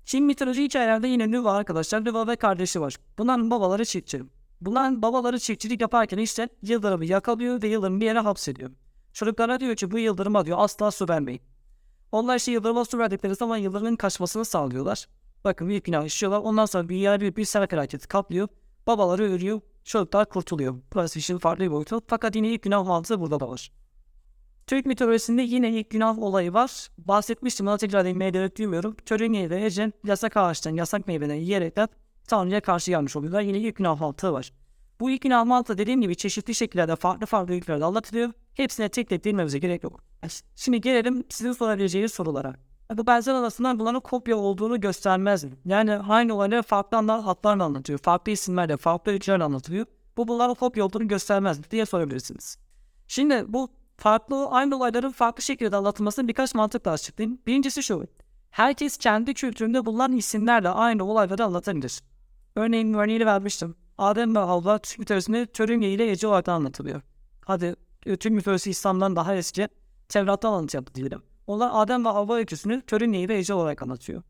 Çin 0.06 0.26
mitoloji 0.26 0.64
hikayelerde 0.64 1.08
yine 1.08 1.32
Nüva 1.32 1.54
arkadaşlar. 1.54 2.06
Nüva 2.06 2.28
ve 2.28 2.36
kardeşi 2.36 2.82
var. 2.82 2.96
Bunların 3.18 3.52
babaları 3.52 3.86
çiftçi. 3.86 4.24
Bunların 4.62 5.02
babaları 5.02 5.40
çiftçilik 5.40 5.82
yaparken 5.82 6.18
işte 6.18 6.50
yıldırımı 6.62 7.06
yakalıyor 7.06 7.62
ve 7.62 7.68
yıldırımı 7.68 8.02
bir 8.02 8.06
yere 8.06 8.20
hapsediyor. 8.20 8.72
Çocuklara 9.14 9.60
diyor 9.60 9.76
ki 9.76 9.92
bu 9.92 10.00
yıldırıma 10.00 10.46
diyor 10.46 10.58
asla 10.62 10.92
su 10.92 11.10
vermeyin. 11.10 11.42
Onlar 12.12 12.36
işte 12.36 12.52
yıldırıma 12.52 12.86
su 12.86 12.98
verdikleri 12.98 13.36
zaman 13.36 13.58
yıldırımın 13.58 13.96
kaçmasını 13.96 14.46
sağlıyorlar. 14.46 15.08
Bakın 15.44 15.70
bir 15.70 15.84
günah 15.84 16.06
işliyorlar. 16.06 16.40
Ondan 16.40 16.66
sonra 16.66 16.90
bir 16.90 16.96
yer 16.96 17.22
bir, 17.22 17.36
bir 17.36 17.46
sel 17.46 17.68
felaketi 17.68 18.08
kaplıyor. 18.08 18.48
Babaları 18.88 19.24
ölüyor. 19.24 19.62
Çocuklar 19.84 20.30
kurtuluyor. 20.30 20.76
Burası 20.94 21.20
işin 21.20 21.38
farklı 21.38 21.64
bir 21.64 21.72
boyutu. 21.72 22.02
Fakat 22.08 22.36
yine 22.36 22.50
ilk 22.50 22.62
günah 22.62 22.86
mantığı 22.86 23.20
burada 23.20 23.40
da 23.40 23.50
var. 23.50 23.72
Türk 24.68 24.86
mitolojisinde 24.86 25.42
yine 25.42 25.70
ilk 25.70 25.90
günah 25.90 26.20
olayı 26.20 26.54
var. 26.54 26.90
Bahsetmiştim 26.98 27.68
ona 27.68 27.78
tekrar 27.78 28.06
değinmeye 28.06 28.30
gerek 28.30 28.58
duymuyorum. 28.58 28.96
Törünye 29.06 29.50
ve 29.50 29.66
Ecen 29.66 29.94
yasak 30.04 30.38
ağaçtan 30.38 30.72
yasak 30.72 31.08
meyveden 31.08 31.36
yiyerekten 31.36 31.88
Tanrı'ya 32.28 32.62
karşı 32.62 32.92
gelmiş 32.92 33.16
oluyorlar. 33.16 33.42
Yine 33.42 33.58
ilk 33.58 33.76
günah 33.76 34.00
mantığı 34.00 34.34
var. 34.34 34.54
Bu 35.00 35.10
ilk 35.10 35.22
günah 35.22 35.46
mantığı 35.46 35.78
dediğim 35.78 36.02
gibi 36.02 36.16
çeşitli 36.16 36.56
şekillerde 36.56 36.96
farklı 36.96 37.26
farklı 37.26 37.54
ülkelerde 37.54 37.86
anlatılıyor. 37.86 38.32
Hepsine 38.54 38.90
tek 38.90 39.10
tek 39.10 39.24
değinmemize 39.24 39.60
gerek 39.60 39.84
yok. 39.84 40.04
Şimdi 40.56 40.82
gelelim 40.82 41.24
sizin 41.30 41.52
sorabileceğiniz 41.52 42.14
sorulara. 42.14 42.56
Bu 42.94 43.08
benzer 43.08 43.34
arasından 43.34 43.80
bunların 43.80 44.00
kopya 44.02 44.38
olduğunu 44.38 44.82
göstermez 44.82 45.44
mi? 45.44 45.52
Yani 45.66 45.98
aynı 45.98 46.34
olayları 46.34 46.62
farklı 46.64 46.98
anlar, 46.98 47.22
hatlarla 47.22 47.64
anlatıyor. 47.64 48.00
Farklı 48.00 48.32
isimlerle, 48.32 48.78
farklı 48.78 49.12
ülkelerle 49.12 49.44
anlatılıyor. 49.44 49.86
Bu 50.18 50.28
bunların 50.28 50.56
kopya 50.56 50.86
olduğunu 50.86 51.08
göstermez 51.08 51.60
mi 51.60 51.66
diye 51.72 51.86
sorabilirsiniz. 51.86 52.58
Şimdi 53.08 53.46
bu 53.48 53.70
farklı 53.98 54.48
aynı 54.48 54.76
olayların 54.76 55.12
farklı 55.12 55.44
şekilde 55.44 55.76
anlatılmasını 55.76 56.28
birkaç 56.28 56.56
mantıkla 56.56 56.92
açıklayayım. 56.92 57.40
Birincisi 57.48 57.84
şu. 57.84 58.08
Herkes 58.52 58.98
kendi 58.98 59.34
kültüründe 59.34 59.86
bulunan 59.86 60.12
isimlerle 60.12 60.70
aynı 60.70 61.04
olayları 61.04 61.44
anlatabilir. 61.44 62.02
Örneğin 62.56 62.94
örneğini 62.94 63.26
vermiştim. 63.26 63.76
Adem 64.00 64.36
ve 64.36 64.40
Havva 64.40 64.78
Türk 64.78 65.00
mitolojisinde 65.00 65.46
Törünge 65.46 65.90
ile 65.90 66.12
Ece 66.12 66.28
olarak 66.28 66.50
anlatılıyor. 66.50 67.02
Hadi 67.46 67.76
e, 68.06 68.18
Türk 68.18 68.34
mitolojisi 68.34 68.70
İslam'dan 68.70 69.16
daha 69.16 69.36
eski. 69.36 69.68
Tevrat'tan 70.10 70.54
anlatıyor 70.54 70.86
diyelim. 70.96 71.22
Onlar 71.48 71.70
Adem 71.74 72.06
ve 72.06 72.10
Havva 72.10 72.36
öyküsünü 72.36 72.82
Törünge 72.82 73.30
ve 73.30 73.38
Ece 73.38 73.54
olarak 73.54 73.84
anlatıyor. 73.84 74.24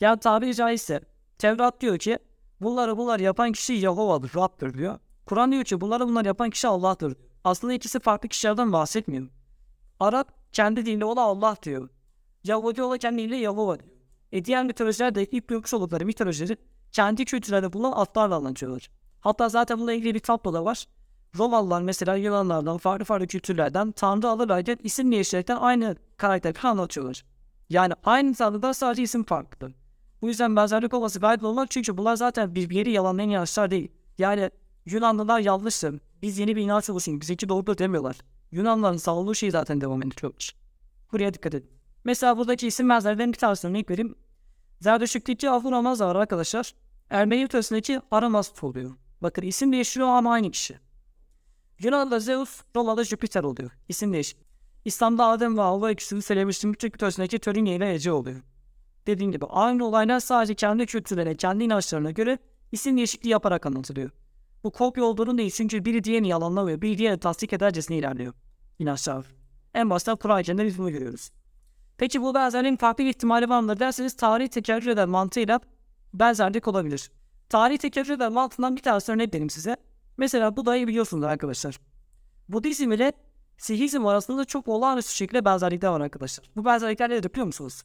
Yani 0.00 0.20
tabiri 0.20 0.54
caizse 0.54 1.00
Tevrat 1.38 1.80
diyor 1.80 1.98
ki 1.98 2.18
bunları 2.60 2.98
bunlar 2.98 3.20
yapan 3.20 3.52
kişi 3.52 3.72
Yahova'dır, 3.72 4.32
Rab'dır 4.36 4.74
diyor. 4.74 4.98
Kur'an 5.26 5.52
diyor 5.52 5.64
ki 5.64 5.80
bunları 5.80 6.08
bunlar 6.08 6.24
yapan 6.24 6.50
kişi 6.50 6.68
Allah'tır. 6.68 7.16
Aslında 7.44 7.72
ikisi 7.72 8.00
farklı 8.00 8.28
kişilerden 8.28 8.72
bahsetmiyor. 8.72 9.28
Arap 10.00 10.52
kendi 10.52 10.86
diliyle 10.86 11.04
ola 11.04 11.20
Allah 11.20 11.56
diyor. 11.62 11.88
Yahudi 12.44 12.82
ola 12.82 12.98
kendi 12.98 13.22
diliyle 13.22 13.36
Yahova 13.36 13.80
diyor. 13.80 13.96
E 14.32 14.44
diğer 14.44 14.64
mitolojiler 14.64 15.14
de 15.14 15.24
ilk 15.24 15.50
duymuş 15.50 15.74
oldukları 15.74 16.06
mitolojileri 16.06 16.56
kendi 16.92 17.24
kültürlerinde 17.24 17.72
bulunan 17.72 17.92
atlarla 17.92 18.36
anlatıyorlar. 18.36 18.90
Hatta 19.24 19.48
zaten 19.48 19.78
bununla 19.78 19.92
ilgili 19.92 20.14
bir 20.14 20.20
tablo 20.20 20.52
da 20.52 20.64
var. 20.64 20.86
Romalılar 21.38 21.82
mesela 21.82 22.16
Yunanlardan 22.16 22.78
farklı 22.78 23.04
farklı 23.04 23.26
kültürlerden 23.26 23.92
Tanrı 23.92 24.28
alırlarken 24.28 24.78
isim 24.82 25.12
değiştirerekten 25.12 25.56
aynı 25.56 25.96
karakteri 26.16 26.68
anlatıyorlar. 26.68 27.24
Yani 27.70 27.92
aynı 28.04 28.34
Tanrı'dan 28.34 28.72
sadece 28.72 29.02
isim 29.02 29.24
farklı. 29.24 29.72
Bu 30.22 30.28
yüzden 30.28 30.56
benzerlik 30.56 30.94
olması 30.94 31.20
gayet 31.20 31.42
normal 31.42 31.66
çünkü 31.66 31.96
bunlar 31.96 32.16
zaten 32.16 32.54
birbiri 32.54 32.90
yalanlayan 32.90 33.30
inançlar 33.30 33.70
değil. 33.70 33.88
Yani 34.18 34.50
Yunanlılar 34.86 35.40
yanlıştır. 35.40 36.00
Biz 36.22 36.38
yeni 36.38 36.56
bir 36.56 36.62
inanç 36.62 36.90
oluşun. 36.90 37.20
Bizimki 37.20 37.48
doğrudur 37.48 37.78
demiyorlar. 37.78 38.16
Yunanlıların 38.52 38.96
savunduğu 38.96 39.34
şey 39.34 39.50
zaten 39.50 39.80
devam 39.80 40.02
ediyormuş. 40.02 40.54
Buraya 41.12 41.34
dikkat 41.34 41.54
edin. 41.54 41.70
Mesela 42.04 42.38
buradaki 42.38 42.66
isim 42.66 42.88
benzerlerden 42.88 43.32
bir 43.32 43.38
tanesini 43.38 43.68
örnek 43.68 43.90
vereyim. 43.90 44.14
Zerdüştlük'teki 44.80 45.50
Ahur 45.50 45.72
Amaz 45.72 46.00
var 46.00 46.16
arkadaşlar. 46.16 46.74
Ermeni 47.10 47.42
mitolojisindeki 47.42 48.00
Aramast 48.10 48.64
oluyor. 48.64 48.90
Bakın 49.22 49.42
isim 49.42 49.72
değiştiriyor 49.72 50.08
ama 50.08 50.32
aynı 50.32 50.50
kişi. 50.50 50.78
Yunan'da 51.78 52.20
Zeus, 52.20 52.60
Roma'da 52.76 53.04
Jüpiter 53.04 53.44
oluyor. 53.44 53.70
İsim 53.88 54.12
değişik. 54.12 54.38
İslam'da 54.84 55.26
Adem 55.26 55.56
ve 55.56 55.60
Havva 55.60 55.90
ikisini 55.90 56.22
söylemiştim. 56.22 56.74
Türk 56.74 56.92
mitolojisindeki 56.92 57.38
Törünye 57.38 57.76
ile 57.76 57.94
Ece 57.94 58.12
oluyor. 58.12 58.42
Dediğim 59.06 59.32
gibi 59.32 59.46
aynı 59.46 59.86
olaylar 59.86 60.20
sadece 60.20 60.54
kendi 60.54 60.86
kültürlerine, 60.86 61.34
kendi 61.34 61.64
inançlarına 61.64 62.10
göre 62.10 62.38
isim 62.72 62.96
değişikliği 62.96 63.28
yaparak 63.28 63.66
anlatılıyor. 63.66 64.10
Bu 64.64 64.70
kopya 64.70 65.04
olduğunu 65.04 65.38
değil 65.38 65.50
çünkü 65.50 65.84
biri 65.84 66.04
diğerini 66.04 66.28
yalanlamıyor, 66.28 66.80
biri 66.80 66.98
diğerini 66.98 67.20
tasdik 67.20 67.52
edercesine 67.52 67.96
ilerliyor. 67.96 68.34
İnançlar. 68.78 69.26
En 69.74 69.90
başta 69.90 70.14
Kur'an 70.14 70.40
içinde 70.40 70.64
biz 70.64 70.76
görüyoruz. 70.76 71.30
Peki 71.98 72.22
bu 72.22 72.34
benzerliğin 72.34 72.76
farklı 72.76 73.04
bir 73.04 73.08
ihtimali 73.08 73.48
var 73.48 73.60
mıdır 73.60 73.80
derseniz 73.80 74.16
tarih 74.16 74.48
tekerrür 74.48 74.86
eden 74.86 75.08
mantığıyla 75.08 75.60
benzerlik 76.14 76.68
olabilir. 76.68 77.10
Tarih 77.48 77.78
tekerrür 77.78 78.10
eden 78.10 78.32
mantığından 78.32 78.76
bir 78.76 78.82
tanesi 78.82 79.12
örnek 79.12 79.34
vereyim 79.34 79.50
size. 79.50 79.76
Mesela 80.16 80.56
Buda'yı 80.56 80.86
biliyorsunuz 80.86 81.24
arkadaşlar. 81.24 81.80
Budizm 82.48 82.92
ile 82.92 83.12
Sihizm 83.58 84.06
arasında 84.06 84.44
çok 84.44 84.68
olağanüstü 84.68 85.14
şekilde 85.14 85.44
benzerlikler 85.44 85.88
var 85.88 86.00
arkadaşlar. 86.00 86.50
Bu 86.56 86.64
benzerlikler 86.64 87.10
nedir 87.10 87.30
biliyor 87.30 87.46
musunuz? 87.46 87.82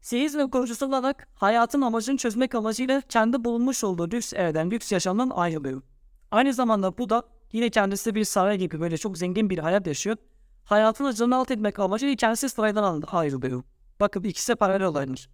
Sihizmin 0.00 0.48
kurucusu 0.48 0.86
olarak 0.86 1.28
hayatın 1.34 1.80
amacını 1.80 2.16
çözmek 2.16 2.54
amacıyla 2.54 3.00
kendi 3.00 3.44
bulunmuş 3.44 3.84
olduğu 3.84 4.10
lüks 4.10 4.32
evden, 4.32 4.70
lüks 4.70 4.92
yaşamdan 4.92 5.30
ayrılıyor. 5.30 5.82
Aynı 6.30 6.54
zamanda 6.54 6.98
bu 6.98 7.10
da 7.10 7.22
yine 7.52 7.70
kendisi 7.70 8.14
bir 8.14 8.24
saray 8.24 8.58
gibi 8.58 8.80
böyle 8.80 8.98
çok 8.98 9.18
zengin 9.18 9.50
bir 9.50 9.58
hayat 9.58 9.86
yaşıyor. 9.86 10.16
Hayatını 10.64 11.14
canı 11.14 11.36
alt 11.36 11.50
etmek 11.50 11.78
amacıyla 11.78 12.16
kendisi 12.16 12.48
saraydan 12.48 13.02
ayrılıyor. 13.02 13.62
Bakın 14.00 14.22
ikisi 14.22 14.54
paralel 14.54 14.86
olaylar. 14.86 15.28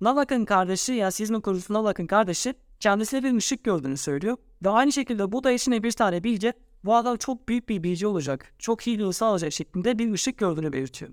Nalak'ın 0.00 0.44
kardeşi 0.44 0.92
yani 0.92 1.12
Sihizmin 1.12 1.40
kurucusu 1.40 1.72
Nalak'ın 1.72 2.06
kardeşi 2.06 2.54
kendisine 2.80 3.22
bir 3.22 3.36
ışık 3.36 3.64
gördüğünü 3.64 3.96
söylüyor. 3.96 4.36
Ve 4.64 4.68
aynı 4.70 4.92
şekilde 4.92 5.32
bu 5.32 5.44
da 5.44 5.50
içine 5.50 5.82
bir 5.82 5.92
tane 5.92 6.24
bilge 6.24 6.52
bu 6.84 6.94
adam 6.94 7.16
çok 7.16 7.48
büyük 7.48 7.68
bir 7.68 7.82
bilgi 7.82 8.06
olacak. 8.06 8.54
Çok 8.58 8.86
iyi 8.86 8.98
bir 8.98 9.04
insan 9.04 9.28
olacak 9.28 9.52
şeklinde 9.52 9.98
bir 9.98 10.12
ışık 10.12 10.38
gördüğünü 10.38 10.72
belirtiyor. 10.72 11.10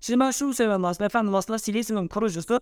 Şimdi 0.00 0.20
ben 0.20 0.30
şunu 0.30 0.54
seviyorum 0.54 0.84
aslında. 0.84 1.06
Efendim 1.06 1.34
aslında 1.34 1.58
Silizm'in 1.58 2.08
kurucusu 2.08 2.60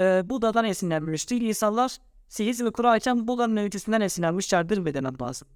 e, 0.00 0.30
Buda'dan 0.30 0.64
esinlenmiştir. 0.64 1.40
İnsanlar 1.40 1.96
Silizm'i 2.28 2.72
kurarken 2.72 3.28
Buda'nın 3.28 3.56
öyküsünden 3.56 4.00
esinlenmişlerdir 4.00 4.84
ve 4.84 4.94
demem 4.94 5.14
lazım. 5.20 5.48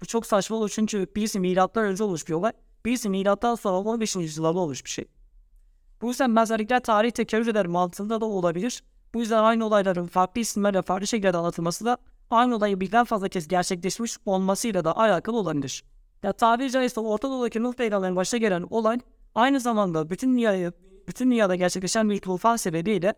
Bu 0.00 0.06
çok 0.06 0.26
saçma 0.26 0.56
olur 0.56 0.68
çünkü 0.68 1.06
birisi 1.16 1.40
milattan 1.40 1.84
önce 1.84 2.04
olmuş 2.04 2.28
bir 2.28 2.32
olay. 2.32 2.52
Birisi 2.84 3.08
milattan 3.08 3.54
sonra 3.54 3.76
15. 3.76 4.16
yüzyıllarda 4.16 4.58
olmuş 4.58 4.84
bir 4.84 4.90
şey. 4.90 5.04
Bu 6.02 6.08
yüzden 6.08 6.36
benzerlikler 6.36 6.82
tarih 6.82 7.10
tekerrür 7.10 7.46
eder 7.46 7.66
mantığında 7.66 8.20
da 8.20 8.24
olabilir. 8.24 8.82
Bu 9.16 9.20
yüzden 9.20 9.42
aynı 9.42 9.66
olayların 9.66 10.06
farklı 10.06 10.40
isimlerle 10.40 10.82
farklı 10.82 11.06
şekilde 11.06 11.36
anlatılması 11.36 11.84
da 11.84 11.98
aynı 12.30 12.56
olayı 12.56 12.80
birden 12.80 13.04
fazla 13.04 13.28
kez 13.28 13.48
gerçekleşmiş 13.48 14.16
olmasıyla 14.26 14.84
da 14.84 14.96
alakalı 14.96 15.36
olabilir. 15.36 15.84
Ya 16.22 16.32
tabiri 16.32 16.70
caizse 16.70 17.00
Orta 17.00 17.28
Doğu'daki 17.28 17.62
Nuh 17.62 17.72
peygamberin 17.74 18.16
başına 18.16 18.38
gelen 18.38 18.66
olay 18.70 18.98
aynı 19.34 19.60
zamanda 19.60 20.10
bütün 20.10 20.32
dünyayı, 20.32 20.72
bütün 21.08 21.30
dünyada 21.30 21.54
gerçekleşen 21.54 22.10
bir 22.10 22.20
tufan 22.20 22.56
sebebiyle 22.56 23.14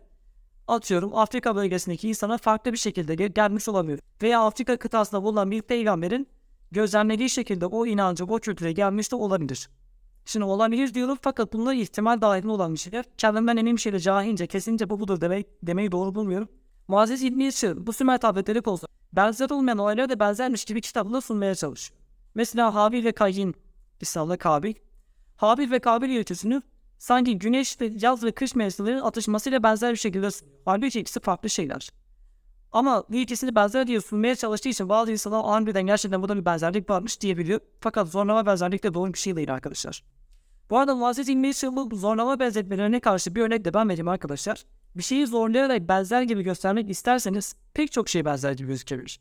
atıyorum 0.67 1.15
Afrika 1.15 1.55
bölgesindeki 1.55 2.09
insana 2.09 2.37
farklı 2.37 2.73
bir 2.73 2.77
şekilde 2.77 3.15
gel- 3.15 3.31
gelmiş 3.31 3.69
olabilir. 3.69 3.99
Veya 4.21 4.41
Afrika 4.41 4.77
kıtasında 4.77 5.23
bulunan 5.23 5.51
bir 5.51 5.61
peygamberin 5.61 6.27
gözlemlediği 6.71 7.29
şekilde 7.29 7.65
o 7.65 7.85
inancı, 7.85 8.25
o 8.25 8.39
kültüre 8.39 8.71
gelmiş 8.71 9.11
de 9.11 9.15
olabilir. 9.15 9.69
Şimdi 10.25 10.45
olabilir 10.45 10.93
diyorum 10.93 11.17
fakat 11.21 11.53
bunlar 11.53 11.73
ihtimal 11.73 12.21
dahilinde 12.21 12.51
olan 12.51 12.73
bir 12.73 12.79
şeyler. 12.79 13.05
Kendimden 13.17 13.57
emin 13.57 13.75
bir 13.75 13.81
şeyle 13.81 13.99
cahilce 13.99 14.47
kesince 14.47 14.89
bu 14.89 14.99
budur 14.99 15.21
demek, 15.21 15.47
demeyi 15.63 15.91
doğru 15.91 16.15
bulmuyorum. 16.15 16.47
Muazzez 16.87 17.23
İbni 17.23 17.43
Yusuf 17.43 17.77
bu 17.77 17.93
Sümer 17.93 18.17
tabletleri 18.17 18.61
konusunda 18.61 18.91
benzer 19.13 19.49
olmayan 19.49 19.77
olayları 19.77 20.09
da 20.09 20.19
benzermiş 20.19 20.65
gibi 20.65 20.81
kitabında 20.81 21.21
sunmaya 21.21 21.55
çalışıyor. 21.55 21.99
Mesela 22.35 22.73
Habil 22.73 23.05
ve 23.05 23.11
Kayin, 23.11 23.55
İslam'da 24.01 24.37
Kabil. 24.37 24.73
Habil 25.37 25.71
ve 25.71 25.79
Kabil 25.79 26.09
ilişkisini 26.09 26.61
sanki 26.97 27.39
güneş 27.39 27.81
ve 27.81 27.91
yaz 28.01 28.23
ve 28.23 28.31
kış 28.31 28.55
mevsimlerinin 28.55 29.01
atışmasıyla 29.01 29.63
benzer 29.63 29.91
bir 29.91 29.97
şekilde 29.97 30.31
sunuyor. 30.31 30.57
Halbuki 30.65 30.99
ikisi 30.99 31.19
farklı 31.19 31.49
şeyler. 31.49 31.89
Ama 32.71 33.03
bu 33.09 33.15
ikisini 33.15 33.55
benzer 33.55 33.87
diye 33.87 34.01
sunmaya 34.01 34.35
çalıştığı 34.35 34.69
için 34.69 34.89
bazı 34.89 35.11
insanlar 35.11 35.41
aniden 35.45 35.85
gerçekten 35.85 36.21
burada 36.21 36.37
bir 36.37 36.45
benzerlik 36.45 36.89
varmış 36.89 37.21
diyebiliyor. 37.21 37.59
Fakat 37.79 38.07
zorlama 38.07 38.45
benzerlik 38.45 38.83
de 38.83 38.93
doğru 38.93 39.13
bir 39.13 39.17
şey 39.17 39.35
değil 39.35 39.53
arkadaşlar. 39.53 40.03
Bu 40.69 40.77
arada 40.77 40.95
Muazzez 40.95 41.29
İlmi 41.29 41.51
bu 41.71 41.95
zorlama 41.95 42.39
benzetmelerine 42.39 42.99
karşı 42.99 43.35
bir 43.35 43.41
örnek 43.41 43.65
de 43.65 43.73
ben 43.73 43.89
vereyim 43.89 44.07
arkadaşlar. 44.07 44.65
Bir 44.95 45.03
şeyi 45.03 45.27
zorlayarak 45.27 45.87
benzer 45.87 46.21
gibi 46.21 46.43
göstermek 46.43 46.89
isterseniz 46.89 47.55
pek 47.73 47.91
çok 47.91 48.09
şey 48.09 48.25
benzer 48.25 48.51
gibi 48.51 48.67
gözükebilir. 48.67 49.19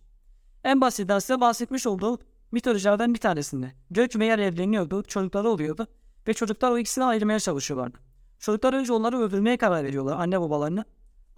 En 0.64 0.80
basitinden 0.80 1.18
size 1.18 1.40
bahsetmiş 1.40 1.86
olduğum 1.86 2.18
mitolojilerden 2.52 3.14
bir 3.14 3.18
tanesinde. 3.18 3.72
Gök 3.90 4.16
ve 4.16 4.26
yer 4.26 4.38
evleniyordu, 4.38 5.02
çocukları 5.02 5.48
oluyordu 5.48 5.86
ve 6.28 6.34
çocuklar 6.34 6.70
o 6.70 6.78
ikisini 6.78 7.04
ayırmaya 7.04 7.40
çalışıyorlardı. 7.40 7.98
Çocuklar 8.38 8.72
önce 8.72 8.92
onları 8.92 9.18
öldürmeye 9.18 9.56
karar 9.56 9.84
veriyorlar 9.84 10.16
anne 10.16 10.40
babalarını. 10.40 10.84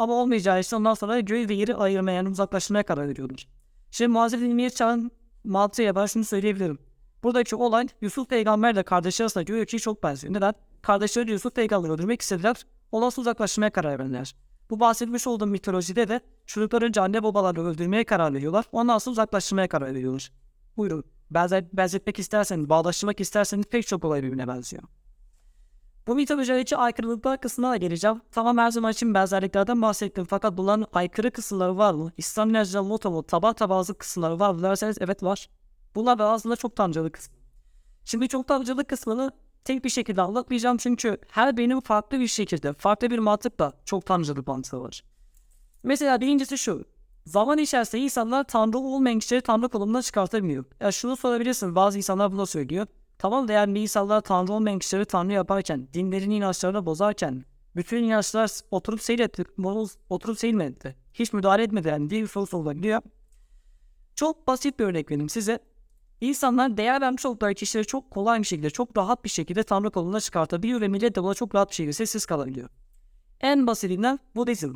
Ama 0.01 0.15
olmayacağı 0.15 0.61
için 0.61 0.77
ondan 0.77 0.95
sonra 0.95 1.21
göğü 1.21 1.49
ve 1.49 1.55
yeri 1.55 1.75
ayırmaya 1.75 2.13
yani 2.13 2.29
uzaklaştırmaya 2.29 2.83
karar 2.83 3.09
veriyorlar. 3.09 3.49
Şimdi 3.91 4.09
Muazzez 4.09 4.43
İlmiye 4.43 4.71
çağın 4.71 5.11
mantığıyla 5.45 5.95
ben 5.95 6.07
şunu 6.07 6.25
söyleyebilirim. 6.25 6.79
Buradaki 7.23 7.57
olay 7.57 7.89
Yusuf 8.01 8.29
peygamberle 8.29 8.83
kardeşi 8.83 9.23
arasında 9.23 9.47
diyor 9.47 9.67
ki 9.67 9.79
çok 9.79 10.03
benziyor. 10.03 10.35
Neden? 10.35 10.55
Kardeşleri 10.83 11.31
Yusuf 11.31 11.55
peygamberi 11.55 11.93
öldürmek 11.93 12.23
istediler. 12.23 12.67
Olası 12.93 13.21
uzaklaşmaya 13.21 13.71
karar 13.71 13.99
verdiler. 13.99 14.35
Bu 14.71 14.81
bahsetmiş 14.81 15.27
olduğum 15.27 15.47
mitolojide 15.47 16.09
de 16.09 16.21
çocuklar 16.47 16.83
önce 16.83 17.01
anne 17.01 17.23
babalarını 17.23 17.69
öldürmeye 17.69 18.05
karar 18.05 18.35
veriyorlar. 18.35 18.65
Ondan 18.73 18.99
sonra 18.99 19.13
uzaklaştırmaya 19.13 19.69
karar 19.69 19.95
veriyorlar. 19.95 20.33
Buyurun. 20.77 21.05
Benzetmek 21.73 22.19
isterseniz, 22.19 22.69
bağdaştırmak 22.69 23.21
isterseniz 23.21 23.67
pek 23.67 23.87
çok 23.87 24.05
olay 24.05 24.23
birbirine 24.23 24.49
benziyor. 24.49 24.83
Bu 26.07 26.15
mitolojideki 26.15 26.77
aykırılıklar 26.77 27.41
kısmına 27.41 27.71
da 27.71 27.77
geleceğim. 27.77 28.21
Tamam 28.33 28.59
her 28.59 28.71
zaman 28.71 28.93
için 28.93 29.15
benzerliklerden 29.15 29.83
bahsettim. 29.83 30.25
Fakat 30.25 30.57
bunların 30.57 30.87
aykırı 30.93 31.31
kısımları 31.31 31.79
var 31.79 31.95
mı? 31.95 32.13
İslam 32.17 32.51
inancından 32.51 32.87
motomu, 32.87 33.23
tabak 33.23 33.57
tabazlık 33.57 33.99
kısımları 33.99 34.41
var 34.41 34.55
mı 34.55 34.63
derseniz 34.63 34.97
evet 35.01 35.23
var. 35.23 35.49
Bunlar 35.95 36.19
da 36.19 36.31
aslında 36.31 36.57
çok 36.57 36.77
tanrıcılık 36.77 37.13
kısmı. 37.15 37.37
Şimdi 38.05 38.29
çok 38.29 38.49
tanrıcılık 38.49 38.89
kısmını 38.89 39.33
tek 39.65 39.85
bir 39.85 39.91
şekilde 39.91 40.23
anlatmayacağım 40.23 40.77
çünkü 40.77 41.19
her 41.31 41.57
birinin 41.57 41.81
farklı 41.81 42.21
bir 42.21 42.27
şekilde, 42.27 42.73
farklı 42.73 43.11
bir 43.11 43.19
mantıkla 43.19 43.73
çok 43.85 44.07
tanrıcılık 44.07 44.47
mantığı 44.47 44.81
var. 44.81 45.05
Mesela 45.83 46.21
birincisi 46.21 46.59
şu. 46.59 46.85
Zaman 47.27 47.59
içerisinde 47.59 48.03
insanlar 48.03 48.45
tanrı 48.45 48.79
olmayan 48.79 49.19
kişileri 49.19 49.41
tanrı 49.41 49.69
konumuna 49.69 50.03
çıkartamıyor. 50.03 50.65
Ya 50.81 50.93
şunu 50.93 51.17
sorabilirsin 51.17 51.75
bazı 51.75 51.99
insanlar 51.99 52.33
bunu 52.33 52.47
söylüyor. 52.47 52.87
Tamam 53.21 53.49
da 53.49 53.53
yani 53.53 53.75
bir 53.75 53.89
tanrı 54.21 54.53
olmayan 54.53 54.79
kişileri 54.79 55.05
tanrı 55.05 55.33
yaparken, 55.33 55.89
dinlerin 55.93 56.31
inançlarını 56.31 56.87
bozarken, 56.87 57.45
bütün 57.77 58.03
inançlar 58.03 58.51
oturup 58.71 59.03
seyretti, 59.03 59.45
oturup 60.09 60.39
seyretmedi. 60.39 60.97
Hiç 61.15 61.33
müdahale 61.33 61.63
etmedi 61.63 61.89
yani 61.89 62.11
diye 62.11 62.23
bir 62.23 62.27
soru 62.27 62.47
sorulabiliyor. 62.47 63.03
Çok 64.15 64.47
basit 64.47 64.79
bir 64.79 64.85
örnek 64.85 65.11
vereyim 65.11 65.29
size. 65.29 65.59
İnsanlar 66.21 66.77
değer 66.77 67.01
vermiş 67.01 67.27
oldukları 67.27 67.55
kişileri 67.55 67.87
çok 67.87 68.11
kolay 68.11 68.39
bir 68.39 68.45
şekilde, 68.45 68.71
çok 68.71 68.97
rahat 68.97 69.25
bir 69.25 69.29
şekilde 69.29 69.63
tanrı 69.63 69.91
koluna 69.91 70.21
çıkartabiliyor 70.21 70.81
ve 70.81 70.89
millet 70.89 71.17
de 71.17 71.23
buna 71.23 71.35
çok 71.35 71.55
rahat 71.55 71.71
bir 71.71 71.75
şekilde 71.75 71.93
sessiz 71.93 72.27
kalabiliyor. 72.27 72.69
En 73.41 73.67
basitinden 73.67 74.19
Budizm. 74.37 74.75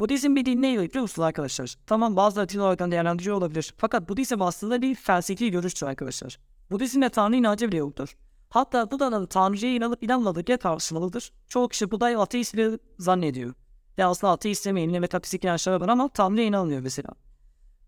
Budizm 0.00 0.36
bir 0.36 0.44
din 0.44 0.62
ne 0.62 0.72
biliyor 0.72 1.02
musunuz 1.02 1.26
arkadaşlar? 1.26 1.74
Tamam 1.86 2.16
bazıları 2.16 2.48
din 2.48 2.58
olarak 2.58 2.78
değerlendiriyor 2.78 3.36
olabilir. 3.36 3.74
Fakat 3.78 4.08
Budizm 4.08 4.42
aslında 4.42 4.82
bir 4.82 4.94
felsefi 4.94 5.50
görüştür 5.50 5.86
arkadaşlar. 5.86 6.38
Budizm'de 6.70 7.08
Tanrı 7.08 7.36
inancı 7.36 7.68
bile 7.68 7.76
yoktur. 7.76 8.16
Hatta 8.48 8.90
Buda'nın 8.90 9.26
Tanrı'ya 9.26 9.74
inanıp 9.74 10.02
inanmadığı 10.02 10.46
diye 10.46 10.56
tartışmalıdır. 10.56 11.32
Çoğu 11.48 11.68
kişi 11.68 11.90
Buda'yı 11.90 12.20
ateist 12.20 12.54
bile 12.54 12.78
zannediyor. 12.98 13.54
Ya 13.96 14.08
aslında 14.08 14.32
ateist 14.32 14.66
demeyin 14.66 14.92
ne 14.92 15.00
metafizik 15.00 15.44
inançları 15.44 15.80
var 15.80 15.88
ama 15.88 16.08
Tanrı'ya 16.08 16.46
inanmıyor 16.46 16.80
mesela. 16.80 17.08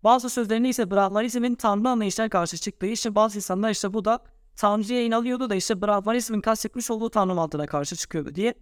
Bazı 0.03 0.29
sözlerinde 0.29 0.69
ise 0.69 0.91
Brahmanizmin 0.91 1.55
Tanrı 1.55 1.89
anlayışına 1.89 2.29
karşı 2.29 2.57
çıktığı 2.57 2.85
için 2.85 3.15
bazı 3.15 3.37
insanlar 3.37 3.69
işte 3.69 3.93
bu 3.93 4.05
da 4.05 4.19
Tanrı'ya 4.55 5.05
inanıyordu 5.05 5.49
da 5.49 5.55
işte 5.55 5.81
Brahmanizmin 5.81 6.41
kastetmiş 6.41 6.91
olduğu 6.91 7.09
Tanrı 7.09 7.35
mantığına 7.35 7.67
karşı 7.67 7.95
çıkıyordu 7.95 8.35
diye 8.35 8.53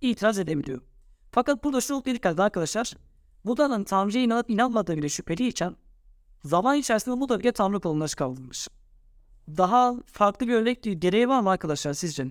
itiraz 0.00 0.38
edebiliyor. 0.38 0.80
Fakat 1.32 1.64
burada 1.64 1.80
şu 1.80 2.04
bir 2.04 2.14
dikkat 2.14 2.40
arkadaşlar. 2.40 2.94
Buda'nın 3.44 3.84
Tanrı'ya 3.84 4.22
inanıp 4.22 4.50
inanmadığı 4.50 4.96
bile 4.96 5.08
şüpheliyken 5.08 5.76
zaman 6.44 6.76
içerisinde 6.76 7.20
Buda 7.20 7.40
bile 7.40 7.52
Tanrı 7.52 7.80
koluna 7.80 8.08
çıkarılmış. 8.08 8.68
Daha 9.48 9.94
farklı 10.06 10.48
bir 10.48 10.54
örnek 10.54 10.84
değil. 10.84 11.00
Gereği 11.00 11.28
var 11.28 11.40
mı 11.40 11.50
arkadaşlar 11.50 11.92
sizce? 11.92 12.26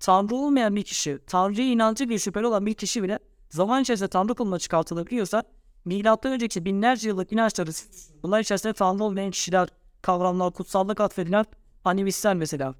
Tanrı 0.00 0.34
olmayan 0.34 0.76
bir 0.76 0.82
kişi, 0.82 1.18
Tanrı'ya 1.26 1.66
inancı 1.66 2.08
bir 2.08 2.18
şüpheli 2.18 2.46
olan 2.46 2.66
bir 2.66 2.74
kişi 2.74 3.02
bile 3.02 3.18
zaman 3.48 3.82
içerisinde 3.82 4.08
Tanrı 4.08 4.34
koluna 4.34 4.58
çıkartılabiliyorsa 4.58 5.42
milattan 5.84 6.32
önceki 6.32 6.64
binlerce 6.64 7.08
yıllık 7.08 7.32
inançları 7.32 7.70
bunlar 8.22 8.40
içerisinde 8.40 8.72
Tanrı 8.72 9.04
olmayan 9.04 9.30
kişiler, 9.30 9.68
kavramlar, 10.02 10.52
kutsallık 10.52 11.00
atfedilen 11.00 11.44
animistler 11.84 12.34
mesela. 12.34 12.74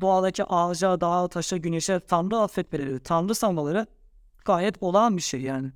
Doğadaki 0.00 0.44
ağaca, 0.44 1.00
dağa, 1.00 1.28
taşa, 1.28 1.56
güneşe 1.56 2.00
Tanrı 2.00 2.38
affetmeleri, 2.38 3.00
Tanrı 3.00 3.34
sanmaları 3.34 3.86
gayet 4.44 4.76
olağan 4.80 5.16
bir 5.16 5.22
şey 5.22 5.40
yani. 5.40 5.72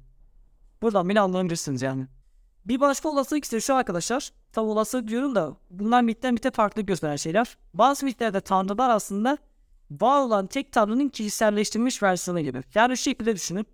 Buradan 0.82 1.08
beni 1.08 1.20
anlayabilirsiniz 1.20 1.82
yani. 1.82 2.06
Bir 2.70 2.80
başka 2.80 3.08
olasılık 3.08 3.44
ise 3.44 3.60
şu 3.60 3.74
arkadaşlar. 3.74 4.30
Tam 4.52 4.68
olasılık 4.68 5.08
diyorum 5.08 5.34
da 5.34 5.56
bunlar 5.70 6.02
mitten 6.02 6.34
mite 6.34 6.50
farklı 6.50 6.82
gösteren 6.82 7.16
şeyler. 7.16 7.56
Bazı 7.74 8.06
mitlerde 8.06 8.40
tanrılar 8.40 8.90
aslında 8.90 9.38
var 9.90 10.20
olan 10.20 10.46
tek 10.46 10.72
tanrının 10.72 11.08
kişiselleştirilmiş 11.08 12.02
versiyonu 12.02 12.40
gibi. 12.40 12.62
Yani 12.74 12.96
şu 12.96 13.02
şekilde 13.02 13.34
düşünün. 13.34 13.66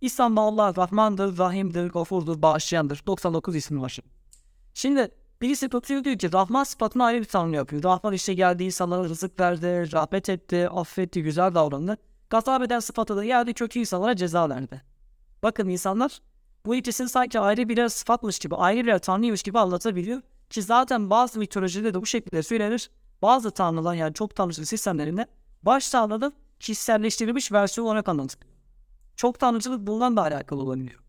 İslam'da 0.00 0.40
Allah 0.40 0.76
Rahmandır, 0.76 1.38
Rahim'dir, 1.38 1.90
Gafur'dur, 1.90 2.42
Bağışlayandır. 2.42 3.02
99 3.06 3.56
ismi 3.56 3.80
var. 3.80 3.98
Şimdi 4.74 5.10
birisi 5.42 5.68
tutuyor 5.68 6.04
diyor 6.04 6.18
ki 6.18 6.32
Rahman 6.32 6.64
sıfatını 6.64 7.04
ayrı 7.04 7.20
bir 7.20 7.24
tanrı 7.24 7.56
yapıyor. 7.56 7.82
Rahman 7.82 8.12
işte 8.12 8.34
geldi 8.34 8.64
insanlara 8.64 9.04
rızık 9.04 9.40
verdi, 9.40 9.92
rahmet 9.92 10.28
etti, 10.28 10.68
affetti, 10.68 11.22
güzel 11.22 11.54
davrandı. 11.54 11.96
Gazap 12.30 12.62
eden 12.62 12.80
sıfatı 12.80 13.16
da 13.16 13.24
geldi 13.24 13.54
kötü 13.54 13.78
insanlara 13.78 14.16
ceza 14.16 14.48
verdi. 14.48 14.82
Bakın 15.42 15.68
insanlar 15.68 16.20
bu 16.66 16.74
ikisini 16.74 17.08
sanki 17.08 17.40
ayrı 17.40 17.68
birer 17.68 17.88
sıfatmış 17.88 18.38
gibi, 18.38 18.56
ayrı 18.56 18.82
birer 18.82 18.98
tanrıymış 18.98 19.42
gibi 19.42 19.58
anlatabiliyor. 19.58 20.22
Ki 20.50 20.62
zaten 20.62 21.10
bazı 21.10 21.38
mitolojide 21.38 21.94
de 21.94 22.00
bu 22.00 22.06
şekilde 22.06 22.42
söylenir. 22.42 22.90
Bazı 23.22 23.50
tanrılar 23.50 23.94
yani 23.94 24.14
çok 24.14 24.36
tanrıcı 24.36 24.66
sistemlerinde 24.66 25.26
baş 25.62 25.90
tanrının 25.90 26.34
kişiselleştirilmiş 26.60 27.52
versiyon 27.52 27.86
olarak 27.86 28.08
anlatılıyor. 28.08 28.52
Çok 29.16 29.38
tanrıcılık 29.38 29.86
bundan 29.86 30.16
da 30.16 30.22
alakalı 30.22 30.62
olabiliyor. 30.62 31.00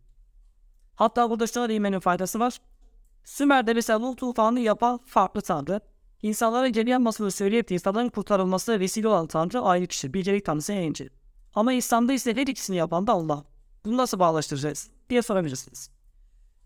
Hatta 0.95 1.29
burada 1.29 1.47
şuna 1.47 1.69
değinmenin 1.69 1.99
faydası 1.99 2.39
var. 2.39 2.57
Sümer'de 3.23 3.73
mesela 3.73 3.99
Nuh 3.99 4.15
tufanı 4.15 4.59
yapan 4.59 4.99
farklı 5.05 5.41
tanrı. 5.41 5.81
İnsanlara 6.21 6.67
geri 6.67 6.89
yanmasını 6.89 7.31
söyleyip 7.31 7.71
insanların 7.71 8.09
kurtarılmasına 8.09 8.79
vesile 8.79 9.07
olan 9.07 9.27
tanrı 9.27 9.61
ayrı 9.61 9.87
kişi. 9.87 10.13
Bilgelik 10.13 10.45
tanrısı 10.45 10.73
ince. 10.73 11.09
Ama 11.55 11.73
İslam'da 11.73 12.13
ise 12.13 12.35
her 12.35 12.47
ikisini 12.47 12.75
yapan 12.75 13.07
da 13.07 13.11
Allah. 13.11 13.43
Bunu 13.85 13.97
nasıl 13.97 14.19
bağlaştıracağız 14.19 14.92
diye 15.09 15.21
sorabilirsiniz. 15.21 15.89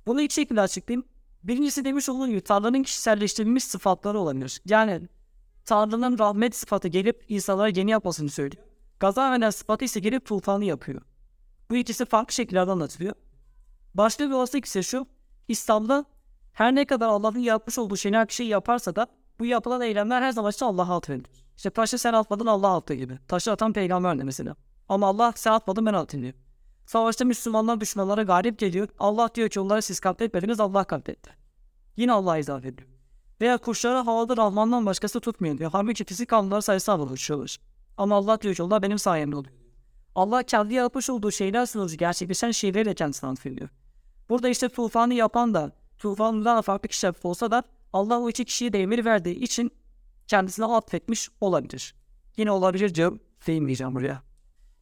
Bunu 0.08 0.22
iki 0.22 0.34
şekilde 0.34 0.62
açıklayayım. 0.62 1.08
Birincisi 1.44 1.86
demiş 1.86 2.10
olduğum 2.10 2.28
gibi 2.28 2.42
Tanrı'nın 2.42 2.84
kişiselleştirilmiş 2.84 3.64
sıfatları 3.64 4.20
olabilir. 4.20 4.62
Yani 4.66 5.02
Tanrı'nın 5.66 6.20
rahmet 6.20 6.56
sıfatı 6.56 6.88
gelip 6.88 7.26
insanlara 7.30 7.70
yeni 7.70 7.92
yapmasını 7.92 8.30
söylüyor. 8.30 8.64
Gaza 9.00 9.32
veren 9.32 9.50
sıfatı 9.50 9.86
ise 9.86 10.00
gelip 10.00 10.26
tufanı 10.26 10.66
yapıyor. 10.66 11.02
Bu 11.70 11.76
ikisi 11.76 12.06
farklı 12.06 12.34
şekillerde 12.34 12.72
anlatılıyor. 12.72 13.14
Başka 13.94 14.28
bir 14.28 14.34
olasılık 14.34 14.66
ise 14.66 14.84
şu. 14.84 15.08
İslam'da 15.48 16.06
her 16.54 16.76
ne 16.76 16.86
kadar 16.86 17.08
Allah'ın 17.08 17.40
yapmış 17.40 17.78
olduğu 17.78 17.98
şeyler 17.98 18.28
her 18.40 18.46
yaparsa 18.46 18.96
da 18.96 19.08
bu 19.40 19.46
yapılan 19.46 19.82
eylemler 19.82 20.22
her 20.22 20.32
zaman 20.32 20.52
için 20.52 20.66
Allah'a 20.66 20.98
atfedilir. 20.98 21.46
İşte 21.58 21.70
taşı 21.70 21.98
sen 21.98 22.14
atmadın 22.14 22.46
Allah 22.46 22.76
attı 22.76 22.94
gibi. 22.94 23.20
Taşı 23.28 23.52
atan 23.52 23.74
peygamber 23.74 24.20
de 24.20 24.24
mesela. 24.24 24.56
Ama 24.90 25.08
Allah 25.08 25.34
sen 25.36 25.52
atmadın 25.52 25.86
ben 25.86 25.94
attım 25.94 26.22
diyor. 26.22 26.34
Savaşta 26.88 27.26
Müslümanlar 27.26 27.80
düşmanlara 27.80 28.24
galip 28.24 28.60
geliyor. 28.60 28.88
Allah 29.00 29.30
diyor 29.36 29.50
ki 29.50 29.60
onları 29.60 29.82
siz 29.82 30.00
katletmediniz 30.00 30.60
Allah 30.60 30.84
katletti. 30.84 31.32
Yine 31.98 32.12
Allah 32.12 32.38
izafe 32.38 32.68
ediyor. 32.68 32.90
Veya 33.42 33.58
kuşları 33.58 33.98
havada 33.98 34.38
Rahman'dan 34.38 34.86
başkası 34.86 35.20
tutmuyor 35.20 35.58
diyor. 35.58 35.72
Halbuki 35.74 36.06
fizik 36.06 36.30
kanunları 36.30 36.62
sayısal 36.62 37.00
ulaşıyorlar. 37.00 37.58
Ama 37.98 38.16
Allah 38.16 38.42
diyor 38.42 38.56
ki 38.56 38.64
onlar 38.64 38.82
benim 38.82 39.00
sayemde 39.00 39.36
oluyor. 39.36 39.56
Allah 40.16 40.44
kendi 40.44 40.74
yapmış 40.74 41.10
olduğu 41.10 41.32
şeyler 41.32 41.66
sonucu 41.66 41.98
gerçekleşen 41.98 42.52
şeyleri 42.52 42.86
de 42.86 42.96
kendisine 42.96 43.30
atfediyor. 43.30 43.70
Burada 44.30 44.50
işte 44.50 44.70
tufanı 44.70 45.14
yapan 45.14 45.54
da 45.54 45.72
tufanından 45.98 46.62
farklı 46.62 46.90
kişiler 46.90 47.14
olsa 47.24 47.52
da 47.52 47.64
Allah 47.94 48.20
o 48.20 48.30
iki 48.30 48.46
kişiye 48.46 48.74
de 48.74 48.82
emir 48.82 49.06
verdiği 49.06 49.36
için 49.36 49.72
kendisine 50.28 50.66
atfetmiş 50.66 51.30
olabilir. 51.42 51.96
Yine 52.38 52.52
olabilir 52.52 52.96
diyorum. 52.96 53.20
Değinmeyeceğim 53.48 53.96
buraya. 53.96 54.24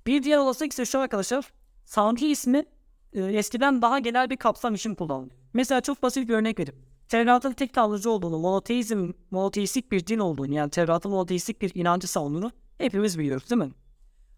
Bir 0.07 0.23
diğer 0.23 0.37
olasılık 0.37 0.71
ise 0.71 0.85
şu 0.85 0.99
arkadaşlar. 0.99 1.51
Tanrı 1.93 2.25
ismi 2.25 2.65
e, 3.13 3.21
eskiden 3.23 3.81
daha 3.81 3.99
genel 3.99 4.29
bir 4.29 4.37
kapsam 4.37 4.75
için 4.75 4.95
kullanılıyor. 4.95 5.31
Mesela 5.53 5.81
çok 5.81 6.03
basit 6.03 6.29
bir 6.29 6.33
örnek 6.33 6.59
vereyim. 6.59 6.81
Tevrat'ın 7.09 7.51
tek 7.51 7.73
tanrıcı 7.73 8.09
olduğunu, 8.09 8.39
monoteizm, 8.39 9.11
monoteistik 9.31 9.91
bir 9.91 10.07
din 10.07 10.19
olduğunu 10.19 10.53
yani 10.53 10.69
Tevrat'ın 10.69 11.11
monoteistik 11.11 11.61
bir 11.61 11.71
inancı 11.75 12.07
savunduğunu 12.07 12.51
hepimiz 12.77 13.19
biliyoruz 13.19 13.49
değil 13.49 13.61
mi? 13.61 13.71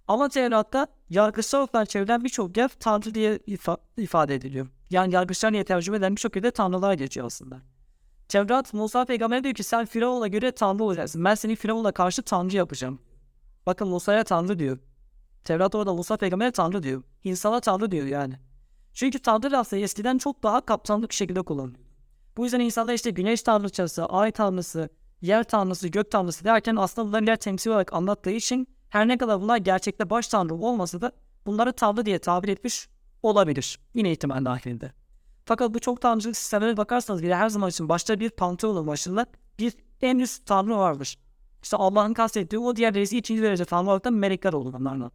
Ama 0.08 0.30
Tevrat'ta 0.30 0.88
yargıçlar 1.10 1.60
olarak 1.60 1.90
çevrilen 1.90 2.24
birçok 2.24 2.58
yer 2.58 2.70
Tanrı 2.80 3.14
diye 3.14 3.38
ifa- 3.38 3.78
ifade 3.98 4.36
ediliyor. 4.36 4.68
Yani 4.90 5.14
yargıçlar 5.14 5.54
diye 5.54 5.64
tercüme 5.64 5.98
edilen 5.98 6.12
birçok 6.16 6.36
yerde 6.36 6.52
Tanrılar 6.52 6.94
geçiyor 6.94 7.26
aslında. 7.26 7.62
Tevrat 8.30 8.74
Musa 8.74 9.06
peygamber 9.06 9.44
diyor 9.44 9.56
ki 9.56 9.64
sen 9.64 9.86
Firavun'a 9.86 10.28
göre 10.28 10.52
Tanrı 10.52 10.84
olacaksın. 10.84 11.26
Ben 11.26 11.36
seni 11.36 11.56
Firavun'a 11.56 11.92
karşı 11.92 12.22
Tanrı 12.22 12.56
yapacağım. 12.56 13.00
Bakın 13.66 13.88
Musa'ya 13.88 14.24
Tanrı 14.24 14.60
diyor. 14.60 14.78
Tevrat 15.48 15.76
orada 15.76 15.94
Musa 15.94 16.18
peygamber 16.18 16.52
Tanrı 16.52 16.84
diyor. 16.84 17.04
İnsana 17.24 17.60
Tanrı 17.60 17.92
diyor 17.92 18.08
yani. 18.08 18.34
Çünkü 18.94 19.20
Tanrı 19.20 19.52
lafı 19.52 19.78
eskiden 19.78 20.18
çok 20.18 20.44
daha 20.44 20.62
kapsamlı 20.62 21.08
şekilde 21.10 21.42
kullanılıyor. 21.42 21.86
Bu 22.38 22.44
yüzden 22.44 22.60
insanlar 22.60 22.94
işte 22.94 23.10
güneş 23.10 23.42
tanrıçası, 23.42 24.06
ay 24.06 24.32
tanrısı, 24.32 24.90
yer 25.22 25.44
tanrısı, 25.44 25.88
gök 25.88 26.12
tanrısı 26.12 26.46
derken 26.46 26.76
aslında 26.76 27.08
bunları 27.08 27.22
birer 27.22 27.36
temsil 27.36 27.72
olarak 27.72 27.94
anlattığı 27.94 28.30
için 28.30 28.68
her 28.90 29.08
ne 29.08 29.18
kadar 29.18 29.42
bunlar 29.42 29.58
gerçekte 29.58 30.10
baş 30.10 30.28
tanrı 30.28 30.56
olmasa 30.56 31.02
da 31.02 31.12
bunları 31.46 31.74
tanrı 31.74 32.06
diye 32.06 32.20
tabir 32.20 32.48
etmiş 32.48 32.90
olabilir. 33.24 33.80
Yine 33.94 34.12
ihtimal 34.12 34.46
dahilinde. 34.46 34.92
Fakat 35.46 35.74
bu 35.74 35.80
çok 35.80 36.02
tanrıcılık 36.02 36.38
sistemlerine 36.38 36.78
bakarsanız 36.78 37.24
bile 37.24 37.36
her 37.36 37.50
zaman 37.50 37.70
için 37.70 37.90
başta 37.90 38.20
bir 38.20 38.30
panteonun 38.30 38.88
başında 38.88 39.26
bir 39.60 39.74
en 40.02 40.20
üst 40.20 40.46
tanrı 40.46 40.78
vardır. 40.78 41.18
İşte 41.64 41.78
Allah'ın 41.78 42.14
kastettiği 42.14 42.60
o 42.60 42.76
diğer 42.76 42.94
derece 42.94 43.18
ikinci 43.18 43.42
derece 43.42 43.66
tanrı 43.66 43.88
olarak 43.88 44.06
da 44.06 44.12
melekler 44.12 44.54
olur 44.54 44.74
bunlarla. 44.74 45.12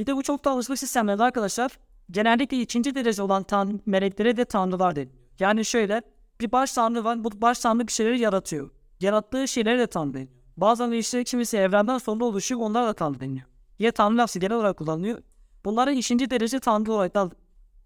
Bir 0.00 0.06
de 0.06 0.16
bu 0.16 0.22
çok 0.22 0.42
tanrıçlık 0.42 0.78
sistemlerde 0.78 1.22
arkadaşlar 1.22 1.78
genellikle 2.10 2.60
ikinci 2.60 2.94
derece 2.94 3.22
olan 3.22 3.42
tan 3.42 3.80
meleklere 3.86 4.36
de 4.36 4.44
tanrılar 4.44 4.96
deniliyor. 4.96 5.24
Yani 5.38 5.64
şöyle 5.64 6.02
bir 6.40 6.52
baş 6.52 6.72
tanrı 6.72 7.04
var 7.04 7.24
bu 7.24 7.40
baş 7.40 7.58
tanrı 7.58 7.86
bir 7.86 7.92
şeyleri 7.92 8.18
yaratıyor. 8.18 8.70
Yarattığı 9.00 9.48
şeyleri 9.48 9.78
de 9.78 9.86
tanrı 9.86 10.14
deniyor. 10.14 10.30
Bazen 10.56 10.92
de 10.92 10.98
işte 10.98 11.24
kimisi 11.24 11.56
evrenden 11.56 11.98
sonra 11.98 12.24
oluşuyor 12.24 12.60
onlar 12.60 12.86
da 12.86 12.92
tanrı 12.92 13.20
deniyor. 13.20 13.46
Ya 13.78 13.92
tanrı 13.92 14.16
lafzı 14.16 14.38
genel 14.38 14.56
olarak 14.56 14.76
kullanılıyor. 14.76 15.22
Bunlara 15.64 15.92
ikinci 15.92 16.30
derece 16.30 16.60
tanrı 16.60 16.92
olarak 16.92 17.14
da 17.14 17.30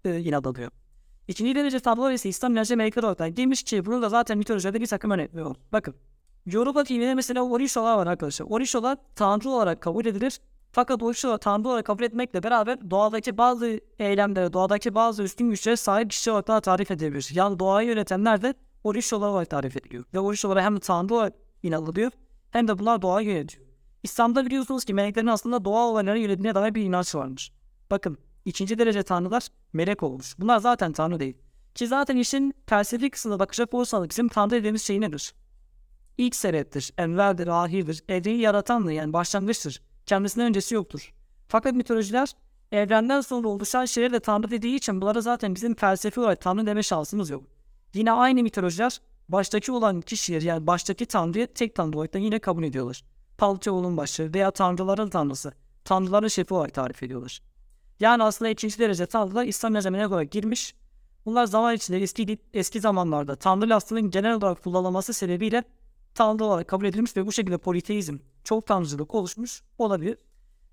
e, 0.04 0.20
inat 0.20 0.46
alıyor. 0.46 0.70
İkinci 1.28 1.54
derece 1.54 1.80
tanrılar 1.80 2.12
ise 2.12 2.28
İslam 2.28 2.52
inançlı 2.52 2.76
melekler 2.76 3.02
olarak 3.02 3.18
da 3.18 3.36
demiş 3.36 3.62
ki 3.62 3.86
bunu 3.86 4.02
da 4.02 4.08
zaten 4.08 4.38
mitolojide 4.38 4.80
bir 4.80 4.86
takım 4.86 5.10
örnekleri 5.10 5.44
var. 5.44 5.56
Bakın. 5.72 5.94
Yoruba 6.46 6.86
dininde 6.86 7.14
mesela 7.14 7.42
Orisho'lar 7.42 7.96
var 7.96 8.06
arkadaşlar. 8.06 8.46
Orisho'lar 8.50 8.98
tanrı 9.16 9.50
olarak 9.50 9.80
kabul 9.80 10.06
edilir. 10.06 10.40
Fakat 10.74 11.02
Orisho'lar 11.02 11.38
tanrı 11.38 11.68
olarak 11.68 11.86
kabul 11.86 12.02
etmekle 12.02 12.42
beraber 12.42 12.90
doğadaki 12.90 13.38
bazı 13.38 13.80
eylemlere, 13.98 14.52
doğadaki 14.52 14.94
bazı 14.94 15.22
üstün 15.22 15.50
güçlere 15.50 15.76
sahip 15.76 16.10
kişi 16.10 16.30
olarak 16.30 16.48
daha 16.48 16.60
tarif 16.60 16.90
edilebilir. 16.90 17.30
Yani 17.32 17.58
doğayı 17.58 17.88
yönetenler 17.88 18.42
de 18.42 18.54
Orisho'lar 18.84 19.28
olarak 19.28 19.50
tarif 19.50 19.76
ediliyor. 19.76 20.04
Ve 20.14 20.20
Orisho'lara 20.20 20.62
hem 20.62 20.78
tanrı 20.78 21.14
olarak 21.14 21.34
inanılıyor 21.62 22.10
hem 22.50 22.68
de 22.68 22.78
bunlar 22.78 23.02
doğayı 23.02 23.28
yönetiyor. 23.28 23.66
İslam'da 24.02 24.46
biliyorsunuz 24.46 24.84
ki 24.84 24.94
meleklerin 24.94 25.26
aslında 25.26 25.64
doğa 25.64 25.86
olayları 25.86 26.18
yönettiğine 26.18 26.54
dair 26.54 26.74
bir 26.74 26.82
inanç 26.82 27.14
varmış. 27.14 27.52
Bakın 27.90 28.18
ikinci 28.44 28.78
derece 28.78 29.02
tanrılar 29.02 29.48
melek 29.72 30.02
olmuş. 30.02 30.38
Bunlar 30.38 30.58
zaten 30.58 30.92
tanrı 30.92 31.20
değil. 31.20 31.36
Ki 31.74 31.86
zaten 31.86 32.16
işin 32.16 32.54
felsefi 32.66 33.10
kısmına 33.10 33.38
bakacak 33.38 33.74
olursanız 33.74 34.10
bizim 34.10 34.28
tanrı 34.28 34.50
dediğimiz 34.50 34.82
şey 34.82 35.00
nedir? 35.00 35.34
İlk 36.18 36.36
sebeptir, 36.36 36.92
enveldir, 36.98 37.46
ahirdir, 37.46 38.04
evreni 38.08 38.38
yaratandır 38.38 38.90
yani 38.90 39.12
başlangıçtır. 39.12 39.80
Kendisinden 40.06 40.46
öncesi 40.46 40.74
yoktur. 40.74 41.14
Fakat 41.48 41.74
mitolojiler 41.74 42.32
evrenden 42.72 43.20
sonra 43.20 43.48
oluşan 43.48 43.84
şeyleri 43.84 44.12
de 44.12 44.20
tanrı 44.20 44.50
dediği 44.50 44.76
için 44.76 45.00
bunlara 45.00 45.20
zaten 45.20 45.54
bizim 45.54 45.74
felsefi 45.74 46.20
olarak 46.20 46.40
tanrı 46.40 46.66
deme 46.66 46.82
şansımız 46.82 47.30
yok. 47.30 47.44
Yine 47.94 48.12
aynı 48.12 48.42
mitolojiler 48.42 49.00
baştaki 49.28 49.72
olan 49.72 50.00
kişileri 50.00 50.44
yani 50.44 50.66
baştaki 50.66 51.06
tanrıyı 51.06 51.46
tek 51.46 51.74
tanrı 51.74 51.96
olarak 51.96 52.14
da 52.14 52.18
yine 52.18 52.38
kabul 52.38 52.64
ediyorlar. 52.64 53.04
Palçoğlu'nun 53.38 53.96
başı 53.96 54.34
veya 54.34 54.50
tanrıların 54.50 55.08
tanrısı, 55.08 55.52
tanrıların 55.84 56.28
şefi 56.28 56.54
olarak 56.54 56.74
tarif 56.74 57.02
ediyorlar. 57.02 57.42
Yani 58.00 58.22
aslında 58.22 58.48
ikinci 58.48 58.78
derece 58.78 59.06
tanrılar 59.06 59.44
İslam 59.44 59.74
yazımına 59.74 60.08
olarak 60.08 60.30
girmiş. 60.30 60.74
Bunlar 61.26 61.46
zaman 61.46 61.74
içinde 61.74 62.02
eski, 62.02 62.38
eski 62.54 62.80
zamanlarda 62.80 63.36
tanrı 63.36 63.68
lafzının 63.68 64.10
genel 64.10 64.34
olarak 64.34 64.64
kullanılması 64.64 65.12
sebebiyle 65.12 65.64
tanrı 66.14 66.44
olarak 66.44 66.68
kabul 66.68 66.84
edilmiş 66.84 67.16
ve 67.16 67.26
bu 67.26 67.32
şekilde 67.32 67.58
politeizm, 67.58 68.18
çok 68.44 68.66
tanrıcılık 68.66 69.14
oluşmuş 69.14 69.62
olabilir. 69.78 70.18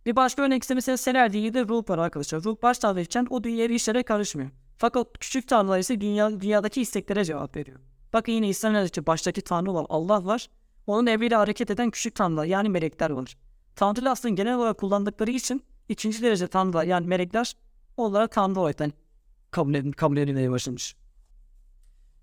Bir 0.06 0.16
başka 0.16 0.42
örnek 0.42 0.64
ise 0.64 0.74
mesela 0.74 0.98
Seler 0.98 1.34
diye 1.34 1.54
de 1.54 1.68
ruh 1.68 1.90
var 1.90 1.98
arkadaşlar. 1.98 2.44
Ruh 2.44 2.56
baş 2.64 2.78
tanrı 2.78 3.02
için 3.02 3.28
o 3.30 3.44
dünyaya 3.44 3.70
işlere 3.70 4.04
karışmıyor. 4.04 4.50
Fakat 4.78 5.08
küçük 5.20 5.48
tanrılar 5.48 5.80
ise 5.80 6.02
dünya, 6.02 6.42
dünyadaki 6.42 6.82
isteklere 6.82 7.26
cevap 7.26 7.56
veriyor. 7.56 7.80
Bakın 8.14 8.32
yine 8.32 8.50
İslam 8.50 8.86
için 8.86 9.06
baştaki 9.06 9.42
tanrı 9.42 9.72
olan 9.72 9.86
Allah 9.90 10.26
var. 10.26 10.50
Onun 10.88 11.08
emriyle 11.08 11.36
hareket 11.36 11.72
eden 11.72 11.92
küçük 11.92 12.16
tanrılar 12.16 12.46
yani 12.46 12.70
melekler 12.70 13.10
var. 13.10 13.38
Tanrı 13.76 14.10
aslında 14.10 14.36
genel 14.36 14.56
olarak 14.56 14.78
kullandıkları 14.78 15.32
için 15.32 15.64
ikinci 15.90 16.22
derece 16.22 16.48
tanrılar 16.48 16.84
yani 16.84 17.08
melekler 17.08 17.56
onlara 17.98 18.28
tanrı 18.28 18.60
olarak 18.60 18.78
kabul, 19.52 19.74
edin, 19.74 19.92
kabul 19.92 20.18
edilmeye 20.18 20.52
başlamış. 20.52 20.96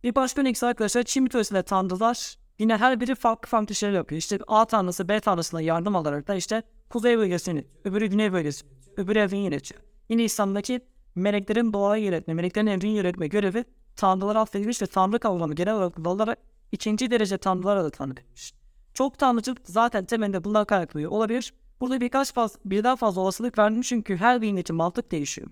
Bir 0.04 0.14
başka 0.14 0.40
örnek 0.40 0.62
arkadaşlar 0.62 1.02
Çin 1.02 1.22
mitolojisinde 1.22 1.62
tanrılar 1.62 2.36
yine 2.58 2.76
her 2.76 3.00
biri 3.00 3.14
farklı 3.14 3.48
farklı 3.48 3.74
şeyler 3.74 3.94
yapıyor. 3.94 4.18
İşte 4.18 4.38
A 4.46 4.64
tanrısı 4.64 5.08
B 5.08 5.20
tanrısına 5.20 5.60
yardım 5.60 5.96
alarak 5.96 6.28
da 6.28 6.34
işte 6.34 6.62
kuzey 6.90 7.18
bölgesini, 7.18 7.64
öbürü 7.84 8.06
güney 8.06 8.32
bölgesini, 8.32 8.70
öbürü 8.96 9.18
evreni 9.18 9.44
yönetiyor. 9.44 9.80
Yine 10.08 10.24
İslam'daki 10.24 10.80
meleklerin 11.14 11.72
doğayı 11.72 12.04
yönetme, 12.04 12.34
meleklerin 12.34 12.66
evreni 12.66 12.96
yönetme 12.96 13.26
görevi 13.26 13.64
tanrılara 13.96 14.40
affedilmiş 14.40 14.82
ve 14.82 14.86
tanrı 14.86 15.18
kavramı 15.18 15.54
genel 15.54 15.74
olarak 15.74 15.94
kullanılarak 15.94 16.38
ikinci 16.72 17.10
derece 17.10 17.38
tanrılara 17.38 17.84
da 17.84 17.90
tanrı 17.90 18.12
edilmiş. 18.12 18.54
Çok 18.94 19.18
tanrıcılık 19.18 19.58
zaten 19.64 20.04
temelinde 20.04 20.44
bundan 20.44 20.64
kaynaklanıyor 20.64 21.10
olabilir. 21.10 21.54
Burada 21.80 22.00
birkaç 22.00 22.34
faz, 22.34 22.58
birden 22.64 22.96
fazla 22.96 23.20
olasılık 23.20 23.58
verdim 23.58 23.82
çünkü 23.82 24.16
her 24.16 24.42
birinin 24.42 24.60
için 24.60 24.76
mantık 24.76 25.10
değişiyor. 25.10 25.48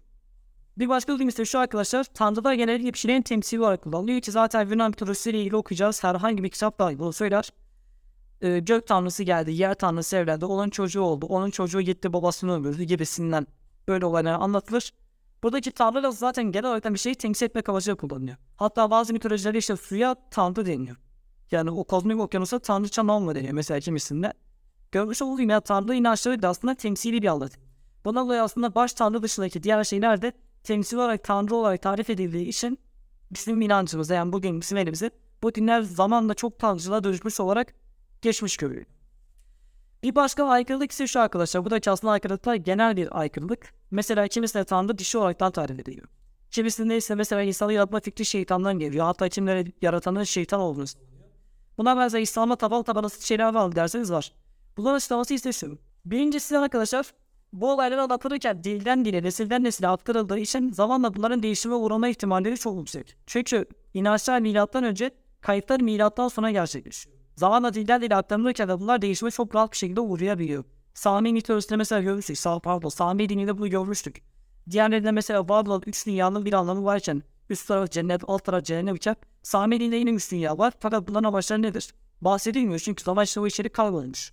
Bir 0.79 0.89
başka 0.89 1.14
durum 1.14 1.29
ise 1.29 1.45
şu 1.45 1.59
arkadaşlar, 1.59 2.05
tanrılar 2.05 2.55
genellikle 2.55 2.93
bir 2.93 2.99
şeylerin 2.99 3.22
temsili 3.22 3.61
olarak 3.61 3.83
kullanılıyor 3.83 4.20
ki 4.20 4.31
zaten 4.31 4.68
Yunan 4.68 4.91
mitolojisiyle 4.91 5.41
ilgili 5.41 5.57
okuyacağız. 5.57 6.05
Herhangi 6.05 6.43
bir 6.43 6.49
kitap 6.49 6.79
dahi 6.79 6.99
bunu 6.99 7.12
söyler. 7.12 7.51
Ee, 8.41 8.59
gök 8.59 8.87
tanrısı 8.87 9.22
geldi, 9.22 9.53
yer 9.53 9.74
tanrısı 9.74 10.16
evlendi, 10.16 10.45
onun 10.45 10.70
çocuğu 10.70 11.01
oldu, 11.01 11.27
onun 11.27 11.51
çocuğu 11.51 11.81
gitti 11.81 12.12
babasını 12.12 12.61
öldürdü 12.61 12.83
gibisinden 12.83 13.47
böyle 13.89 14.07
olaylar 14.07 14.33
anlatılır. 14.41 14.93
Buradaki 15.43 15.70
tanrılar 15.70 16.11
zaten 16.11 16.45
genel 16.45 16.68
olarak 16.70 16.95
bir 16.95 16.99
şeyi 16.99 17.14
temsil 17.14 17.47
etmek 17.47 17.68
amacıyla 17.68 17.97
kullanılıyor. 17.97 18.37
Hatta 18.57 18.91
bazı 18.91 19.12
mitolojilerde 19.12 19.59
işte 19.59 19.77
suya 19.77 20.14
tanrı 20.31 20.66
deniyor. 20.66 20.97
Yani 21.51 21.70
o 21.70 21.85
kozmik 21.85 22.20
okyanusa 22.20 22.59
tanrıça 22.59 23.03
mı 23.03 23.35
deniyor 23.35 23.53
mesela 23.53 23.81
kimisinde. 23.81 24.33
Görmüş 24.93 25.22
olduğum 25.22 25.43
ya 25.43 25.61
tanrı 25.61 25.95
inançları 25.95 26.43
da 26.43 26.49
aslında 26.49 26.74
temsili 26.74 27.22
bir 27.22 27.27
anlatım. 27.27 27.62
Buna 28.05 28.20
dolayı 28.20 28.43
aslında 28.43 28.74
baş 28.74 28.93
tanrı 28.93 29.22
dışındaki 29.22 29.62
diğer 29.62 29.85
şeyler 29.85 30.22
de 30.22 30.33
temsil 30.67 30.97
olarak 30.97 31.25
tanrı 31.25 31.55
olarak 31.55 31.83
tarif 31.83 32.11
edildiği 32.11 32.47
için 32.47 32.79
bizim 33.31 33.61
inancımız 33.61 34.11
yani 34.11 34.33
bugün 34.33 34.61
bizim 34.61 34.79
elimizde 34.79 35.11
bu 35.43 35.55
dinler 35.55 35.81
zamanla 35.81 36.35
çok 36.35 36.59
tanrıcılığa 36.59 37.05
dönüşmüş 37.05 37.41
olarak 37.41 37.75
geçmiş 38.23 38.57
görüyor. 38.57 38.87
Bir 40.03 40.14
başka 40.14 40.45
aykırılık 40.45 40.93
ise 40.93 41.07
şu 41.07 41.21
arkadaşlar. 41.21 41.64
Bu 41.64 41.71
da 41.71 41.91
aslında 41.91 42.12
aykırılıklar 42.12 42.55
genel 42.55 42.97
bir 42.97 43.21
aykırılık. 43.21 43.75
Mesela 43.91 44.29
kimisine 44.29 44.64
tanrı 44.64 44.99
dişi 44.99 45.19
olaraktan 45.19 45.53
tarif 45.53 45.81
ediliyor. 45.81 46.09
Kimisinde 46.51 46.97
ise 46.97 47.14
mesela 47.14 47.43
insanı 47.43 47.73
yaratma 47.73 48.01
fikri 48.01 48.25
şeytandan 48.25 48.79
geliyor. 48.79 49.05
Hatta 49.05 49.29
kimlere 49.29 49.64
yaratanın 49.83 50.25
şeytan 50.25 50.61
olduğunu. 50.61 50.85
Buna 51.79 51.97
benzer 51.97 52.21
İslam'a 52.21 52.57
taban 52.57 52.83
tabanası 52.83 53.27
şeyler 53.27 53.55
var 53.55 53.77
derseniz 53.77 54.12
var. 54.12 54.33
Bunların 54.77 54.97
açıklaması 54.97 55.35
ise 55.35 55.53
şu. 55.53 55.79
Birincisi 56.05 56.59
arkadaşlar 56.59 57.12
bu 57.53 57.72
olaylar 57.72 57.99
anlatılırken 57.99 58.64
dilden 58.64 59.05
dile, 59.05 59.22
nesilden 59.22 59.64
nesile 59.64 59.88
aktarıldığı 59.88 60.38
için 60.38 60.72
zamanla 60.72 61.14
bunların 61.14 61.42
değişime 61.42 61.74
uğrama 61.74 62.09
ihtimalleri 62.09 62.57
çok 62.57 62.78
yüksek. 62.78 63.16
Çünkü 63.26 63.66
inançlar 63.94 64.40
milattan 64.40 64.84
önce, 64.84 65.11
kayıtlar 65.40 65.80
milattan 65.80 66.28
sonra 66.28 66.51
gerçekleşiyor. 66.51 67.16
Zamanla 67.36 67.74
dilden 67.74 68.03
dile 68.03 68.16
aktarılırken 68.16 68.68
de 68.68 68.80
bunlar 68.80 69.03
değişime 69.03 69.30
çok 69.30 69.55
rahat 69.55 69.72
bir 69.72 69.76
şekilde 69.76 70.01
uğrayabiliyor. 70.01 70.64
Sami 70.94 71.32
mitolojisinde 71.32 71.76
mesela 71.76 72.03
görmüştük. 72.03 72.38
Sağ 72.38 72.59
pardon. 72.59 72.88
Sami 72.88 73.28
dininde 73.28 73.59
bunu 73.59 73.70
görmüştük. 73.70 74.22
Diğerlerinde 74.70 75.11
mesela 75.11 75.49
var 75.49 75.66
olan 75.66 75.82
üç 75.86 76.07
dünyanın 76.07 76.44
bir 76.44 76.53
anlamı 76.53 76.84
varken 76.84 77.22
üst 77.51 77.68
taraf 77.68 77.90
cennet, 77.90 78.22
alt 78.26 78.44
taraf 78.44 78.64
cehennem 78.64 78.94
iken 78.94 79.16
Sami 79.42 79.80
dininde 79.80 79.97
yine 79.97 80.11
üç 80.11 80.32
dünya 80.32 80.59
var. 80.59 80.72
Fakat 80.80 81.09
bunların 81.09 81.28
amaçları 81.28 81.62
nedir? 81.62 81.94
Bahsedilmiyor 82.20 82.78
çünkü 82.78 83.22
işte 83.22 83.40
o 83.40 83.47
içerik 83.47 83.74
kalmamış. 83.74 84.32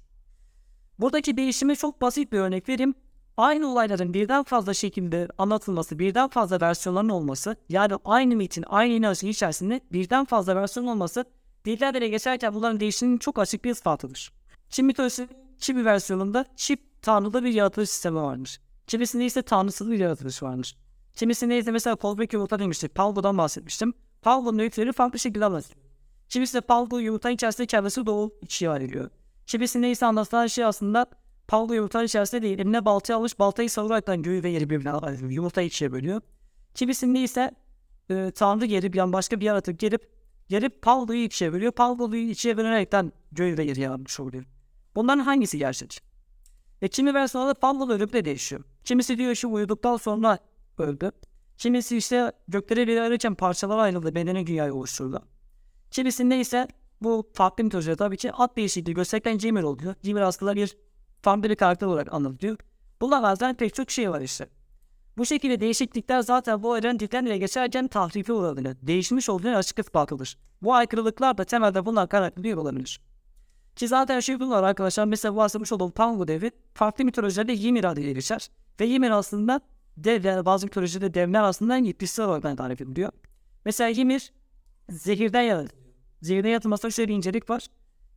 Buradaki 1.00 1.38
değişime 1.38 1.76
çok 1.76 2.02
basit 2.02 2.32
bir 2.32 2.40
örnek 2.40 2.70
vereyim. 2.70 2.96
Aynı 3.38 3.72
olayların 3.72 4.14
birden 4.14 4.44
fazla 4.44 4.74
şekilde 4.74 5.28
anlatılması, 5.38 6.00
birden 6.00 6.30
fazla 6.30 6.62
versiyonların 6.62 7.10
olması, 7.10 7.56
yani 7.70 7.94
aynı 8.06 8.36
metin, 8.36 8.66
aynı 8.68 8.94
inancın 8.94 9.28
içerisinde 9.28 9.82
birden 9.92 10.26
fazla 10.26 10.56
versiyon 10.56 10.88
olması, 10.88 11.26
diller 11.66 11.94
geçerken 11.94 12.54
bunların 12.54 12.80
değişiminin 12.80 13.18
çok 13.18 13.40
açık 13.40 13.66
bir 13.66 13.72
ispatıdır. 13.72 14.34
Çin 14.70 14.86
mitolojisi 14.86 15.28
Çin 15.60 15.78
bir 15.78 15.86
versiyonunda 15.86 16.46
çip 16.56 17.02
tanrılı 17.02 17.44
bir 17.44 17.54
yaratılış 17.54 17.90
sistemi 17.90 18.16
varmış. 18.16 18.60
Kimisinde 18.88 19.26
ise 19.26 19.42
tanrısız 19.42 19.92
bir 19.92 20.00
yaratılış 20.00 20.44
varmış. 20.44 20.76
Kimisinde 21.14 21.58
ise 21.58 21.72
mesela 21.72 21.96
Kolbek 21.96 22.34
yumurta 22.34 22.60
demiştik. 22.60 22.96
Palgo'dan 22.96 23.38
bahsetmiştim. 23.38 23.94
Palgo'nun 24.22 24.60
öyküleri 24.60 24.92
farklı 24.92 25.20
şekilde 25.20 25.46
anlatılıyor. 25.46 25.86
Kimisinde 26.30 26.62
Palgo 26.62 27.00
yumurta 27.00 27.30
içerisinde 27.30 27.68
kendisi 27.68 28.06
doğu 28.06 28.34
içi 28.42 28.66
ediyor. 28.66 29.10
Kimisinde 29.48 29.92
ise 29.92 30.06
anlatılan 30.06 30.48
şey 30.48 30.66
aslında 30.66 31.06
Pavlo 31.48 31.74
yumurtanın 31.74 32.06
içerisinde 32.06 32.42
değil. 32.42 32.60
Eline 32.60 32.86
baltayı 32.86 33.18
almış 33.18 33.40
baltayı 33.40 33.70
savuraraktan 33.70 34.22
göğü 34.22 34.44
ve 34.44 34.50
yeri 34.50 34.70
birbirine. 34.70 35.34
Yumurtayı 35.34 35.68
ikiye 35.68 35.92
bölüyor. 35.92 36.22
Kimisinde 36.74 37.20
ise 37.20 37.52
e, 38.10 38.32
Tanrı 38.36 38.66
gelip 38.66 38.96
yani 38.96 39.14
başka 39.14 39.40
bir 39.40 39.46
yaratık 39.46 39.80
gelip 39.80 40.10
gelip 40.50 40.82
Pavlo'yu 40.82 41.24
ikiye 41.24 41.54
bölüyor. 41.54 41.72
Pavlo'yu 41.72 42.30
ikiye 42.30 42.58
bölerekten 42.58 43.12
göğü 43.32 43.58
ve 43.58 43.64
yeri 43.64 43.82
yaratmış 43.82 44.20
oluyor. 44.20 44.46
Bunların 44.96 45.24
hangisi 45.24 45.58
gerçek? 45.58 46.14
Ve 46.82 46.88
kimi 46.88 47.14
versiyonlarda 47.14 47.60
Pavlo 47.60 47.90
ölüp 47.90 48.14
de 48.14 48.26
değişiyor. 48.26 48.64
Kimisi 48.84 49.18
diyor 49.18 49.36
şu 49.36 49.50
uyuduktan 49.50 49.98
sonra 49.98 50.40
öldü. 50.78 51.12
Kimisi 51.58 51.98
işte 51.98 52.32
gökleri 52.48 52.88
bir 52.88 52.98
ararken 52.98 53.36
parçalara 53.36 53.82
ayrıldı. 53.82 54.16
Bedeni 54.16 54.48
dünyayı 54.48 54.74
oluşturdu. 54.74 55.24
Kimisinde 55.92 56.40
ise 56.40 56.68
bu 57.02 57.32
farklı 57.34 57.64
mitolojide 57.64 57.96
tabii 57.96 58.18
ki 58.18 58.32
at 58.32 58.58
değişikliği 58.58 58.94
gösterirken 58.94 59.38
Cemil 59.38 59.64
oluyor. 59.64 59.96
Cemil 60.04 60.28
aslında 60.28 60.56
bir 60.56 60.78
farklı 61.22 61.50
bir 61.50 61.56
karakter 61.56 61.88
olarak 61.88 62.14
anlatılıyor. 62.14 62.58
Bunlardan 63.02 63.56
pek 63.56 63.74
çok 63.74 63.92
şey 63.92 64.12
var 64.12 64.22
işte. 64.22 64.50
Bu 65.18 65.26
şekilde 65.26 65.60
değişiklikler 65.60 66.22
zaten 66.22 66.64
bu 66.64 66.70
olayların 66.70 67.00
dilden 67.00 67.40
geçerken 67.40 67.88
tahrifi 67.88 68.34
olabilir. 68.34 68.78
Değişmiş 68.82 69.30
olduğunu 69.30 69.56
açık 69.56 69.80
ispatlıdır. 69.80 70.38
Bu 70.62 70.74
aykırılıklar 70.74 71.38
da 71.38 71.44
temelde 71.44 71.86
bunlar 71.86 72.10
kaynaklı 72.10 72.62
olabilir. 72.62 73.02
Ki 73.76 73.88
zaten 73.88 74.20
şey 74.20 74.40
bunlar 74.40 74.64
arkadaşlar 74.64 75.06
mesela 75.06 75.36
bahsetmiş 75.36 75.72
olduğum 75.72 75.92
Tango 75.92 76.28
devi 76.28 76.52
farklı 76.74 77.06
mitolojilerde 77.06 77.58
Ymir 77.58 77.84
adıyla 77.84 78.12
geçer. 78.12 78.50
Ve 78.80 78.90
Ymir 78.90 79.12
aslında 79.12 79.62
dev 79.98 80.24
yani 80.26 80.46
bazı 80.46 80.66
mitolojide 80.66 81.14
devler 81.14 81.44
aslında 81.44 81.78
yetkisi 81.78 82.22
olarak 82.22 82.58
tarif 82.58 82.82
ediliyor. 82.82 83.12
Mesela 83.66 84.02
Ymir 84.02 84.34
zehirden 84.90 85.42
yaratılıyor. 85.42 85.83
Zehirden 86.24 86.50
yaratılmasında 86.50 86.92
şöyle 86.92 87.14
incelik 87.14 87.50
var. 87.50 87.68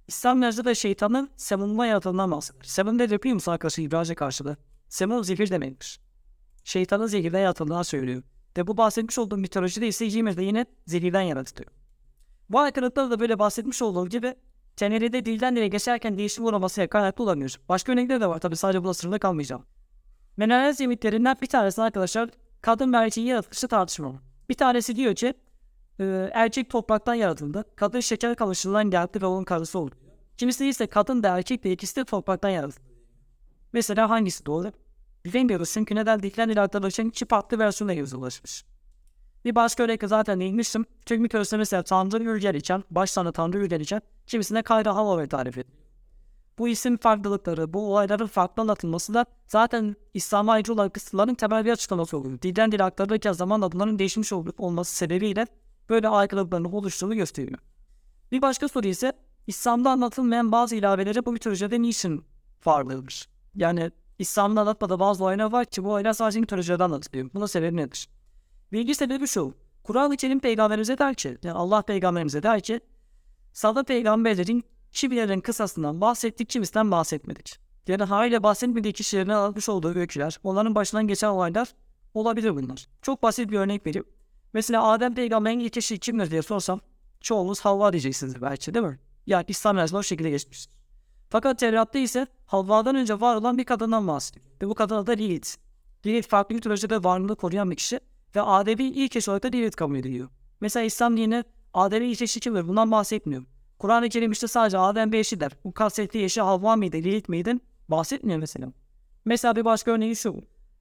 İslam 0.08 0.38
inancında 0.38 0.64
da 0.64 0.74
şeytanın 0.74 1.30
semunla 1.36 1.86
yaratıldığından 1.86 2.30
bahseder. 2.30 2.62
Semun 2.62 2.98
ne 2.98 3.10
biliyor 3.10 3.34
musun 3.34 3.52
arkadaşlar 3.52 3.84
İbrahim'e 3.84 4.14
karşılığı? 4.14 4.56
Semun 4.88 5.22
zehir 5.22 5.50
demektir. 5.50 6.00
Şeytanın 6.64 7.06
zehirden 7.06 7.40
yaratıldığını 7.40 7.84
söylüyor. 7.84 8.22
Ve 8.56 8.66
bu 8.66 8.76
bahsetmiş 8.76 9.18
olduğum 9.18 9.36
mitolojide 9.36 9.88
ise 9.88 10.08
Ymir 10.08 10.36
de 10.36 10.42
yine 10.42 10.66
zehirden 10.86 11.20
yaratılıyor. 11.20 11.72
Bu 12.50 12.60
aykırılıklarda 12.60 13.10
da 13.10 13.20
böyle 13.20 13.38
bahsetmiş 13.38 13.82
olduğum 13.82 14.08
gibi 14.08 14.34
TNR'de 14.76 15.24
dilden 15.24 15.56
dile 15.56 15.68
geçerken 15.68 16.18
değişim 16.18 16.44
uğramasına 16.44 16.88
kaynaklı 16.88 17.24
olamıyor. 17.24 17.54
Başka 17.68 17.92
örnekler 17.92 18.20
de 18.20 18.26
var 18.26 18.38
tabi 18.38 18.56
sadece 18.56 18.84
buna 18.84 18.94
sınırlı 18.94 19.18
kalmayacağım. 19.18 19.66
Menenez 20.36 20.80
yemiklerinden 20.80 21.36
bir 21.42 21.46
tanesi 21.46 21.82
arkadaşlar 21.82 22.30
kadın 22.62 22.92
ve 22.92 22.96
erkeğin 22.96 23.26
yaratılışı 23.26 23.68
tartışmalı. 23.68 24.20
Bir 24.48 24.54
tanesi 24.54 24.96
diyor 24.96 25.14
ki 25.14 25.34
e, 26.00 26.30
erkek 26.32 26.70
topraktan 26.70 27.14
yaratıldı. 27.14 27.64
Kadın 27.76 28.00
şeker 28.00 28.36
kamışından 28.36 28.90
geldi 28.90 29.22
ve 29.22 29.26
onun 29.26 29.44
karısı 29.44 29.78
oldu. 29.78 29.94
Kimisi 30.36 30.66
ise 30.68 30.86
kadın 30.86 31.22
da 31.22 31.38
erkek 31.38 31.64
de 31.64 31.72
ikisi 31.72 31.96
de 31.96 32.04
topraktan 32.04 32.48
yaratıldı. 32.48 32.86
Mesela 33.72 34.10
hangisi 34.10 34.46
doğru? 34.46 34.72
Bilemiyoruz 35.24 35.72
çünkü 35.72 35.94
neden 35.94 36.22
dilden 36.22 36.48
dile 36.48 36.60
aktarılışın 36.60 37.08
iki 37.08 37.26
farklı 37.26 37.58
versiyonla 37.58 37.92
yazılmış. 37.92 38.64
Bir 39.44 39.54
başka 39.54 39.82
örnekte 39.82 40.08
zaten 40.08 40.40
değinmiştim. 40.40 40.84
Türk 41.06 41.20
mitolojisinde 41.20 41.58
mesela 41.58 41.82
Tanrı 41.82 42.24
Ürger 42.24 42.54
için, 42.54 42.84
baş 42.90 43.12
Tanrı 43.12 43.32
Tanrı 43.32 43.58
Ürger 43.58 43.80
için 43.80 44.00
kimisine 44.26 44.62
Kayra 44.62 44.96
Hava 44.96 45.26
tarif. 45.26 45.58
Bu 46.58 46.68
isim 46.68 46.96
farklılıkları, 46.96 47.72
bu 47.72 47.92
olayların 47.92 48.26
farklı 48.26 48.60
anlatılması 48.62 49.14
da 49.14 49.26
zaten 49.46 49.96
İslam'a 50.14 50.52
ayrıca 50.52 50.74
olan 50.74 50.90
kısımların 50.90 51.34
temel 51.34 51.64
bir 51.64 51.72
açıklaması 51.72 52.18
oluyor. 52.18 52.42
Dilden 52.42 52.72
dile 52.72 52.84
aktarılırken 52.84 53.32
zaman 53.32 53.60
adımların 53.60 53.98
değişmiş 53.98 54.32
olması 54.32 54.96
sebebiyle 54.96 55.46
böyle 55.88 56.08
aykırılıkların 56.08 56.64
oluştuğunu 56.64 57.14
gösteriyor. 57.14 57.58
Bir 58.32 58.42
başka 58.42 58.68
soru 58.68 58.86
ise 58.86 59.12
İslam'da 59.46 59.90
anlatılmayan 59.90 60.52
bazı 60.52 60.76
ilaveleri 60.76 61.26
bu 61.26 61.32
mitolojide 61.32 61.82
niçin 61.82 62.24
varlığıdır? 62.66 63.28
Yani 63.54 63.90
İslam'da 64.18 64.60
anlatmadığı 64.60 64.98
bazı 64.98 65.24
olaylar 65.24 65.52
var 65.52 65.64
ki 65.64 65.84
bu 65.84 65.90
olaylar 65.90 66.12
sadece 66.12 66.40
mitolojide 66.40 66.84
anlatılıyor. 66.84 67.30
Buna 67.34 67.48
sebebi 67.48 67.76
nedir? 67.76 68.08
Bilgi 68.72 68.94
sebebi 68.94 69.26
şu. 69.26 69.54
Kur'an-ı 69.82 70.16
Kerim 70.16 70.40
peygamberimize 70.40 70.98
der 70.98 71.14
ki, 71.14 71.38
yani 71.42 71.58
Allah 71.58 71.82
peygamberimize 71.82 72.42
der 72.42 72.60
ki, 72.60 72.80
Sada 73.56 73.84
peygamberlerin 73.84 74.64
kimilerin 74.92 75.40
kısasından 75.40 76.00
bahsettik, 76.00 76.48
kimisinden 76.48 76.90
bahsetmedik. 76.90 77.58
Yani 77.88 78.02
haliyle 78.02 78.42
bahsetmediği 78.42 78.92
kişilerin 78.92 79.28
almış 79.28 79.68
olduğu 79.68 79.94
öyküler, 79.94 80.38
onların 80.44 80.74
başından 80.74 81.08
geçen 81.08 81.28
olaylar 81.28 81.68
olabilir 82.14 82.56
bunlar. 82.56 82.86
Çok 83.02 83.22
basit 83.22 83.50
bir 83.50 83.58
örnek 83.58 83.86
vereyim. 83.86 84.06
Mesela 84.56 84.84
Adem 84.84 85.14
peygamberin 85.14 85.58
ilk 85.58 85.76
eşi 85.76 85.98
kimdir 85.98 86.30
diye 86.30 86.42
sorsam, 86.42 86.80
çoğunuz 87.20 87.60
Havva 87.60 87.92
diyeceksiniz 87.92 88.42
belki 88.42 88.74
değil 88.74 88.86
mi? 88.86 88.98
Yani 89.26 89.44
İslam 89.48 89.78
yazılı 89.78 89.98
o 89.98 90.02
şekilde 90.02 90.30
geçmiş. 90.30 90.68
Fakat 91.30 91.58
Tevrat'ta 91.58 91.98
ise 91.98 92.26
Havva'dan 92.46 92.96
önce 92.96 93.20
var 93.20 93.36
olan 93.36 93.58
bir 93.58 93.64
kadından 93.64 94.08
bahsediyor. 94.08 94.46
Ve 94.62 94.68
bu 94.68 94.74
kadın 94.74 94.96
adı 94.96 95.10
Lilith. 95.10 95.48
Lilith 96.06 96.28
farklı 96.28 96.54
mitolojide 96.54 97.04
varlığını 97.04 97.36
koruyan 97.36 97.70
bir 97.70 97.76
kişi 97.76 98.00
ve 98.36 98.42
Adem'in 98.42 98.92
ilk 98.92 99.16
eşi 99.16 99.30
olarak 99.30 99.42
da 99.42 99.48
Lilith 99.48 99.76
kabul 99.76 99.96
ediliyor. 99.96 100.28
Mesela 100.60 100.84
İslam 100.84 101.16
dini 101.16 101.44
Adem'in 101.74 102.08
ilk 102.08 102.22
eşi 102.22 102.40
kimdir? 102.40 102.68
Bundan 102.68 102.90
bahsetmiyor. 102.90 103.42
Kur'an-ı 103.78 104.08
Kerim 104.08 104.32
işte 104.32 104.46
sadece 104.46 104.78
Adem 104.78 105.12
bir 105.12 105.18
eşi 105.18 105.40
der. 105.40 105.52
Bu 105.64 105.74
kastettiği 105.74 106.24
eşi 106.24 106.40
Havva 106.40 106.76
mıydı, 106.76 106.96
Lilith 106.96 107.28
miydi? 107.28 107.54
Bahsetmiyor 107.88 108.38
mesela. 108.38 108.72
Mesela 109.24 109.56
bir 109.56 109.64
başka 109.64 109.90
örneği 109.90 110.16
şu. 110.16 110.34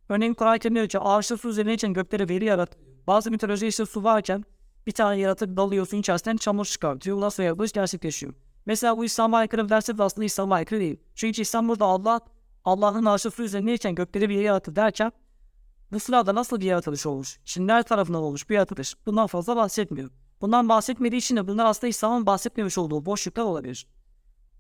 Örneğin 0.09 0.33
Kur'an-ı 0.33 0.59
Kerim 0.59 0.75
diyor 0.75 0.87
ki 0.87 0.99
ağaçta 0.99 1.37
su 1.37 1.49
üzerine 1.49 1.73
için 1.73 1.93
gökleri 1.93 2.29
veri 2.29 2.45
yarat. 2.45 2.77
Bazı 3.07 3.31
mitoloji 3.31 3.67
işte 3.67 3.85
su 3.85 4.03
varken 4.03 4.45
bir 4.87 4.91
tane 4.91 5.19
yaratık 5.19 5.57
dalıyor 5.57 5.87
suyun 5.87 6.01
içerisinden 6.01 6.37
çamur 6.37 6.65
çıkartıyor. 6.65 7.17
Bundan 7.17 7.29
sonra 7.29 7.47
yapılış 7.47 7.71
gerçekleşiyor. 7.71 8.33
Mesela 8.65 8.97
bu 8.97 9.05
İslam'a 9.05 9.37
aykırı 9.37 9.69
derse 9.69 9.97
de 9.97 10.03
aslında 10.03 10.25
İslam'a 10.25 10.55
aykırı 10.55 10.79
değil. 10.79 10.99
Çünkü 11.15 11.41
İslam 11.41 11.67
burada 11.67 11.85
Allah 11.85 12.21
Allah'ın 12.65 13.05
arşı 13.05 13.31
su 13.31 13.43
üzerine 13.43 13.73
için 13.73 13.95
gökleri 13.95 14.29
bir 14.29 14.35
yarattı 14.35 14.75
derken 14.75 15.11
bu 15.91 15.99
sırada 15.99 16.35
nasıl 16.35 16.59
bir 16.59 16.65
yaratılış 16.65 17.05
olmuş? 17.05 17.39
Çinler 17.45 17.83
tarafından 17.83 18.21
olmuş 18.21 18.49
bir 18.49 18.55
yaratılış. 18.55 18.95
Bundan 19.05 19.27
fazla 19.27 19.55
bahsetmiyor. 19.55 20.09
Bundan 20.41 20.69
bahsetmediği 20.69 21.19
için 21.19 21.35
de 21.35 21.47
bunlar 21.47 21.65
aslında 21.65 21.87
İslam'ın 21.87 22.25
bahsetmemiş 22.25 22.77
olduğu 22.77 23.05
boşluklar 23.05 23.43
olabilir. 23.43 23.87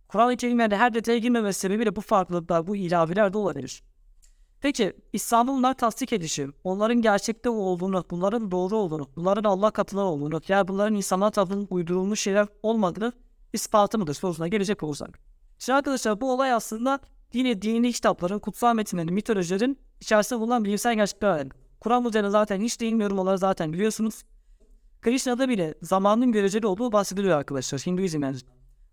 Kur'an-ı 0.07 0.37
Kerim'de 0.37 0.77
her 0.77 0.93
detaya 0.93 1.17
girmemesi 1.17 1.59
sebebiyle 1.59 1.95
bu 1.95 2.01
farklılıklar, 2.01 2.67
bu 2.67 2.75
ilaveler 2.75 3.33
de 3.33 3.37
olabilir. 3.37 3.83
Peki 4.65 4.93
İslam'ın 5.13 5.73
tasdik 5.73 6.13
edişi, 6.13 6.47
onların 6.63 7.01
gerçekte 7.01 7.49
olduğunu, 7.49 8.05
bunların 8.09 8.51
doğru 8.51 8.75
olduğunu, 8.75 9.07
bunların 9.15 9.49
Allah 9.49 9.71
katında 9.71 10.01
olduğunu, 10.01 10.41
yani 10.47 10.67
bunların 10.67 10.95
insanlar 10.95 11.31
tarafından 11.31 11.67
uydurulmuş 11.69 12.19
şeyler 12.19 12.47
olmadığını 12.63 13.13
ispatı 13.53 13.99
mıdır 13.99 14.13
sorusuna 14.13 14.47
gelecek 14.47 14.83
olursak. 14.83 15.19
Şimdi 15.59 15.77
arkadaşlar 15.77 16.21
bu 16.21 16.31
olay 16.31 16.53
aslında 16.53 16.99
yine 17.33 17.61
dini 17.61 17.93
kitapların, 17.93 18.39
kutsal 18.39 18.75
metinlerin, 18.75 19.13
mitolojilerin 19.13 19.79
içerisinde 20.01 20.39
bulunan 20.39 20.65
bilimsel 20.65 20.95
gerçekler. 20.95 21.47
Kur'an 21.79 22.05
üzerine 22.05 22.29
zaten 22.29 22.61
hiç 22.61 22.81
değinmiyorum 22.81 23.19
onları 23.19 23.37
zaten 23.37 23.73
biliyorsunuz. 23.73 24.23
Krishna'da 25.01 25.49
bile 25.49 25.73
zamanın 25.81 26.31
göreceli 26.31 26.67
olduğu 26.67 26.91
bahsediliyor 26.91 27.37
arkadaşlar 27.37 27.81
Hinduizm'den. 27.81 28.35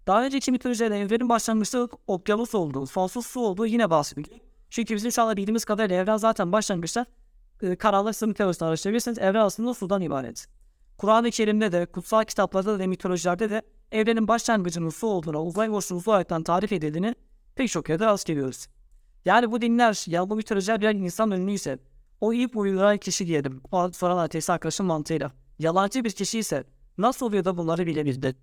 Daha 0.07 0.25
önceki 0.25 0.53
mitolojide 0.53 1.01
evrenin 1.01 1.29
başlangıçta 1.29 1.89
okyanus 2.07 2.55
olduğu, 2.55 2.87
sonsuz 2.87 3.27
su 3.27 3.41
olduğu 3.41 3.67
yine 3.67 3.91
bahsediliyor. 3.91 4.52
Çünkü 4.73 4.95
bizim 4.95 5.13
şu 5.13 5.23
anda 5.23 5.37
bildiğimiz 5.37 5.65
kadarıyla 5.65 5.97
evren 5.97 6.17
zaten 6.17 6.53
başlangıçta 6.53 7.07
e, 7.63 7.77
karanlık 7.77 8.17
sınır 8.17 8.35
teorisini 8.35 8.69
araştırabilirsiniz. 8.69 9.19
Evren 9.19 9.41
aslında 9.41 9.75
sudan 9.75 10.03
ibaret. 10.03 10.47
Kur'an-ı 10.99 11.31
Kerim'de 11.31 11.73
de, 11.73 11.87
kutsal 11.87 12.25
kitaplarda 12.25 12.79
da 12.79 12.87
mitolojilerde 12.87 13.51
de 13.51 13.63
evrenin 13.93 14.29
başlangıcının 14.29 14.89
su 14.89 15.07
olduğuna, 15.07 15.43
uzay 15.43 15.71
boşluğu 15.71 16.03
olarak 16.07 16.45
tarif 16.45 16.73
edildiğini 16.73 17.15
pek 17.55 17.69
çok 17.71 17.89
yerde 17.89 18.07
rast 18.07 18.27
geliyoruz. 18.27 18.67
Yani 19.25 19.53
bu 19.53 19.61
dinler, 19.61 20.05
ya 20.07 20.31
bu 20.31 20.37
mitolojiler 20.37 20.81
birer 20.81 20.95
insan 20.95 21.31
ünlüyse, 21.31 21.79
o 22.21 22.33
ilk 22.33 22.57
uyduran 22.57 22.99
kişi 22.99 23.27
diyelim, 23.27 23.63
soran 23.93 24.19
ateist 24.19 24.51
arkadaşın 24.51 24.87
mantığıyla, 24.87 25.33
yalancı 25.59 26.05
bir 26.05 26.11
kişi 26.11 26.39
ise 26.39 26.65
nasıl 26.99 27.27
oluyor 27.27 27.45
da 27.45 27.57
bunları 27.57 27.87
bilebildi? 27.87 28.37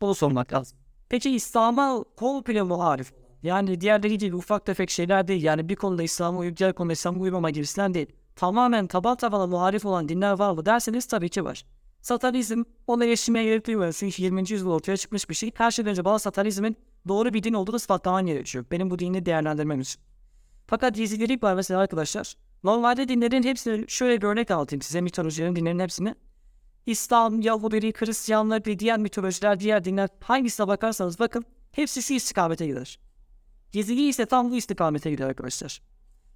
Bunu 0.00 0.14
sormak 0.14 0.52
lazım. 0.52 0.78
Peki 1.08 1.30
İslam'a 1.30 2.04
komple 2.16 2.62
muharif 2.62 3.25
yani 3.46 3.80
diğerleri 3.80 4.18
gibi 4.18 4.36
ufak 4.36 4.66
tefek 4.66 4.90
şeyler 4.90 5.28
değil. 5.28 5.42
Yani 5.42 5.68
bir 5.68 5.76
konuda 5.76 6.02
İslam'a 6.02 6.38
uyup 6.38 6.56
diğer 6.56 6.72
konuda 6.72 6.92
İslam'a 6.92 7.20
uymama 7.20 7.50
gibisinden 7.50 7.94
değil. 7.94 8.06
Tamamen 8.36 8.86
taban 8.86 9.16
tabana 9.16 9.46
muharif 9.46 9.86
olan 9.86 10.08
dinler 10.08 10.32
var 10.32 10.52
mı 10.52 10.66
derseniz 10.66 11.06
tabii 11.06 11.28
ki 11.28 11.44
var. 11.44 11.64
Satanizm 12.00 12.62
ona 12.86 13.04
erişime 13.04 13.44
gerek 13.44 13.66
duymuyor. 13.66 13.92
Çünkü 13.92 14.22
20. 14.22 14.40
yüzyılda 14.40 14.72
ortaya 14.72 14.96
çıkmış 14.96 15.30
bir 15.30 15.34
şey. 15.34 15.50
Her 15.54 15.70
şeyden 15.70 15.90
önce 15.90 16.04
bana 16.04 16.18
satanizmin 16.18 16.76
doğru 17.08 17.34
bir 17.34 17.42
din 17.42 17.52
olduğunu 17.52 17.76
ispatlaman 17.76 18.26
gerekiyor. 18.26 18.64
Benim 18.70 18.90
bu 18.90 18.98
dini 18.98 19.26
değerlendirmem 19.26 19.80
için. 19.80 20.00
Fakat 20.66 20.94
gizlilik 20.94 21.42
var 21.42 21.54
mesela 21.54 21.80
arkadaşlar. 21.80 22.34
Normalde 22.64 23.08
dinlerin 23.08 23.42
hepsini 23.42 23.84
şöyle 23.88 24.22
bir 24.22 24.26
örnek 24.26 24.50
anlatayım 24.50 24.82
size 24.82 25.00
mitolojilerin 25.00 25.56
dinlerin 25.56 25.78
hepsini. 25.78 26.14
İslam, 26.86 27.40
Yahudi, 27.40 27.92
Hristiyanlar 27.92 28.62
ve 28.66 28.78
diğer 28.78 28.98
mitolojiler, 28.98 29.60
diğer 29.60 29.84
dinler 29.84 30.08
hangisine 30.20 30.68
bakarsanız 30.68 31.18
bakın 31.18 31.44
hepsi 31.72 32.02
şu 32.02 32.14
istikamete 32.14 32.66
gider. 32.66 32.98
Yezidi 33.72 34.02
ise 34.02 34.26
tam 34.26 34.50
bu 34.50 34.56
istikamete 34.56 35.10
gidiyor 35.10 35.28
arkadaşlar. 35.28 35.82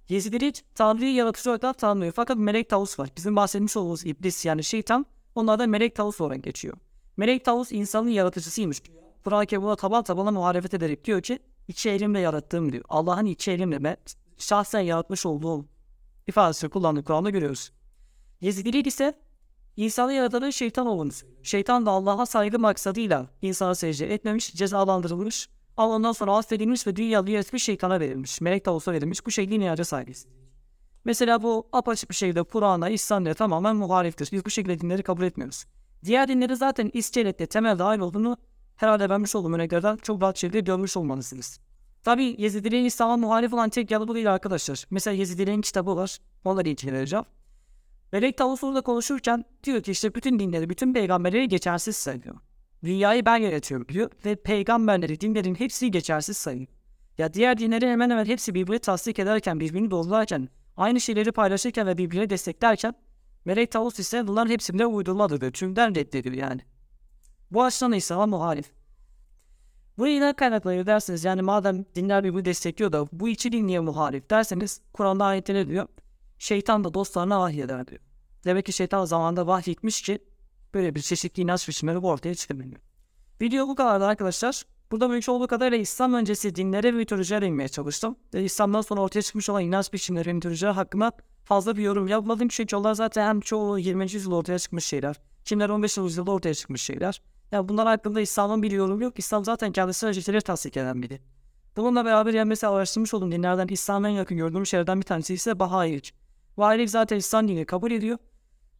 Yezidilik 0.09 0.63
Tanrı'yı 0.75 1.13
yaratıcı 1.13 1.49
olarak 1.49 1.77
tanımlıyor. 1.77 2.13
Fakat 2.13 2.37
melek 2.37 2.69
tavus 2.69 2.99
var. 2.99 3.09
Bizim 3.17 3.35
bahsetmiş 3.35 3.77
olduğumuz 3.77 4.05
iblis 4.05 4.45
yani 4.45 4.63
şeytan 4.63 5.05
onlardan 5.35 5.69
melek 5.69 5.95
tavus 5.95 6.21
olarak 6.21 6.43
geçiyor. 6.43 6.77
Melek 7.17 7.45
tavus 7.45 7.71
insanın 7.71 8.09
yaratıcısıymış. 8.09 8.81
Kur'an-ı 9.23 9.45
Kerim 9.45 9.63
buna 9.63 9.75
taban 9.75 10.03
tabana 10.03 10.31
muharefet 10.31 10.73
ederek 10.73 11.05
diyor 11.05 11.21
ki 11.21 11.39
iki 11.67 11.89
elimle 11.89 12.19
yarattığım 12.19 12.71
diyor. 12.71 12.83
Allah'ın 12.89 13.25
iki 13.25 13.51
elimle 13.51 13.83
ben 13.83 13.97
şahsen 14.37 14.79
yaratmış 14.79 15.25
olduğum 15.25 15.65
ifadesini 16.27 16.69
kullandığı 16.69 17.03
Kur'an'da 17.03 17.29
görüyoruz. 17.29 17.71
Yezidilik 18.41 18.87
ise 18.87 19.19
insanı 19.77 20.13
yaratanın 20.13 20.49
şeytan 20.49 20.87
olduğunu 20.87 21.11
Şeytan 21.43 21.85
da 21.85 21.91
Allah'a 21.91 22.25
saygı 22.25 22.59
maksadıyla 22.59 23.27
insana 23.41 23.75
secde 23.75 24.13
etmemiş, 24.13 24.53
cezalandırılmış 24.53 25.49
ama 25.81 25.95
ondan 25.95 26.11
sonra 26.11 26.37
affedilmiş 26.37 26.87
ve 26.87 26.95
dünyayı 26.95 27.29
yaratmış 27.29 27.63
şeytana 27.63 27.99
verilmiş. 27.99 28.41
Melek 28.41 28.65
de 28.65 28.69
olsa 28.69 28.91
verilmiş. 28.91 29.25
Bu 29.25 29.31
şekilde 29.31 29.55
inaca 29.55 29.85
sahibiz. 29.85 30.27
Mesela 31.05 31.43
bu 31.43 31.67
apaçık 31.71 32.09
bir 32.09 32.15
şekilde 32.15 32.43
Kur'an'a, 32.43 32.89
İslam'la 32.89 33.33
tamamen 33.33 33.75
muhaliftir. 33.75 34.29
Biz 34.31 34.45
bu 34.45 34.49
şekilde 34.49 34.79
dinleri 34.79 35.03
kabul 35.03 35.23
etmiyoruz. 35.23 35.65
Diğer 36.05 36.27
dinleri 36.27 36.55
zaten 36.55 36.89
iskelette 36.93 37.45
temelde 37.45 37.83
aynı 37.83 38.05
olduğunu 38.05 38.37
herhalde 38.75 39.09
vermiş 39.09 39.35
olduğum 39.35 39.53
örneklerden 39.53 39.97
çok 39.97 40.21
rahat 40.21 40.37
şekilde 40.37 40.59
görmüş 40.59 40.97
olmalısınız. 40.97 41.59
Tabi 42.03 42.35
Yezidilerin 42.37 42.85
İslam'a 42.85 43.17
muhalif 43.17 43.53
olan 43.53 43.69
tek 43.69 43.91
yanı 43.91 44.07
bu 44.07 44.15
değil 44.15 44.33
arkadaşlar. 44.33 44.85
Mesela 44.89 45.13
Yezidilerin 45.13 45.61
kitabı 45.61 45.95
var. 45.95 46.17
Onları 46.45 46.69
inceleyeceğim. 46.69 47.25
Melek 48.11 48.37
Tavus'la 48.37 48.81
konuşurken 48.81 49.45
diyor 49.63 49.83
ki 49.83 49.91
işte 49.91 50.15
bütün 50.15 50.39
dinleri, 50.39 50.69
bütün 50.69 50.93
peygamberleri 50.93 51.47
geçersiz 51.47 51.95
sayıyor. 51.95 52.35
Dünyayı 52.83 53.25
ben 53.25 53.37
yönetiyorum 53.37 53.87
diyor 53.87 54.11
ve 54.25 54.35
peygamberleri, 54.35 55.21
dinlerin 55.21 55.55
hepsi 55.55 55.91
geçersiz 55.91 56.37
sayıyor. 56.37 56.67
Ya 57.17 57.33
diğer 57.33 57.57
dinleri 57.57 57.87
hemen 57.87 58.09
hemen 58.09 58.25
hepsi 58.25 58.53
birbirini 58.53 58.79
tasdik 58.79 59.19
ederken, 59.19 59.59
birbirini 59.59 59.91
doğrularken, 59.91 60.49
aynı 60.77 61.01
şeyleri 61.01 61.31
paylaşırken 61.31 61.87
ve 61.87 61.97
birbirini 61.97 62.29
desteklerken 62.29 62.93
Melek 63.45 63.71
Tavus 63.71 63.99
ise 63.99 64.27
bunların 64.27 64.51
hepsinde 64.51 64.85
uydurmadır 64.85 65.41
diyor. 65.41 65.51
Tümden 65.51 65.95
reddediyor 65.95 66.35
yani. 66.35 66.61
Bu 67.51 67.63
açıdan 67.63 67.93
İslam'a 67.93 68.25
muhalif. 68.25 68.71
Bu 69.97 70.05
neden 70.05 70.33
kaynaklanıyor 70.33 70.85
derseniz 70.85 71.23
yani 71.23 71.41
madem 71.41 71.85
dinler 71.95 72.23
birbirini 72.23 72.45
destekliyor 72.45 72.91
da 72.91 73.07
bu 73.11 73.27
din 73.27 73.67
niye 73.67 73.79
muhalif 73.79 74.29
derseniz 74.29 74.81
Kur'an'da 74.93 75.25
ayetleri 75.25 75.67
diyor. 75.69 75.87
Şeytan 76.37 76.83
da 76.83 76.93
dostlarına 76.93 77.39
vahyeder 77.39 77.87
diyor. 77.87 78.01
Demek 78.45 78.65
ki 78.65 78.73
şeytan 78.73 79.05
zamanında 79.05 79.47
vahyetmiş 79.47 80.01
ki 80.01 80.19
böyle 80.73 80.95
bir 80.95 81.01
çeşitli 81.01 81.41
inanç 81.41 81.67
biçimleri 81.67 81.97
ortaya 81.97 82.35
çıkabiliyor. 82.35 82.81
Video 83.41 83.67
bu 83.67 83.75
kadardı 83.75 84.05
arkadaşlar. 84.05 84.63
Burada 84.91 85.07
mümkün 85.07 85.31
olduğu 85.31 85.47
kadarıyla 85.47 85.77
İslam 85.77 86.13
öncesi 86.13 86.55
dinlere 86.55 86.87
ve 86.87 86.97
mitolojilere 86.97 87.47
inmeye 87.47 87.69
çalıştım. 87.69 88.15
Ve 88.33 88.43
İslam'dan 88.43 88.81
sonra 88.81 89.01
ortaya 89.01 89.21
çıkmış 89.21 89.49
olan 89.49 89.63
inanç 89.63 89.93
biçimleri 89.93 90.29
ve 90.29 90.33
mitolojiler 90.33 90.71
hakkında 90.71 91.11
fazla 91.43 91.77
bir 91.77 91.83
yorum 91.83 92.07
yapmadım. 92.07 92.47
Çünkü 92.47 92.75
onlar 92.75 92.93
zaten 92.93 93.27
hem 93.27 93.39
çoğu 93.39 93.79
20. 93.79 94.03
yüzyılda 94.03 94.35
ortaya 94.35 94.59
çıkmış 94.59 94.85
şeyler. 94.85 95.15
Kimler 95.45 95.69
15. 95.69 95.97
yüzyılda 95.97 96.31
ortaya 96.31 96.53
çıkmış 96.53 96.81
şeyler. 96.81 97.21
Yani 97.51 97.69
bunlar 97.69 97.87
hakkında 97.87 98.21
İslam'ın 98.21 98.63
bir 98.63 98.71
yorum 98.71 99.01
yok. 99.01 99.19
İslam 99.19 99.45
zaten 99.45 99.71
kendisine 99.71 100.09
öncesileri 100.09 100.41
tasdik 100.41 100.77
eden 100.77 101.01
biri. 101.01 101.19
Bununla 101.77 102.05
beraber 102.05 102.33
yani 102.33 102.47
mesela 102.47 102.73
araştırmış 102.73 103.13
olduğum 103.13 103.31
dinlerden 103.31 103.67
İslam'a 103.67 104.09
en 104.09 104.13
yakın 104.13 104.37
gördüğüm 104.37 104.65
şeylerden 104.65 104.97
bir 104.97 105.05
tanesi 105.05 105.33
ise 105.33 105.59
Bahailik. 105.59 106.13
Bahailik 106.57 106.89
zaten 106.89 107.17
İslam 107.17 107.47
dinini 107.47 107.65
kabul 107.65 107.91
ediyor. 107.91 108.17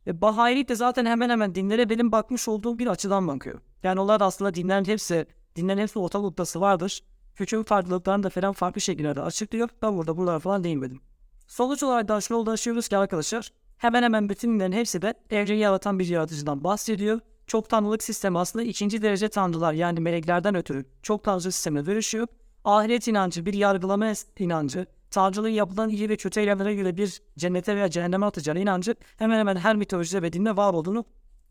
Ve 0.07 0.21
Bahailik 0.21 0.69
de 0.69 0.75
zaten 0.75 1.05
hemen 1.05 1.29
hemen 1.29 1.55
dinlere 1.55 1.89
benim 1.89 2.11
bakmış 2.11 2.47
olduğum 2.47 2.79
bir 2.79 2.87
açıdan 2.87 3.27
bakıyor. 3.27 3.59
Yani 3.83 3.99
onlar 3.99 4.19
da 4.19 4.25
aslında 4.25 4.53
dinlerin 4.53 4.85
hepsi, 4.85 5.25
dinlerin 5.55 5.81
hepsi 5.81 5.99
ortak 5.99 6.21
noktası 6.21 6.61
vardır. 6.61 7.03
Hüküm 7.35 7.63
farklılıklarını 7.63 8.23
da 8.23 8.29
falan 8.29 8.53
farklı 8.53 8.81
şekillerde 8.81 9.21
açıklıyor. 9.21 9.69
Ben 9.81 9.97
burada 9.97 10.17
bunlara 10.17 10.39
falan 10.39 10.63
değinmedim. 10.63 11.01
Sonuç 11.47 11.83
olarak 11.83 12.07
da 12.07 12.21
şuna 12.21 12.37
ulaşıyoruz 12.37 12.87
ki 12.87 12.97
arkadaşlar 12.97 13.51
hemen 13.77 14.03
hemen 14.03 14.29
bütün 14.29 14.53
dinlerin 14.53 14.71
hepsi 14.71 15.01
de 15.01 15.13
evreni 15.29 15.59
yaratan 15.59 15.99
bir 15.99 16.07
yaratıcıdan 16.07 16.63
bahsediyor. 16.63 17.19
Çok 17.47 17.69
tanrılık 17.69 18.03
sistemi 18.03 18.39
aslında 18.39 18.65
ikinci 18.65 19.01
derece 19.01 19.29
tanrılar 19.29 19.73
yani 19.73 19.99
meleklerden 19.99 20.55
ötürü 20.55 20.85
çok 21.01 21.23
tanrı 21.23 21.41
sistemine 21.41 21.85
dönüşüyor. 21.85 22.27
Ahiret 22.63 23.07
inancı, 23.07 23.45
bir 23.45 23.53
yargılama 23.53 24.13
inancı, 24.39 24.85
tanrılığın 25.11 25.49
yapılan 25.49 25.89
iyi 25.89 26.09
ve 26.09 26.17
kötü 26.17 26.39
eylemlere 26.39 26.75
göre 26.75 26.97
bir 26.97 27.21
cennete 27.37 27.75
veya 27.75 27.89
cehenneme 27.89 28.25
atacağına 28.25 28.59
inancı 28.59 28.95
hemen 29.17 29.39
hemen 29.39 29.55
her 29.55 29.75
mitolojide 29.75 30.21
ve 30.21 30.33
dinde 30.33 30.57
var 30.57 30.73
olduğunu 30.73 31.05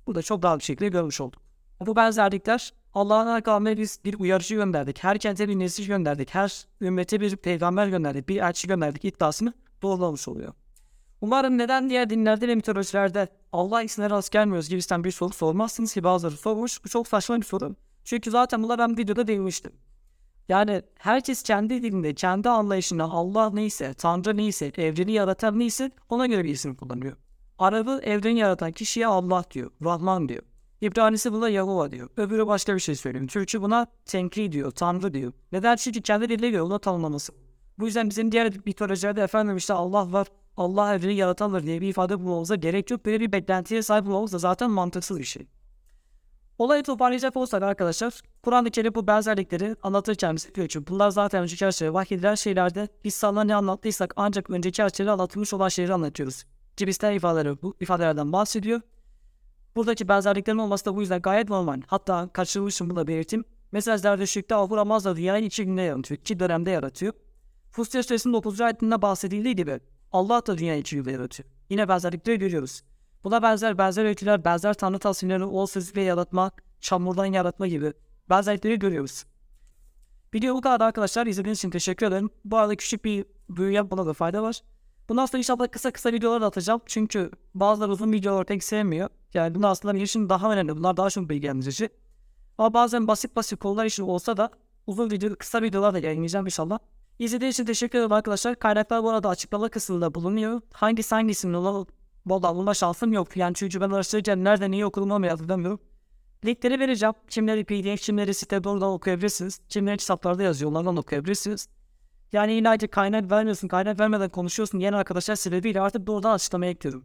burada 0.06 0.22
çok 0.22 0.42
daha 0.42 0.58
bir 0.58 0.64
şekilde 0.64 0.88
görmüş 0.88 1.20
olduk. 1.20 1.42
Bu 1.80 1.96
benzerlikler 1.96 2.72
Allah'ın 2.94 3.40
kavmine 3.40 3.76
biz 3.76 4.00
bir 4.04 4.20
uyarıcı 4.20 4.54
gönderdik. 4.54 5.04
Her 5.04 5.18
kente 5.18 5.48
bir 5.48 5.58
nesil 5.58 5.86
gönderdik. 5.86 6.34
Her 6.34 6.66
ümmete 6.80 7.20
bir 7.20 7.36
peygamber 7.36 7.86
gönderdik. 7.86 8.28
Bir 8.28 8.36
elçi 8.36 8.68
gönderdik 8.68 9.04
iddiasını 9.04 9.52
doğrulamış 9.82 10.28
oluyor. 10.28 10.52
Umarım 11.20 11.58
neden 11.58 11.90
diğer 11.90 12.10
dinlerde 12.10 12.48
ve 12.48 12.54
mitolojilerde 12.54 13.28
Allah 13.52 13.82
ismine 13.82 14.10
rast 14.10 14.32
gelmiyoruz 14.32 14.68
gibisinden 14.68 15.04
bir 15.04 15.10
soru 15.10 15.32
sormazsınız 15.32 15.94
ki 15.94 16.04
bazıları 16.04 16.36
sormuş. 16.36 16.84
Bu 16.84 16.88
çok 16.88 17.08
saçma 17.08 17.36
bir 17.36 17.46
soru. 17.46 17.76
Çünkü 18.04 18.30
zaten 18.30 18.62
bunlar 18.62 18.78
ben 18.78 18.96
videoda 18.96 19.26
değinmiştim. 19.26 19.72
Yani 20.50 20.82
herkes 20.98 21.42
kendi 21.42 21.82
dilinde, 21.82 22.14
kendi 22.14 22.48
anlayışında 22.48 23.04
Allah 23.04 23.50
neyse, 23.50 23.94
Tanrı 23.94 24.36
neyse, 24.36 24.72
evreni 24.76 25.12
yaratan 25.12 25.58
neyse 25.58 25.90
ona 26.08 26.26
göre 26.26 26.44
bir 26.44 26.48
isim 26.48 26.74
kullanıyor. 26.74 27.16
Arabı 27.58 28.00
evreni 28.02 28.38
yaratan 28.38 28.72
kişiye 28.72 29.06
Allah 29.06 29.44
diyor, 29.50 29.70
Rahman 29.84 30.28
diyor. 30.28 30.42
İbranisi 30.80 31.32
buna 31.32 31.48
Yahova 31.48 31.90
diyor. 31.90 32.08
Öbürü 32.16 32.46
başka 32.46 32.74
bir 32.74 32.80
şey 32.80 32.94
söylüyor. 32.94 33.28
Türkçü 33.28 33.62
buna 33.62 33.86
Tenkri 34.06 34.52
diyor, 34.52 34.70
Tanrı 34.70 35.14
diyor. 35.14 35.32
Neden? 35.52 35.76
Çünkü 35.76 36.02
kendi 36.02 36.28
diline 36.28 36.50
göre 36.50 36.62
ona 36.62 36.78
tanımlaması. 36.78 37.32
Bu 37.78 37.86
yüzden 37.86 38.10
bizim 38.10 38.32
diğer 38.32 38.52
mitolojilerde 38.64 39.22
efendim 39.22 39.56
işte 39.56 39.74
Allah 39.74 40.12
var, 40.12 40.26
Allah 40.56 40.94
evreni 40.94 41.14
yaratandır 41.14 41.62
diye 41.62 41.80
bir 41.80 41.88
ifade 41.88 42.20
bulmamıza 42.20 42.54
gerek 42.54 42.90
yok. 42.90 43.06
Böyle 43.06 43.20
bir 43.20 43.32
beklentiye 43.32 43.82
sahip 43.82 44.06
olmamız 44.06 44.32
da 44.32 44.38
zaten 44.38 44.70
mantıksız 44.70 45.18
bir 45.18 45.24
şey. 45.24 45.46
Olayı 46.60 46.82
toparlayacak 46.82 47.36
olsak 47.36 47.62
arkadaşlar, 47.62 48.20
Kur'an-ı 48.42 48.70
Kerim 48.70 48.94
bu 48.94 49.06
benzerlikleri 49.06 49.76
anlatırken 49.82 50.36
bize 50.36 50.54
diyor 50.54 50.68
ki 50.68 50.86
bunlar 50.86 51.10
zaten 51.10 51.42
önceki 51.42 51.66
her 51.66 51.72
şeye 51.72 51.94
vahyedilen 51.94 52.34
şeylerde 52.34 52.88
biz 53.04 53.14
sana 53.14 53.44
ne 53.44 53.54
anlattıysak 53.54 54.14
ancak 54.16 54.50
önceki 54.50 54.82
her 54.82 55.06
anlatılmış 55.06 55.54
olan 55.54 55.68
şeyleri 55.68 55.94
anlatıyoruz. 55.94 56.44
Cibisten 56.76 57.12
ifadeleri 57.12 57.62
bu 57.62 57.76
ifadelerden 57.80 58.32
bahsediyor. 58.32 58.80
Buradaki 59.76 60.08
benzerliklerin 60.08 60.58
olması 60.58 60.84
da 60.84 60.96
bu 60.96 61.00
yüzden 61.00 61.22
gayet 61.22 61.48
normal. 61.48 61.80
Hatta 61.86 62.28
kaçırılmışım 62.32 62.90
bunu 62.90 62.96
da 62.96 63.06
belirteyim. 63.06 63.44
Mesela 63.72 63.96
Zerdüştlük'te 63.96 64.54
Ahur 64.54 64.78
Amaz'la 64.78 65.16
dünyayı 65.16 65.44
iki 65.44 65.64
günde 65.64 65.82
yaratıyor. 65.82 66.20
iki 66.20 66.40
dönemde 66.40 66.70
yaratıyor. 66.70 67.12
Fussiye 67.70 68.02
Suresinin 68.02 68.34
9. 68.34 68.60
ayetinde 68.60 69.02
bahsedildiği 69.02 69.56
gibi 69.56 69.80
Allah 70.12 70.46
da 70.46 70.58
dünyayı 70.58 70.80
iki 70.80 70.96
yılda 70.96 71.10
yaratıyor. 71.10 71.48
Yine 71.70 71.88
benzerlikleri 71.88 72.38
görüyoruz. 72.38 72.82
Buna 73.24 73.42
benzer 73.42 73.78
benzer 73.78 74.04
öyküler, 74.04 74.44
benzer 74.44 74.74
tanrı 74.74 74.98
tasvirleri, 74.98 75.44
o 75.44 75.66
sözle 75.66 76.02
yaratma, 76.02 76.50
çamurdan 76.80 77.24
yaratma 77.24 77.66
gibi 77.66 77.92
benzerlikleri 78.30 78.78
görüyoruz. 78.78 79.24
Video 80.34 80.54
bu 80.54 80.60
kadar 80.60 80.86
arkadaşlar. 80.86 81.26
İzlediğiniz 81.26 81.58
için 81.58 81.70
teşekkür 81.70 82.06
ederim. 82.06 82.30
Bu 82.44 82.56
arada 82.56 82.76
küçük 82.76 83.04
bir 83.04 83.24
büyü 83.48 83.72
yapmada 83.72 84.06
da 84.06 84.12
fayda 84.12 84.42
var. 84.42 84.62
Bundan 85.08 85.26
sonra 85.26 85.38
inşallah 85.38 85.70
kısa 85.70 85.90
kısa 85.90 86.12
videolar 86.12 86.40
da 86.40 86.46
atacağım. 86.46 86.80
Çünkü 86.86 87.30
bazıları 87.54 87.92
uzun 87.92 88.12
videoları 88.12 88.44
pek 88.44 88.64
sevmiyor. 88.64 89.08
Yani 89.34 89.54
bunlar 89.54 89.70
aslında 89.70 89.94
benim 89.94 90.04
için 90.04 90.28
daha 90.28 90.52
önemli. 90.52 90.76
Bunlar 90.76 90.96
daha 90.96 91.10
çok 91.10 91.28
bilgilendirici. 91.28 91.88
Ama 92.58 92.74
bazen 92.74 93.08
basit 93.08 93.36
basit 93.36 93.58
konular 93.58 93.84
için 93.84 94.02
olsa 94.02 94.36
da 94.36 94.50
uzun 94.86 95.10
video, 95.10 95.36
kısa 95.36 95.62
videolar 95.62 95.94
da 95.94 95.98
yayınlayacağım 95.98 96.46
inşallah. 96.46 96.78
İzlediğiniz 97.18 97.54
için 97.54 97.64
teşekkür 97.64 97.98
ederim 97.98 98.12
arkadaşlar. 98.12 98.58
Kaynaklar 98.58 99.02
bu 99.02 99.10
arada 99.10 99.28
açıklama 99.28 99.68
kısmında 99.68 100.14
bulunuyor. 100.14 100.60
Hangisi 100.72 101.14
hangisinin 101.14 101.52
olan 101.52 101.86
Valla 102.30 102.56
bulma 102.56 102.74
şansım 102.74 103.12
yok. 103.12 103.36
Yani 103.36 103.54
çünkü 103.54 103.80
ben 103.80 103.90
araştırırken 103.90 104.44
nerede 104.44 104.70
neyi 104.70 104.86
okuduğumu 104.86 105.14
ama 105.14 105.30
hatırlamıyorum. 105.30 105.80
Linkleri 106.44 106.80
vereceğim. 106.80 107.14
Kimleri 107.28 107.64
PDF, 107.64 108.02
kimleri 108.02 108.34
sitede 108.34 108.68
oradan 108.68 108.88
okuyabilirsiniz. 108.88 109.60
Kimleri 109.68 109.96
kitaplarda 109.96 110.42
yazıyor. 110.42 110.70
Onlardan 110.70 110.96
okuyabilirsiniz. 110.96 111.68
Yani 112.32 112.52
illa 112.52 112.78
kaynak 112.78 113.30
vermiyorsun, 113.30 113.68
kaynak 113.68 114.00
vermeden 114.00 114.28
konuşuyorsun 114.28 114.78
yeni 114.78 114.96
arkadaşlar 114.96 115.34
sebebiyle 115.34 115.80
artık 115.80 116.06
doğrudan 116.06 116.32
açıklamaya 116.32 116.70
ekliyorum. 116.70 117.04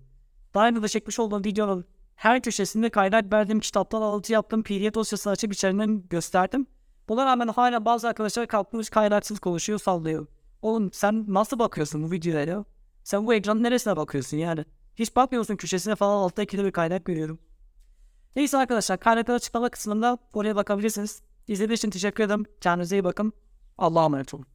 Daha 0.54 0.68
önce 0.68 0.84
de 0.84 0.88
çekmiş 0.88 1.20
olduğum 1.20 1.44
videonun 1.44 1.86
her 2.16 2.42
köşesinde 2.42 2.90
kaynak 2.90 3.34
verdiğim 3.34 3.60
kitaptan 3.60 4.02
alıntı 4.02 4.34
yaptım. 4.34 4.64
PDF 4.64 4.94
dosyasını 4.94 5.34
açıp 5.34 5.54
içeriğinden 5.54 6.04
gösterdim. 6.10 6.68
Buna 7.10 7.26
rağmen 7.26 7.48
hala 7.48 7.86
bazı 7.86 8.08
arkadaşlar 8.08 8.48
kalkmış 8.48 8.90
kaynaksız 8.90 9.40
konuşuyor 9.40 9.80
sallıyor. 9.80 10.28
Oğlum 10.62 10.92
sen 10.94 11.26
nasıl 11.28 11.60
bakıyorsun 11.60 12.04
bu 12.04 12.12
videoya 12.12 12.46
ya? 12.46 12.66
Sen 13.04 13.28
bu 13.28 13.34
ekranın 13.34 13.64
neresine 13.64 13.98
bakıyorsun 13.98 14.38
yani? 14.38 14.66
Hiç 14.96 15.16
bakmıyorsun 15.16 15.56
köşesine 15.56 15.96
falan 15.96 16.18
altta 16.18 16.44
ikili 16.44 16.66
bir 16.66 16.72
kaynak 16.72 17.06
görüyorum. 17.06 17.40
Neyse 18.36 18.58
arkadaşlar 18.58 19.00
kaynaklar 19.00 19.36
açıklama 19.36 19.70
kısmında 19.70 20.18
oraya 20.34 20.56
bakabilirsiniz. 20.56 21.22
İzlediğiniz 21.48 21.80
için 21.80 21.90
teşekkür 21.90 22.24
ederim. 22.24 22.46
Kendinize 22.62 22.96
iyi 22.96 23.04
bakın. 23.04 23.34
Allah'a 23.78 24.06
emanet 24.06 24.34
olun. 24.34 24.46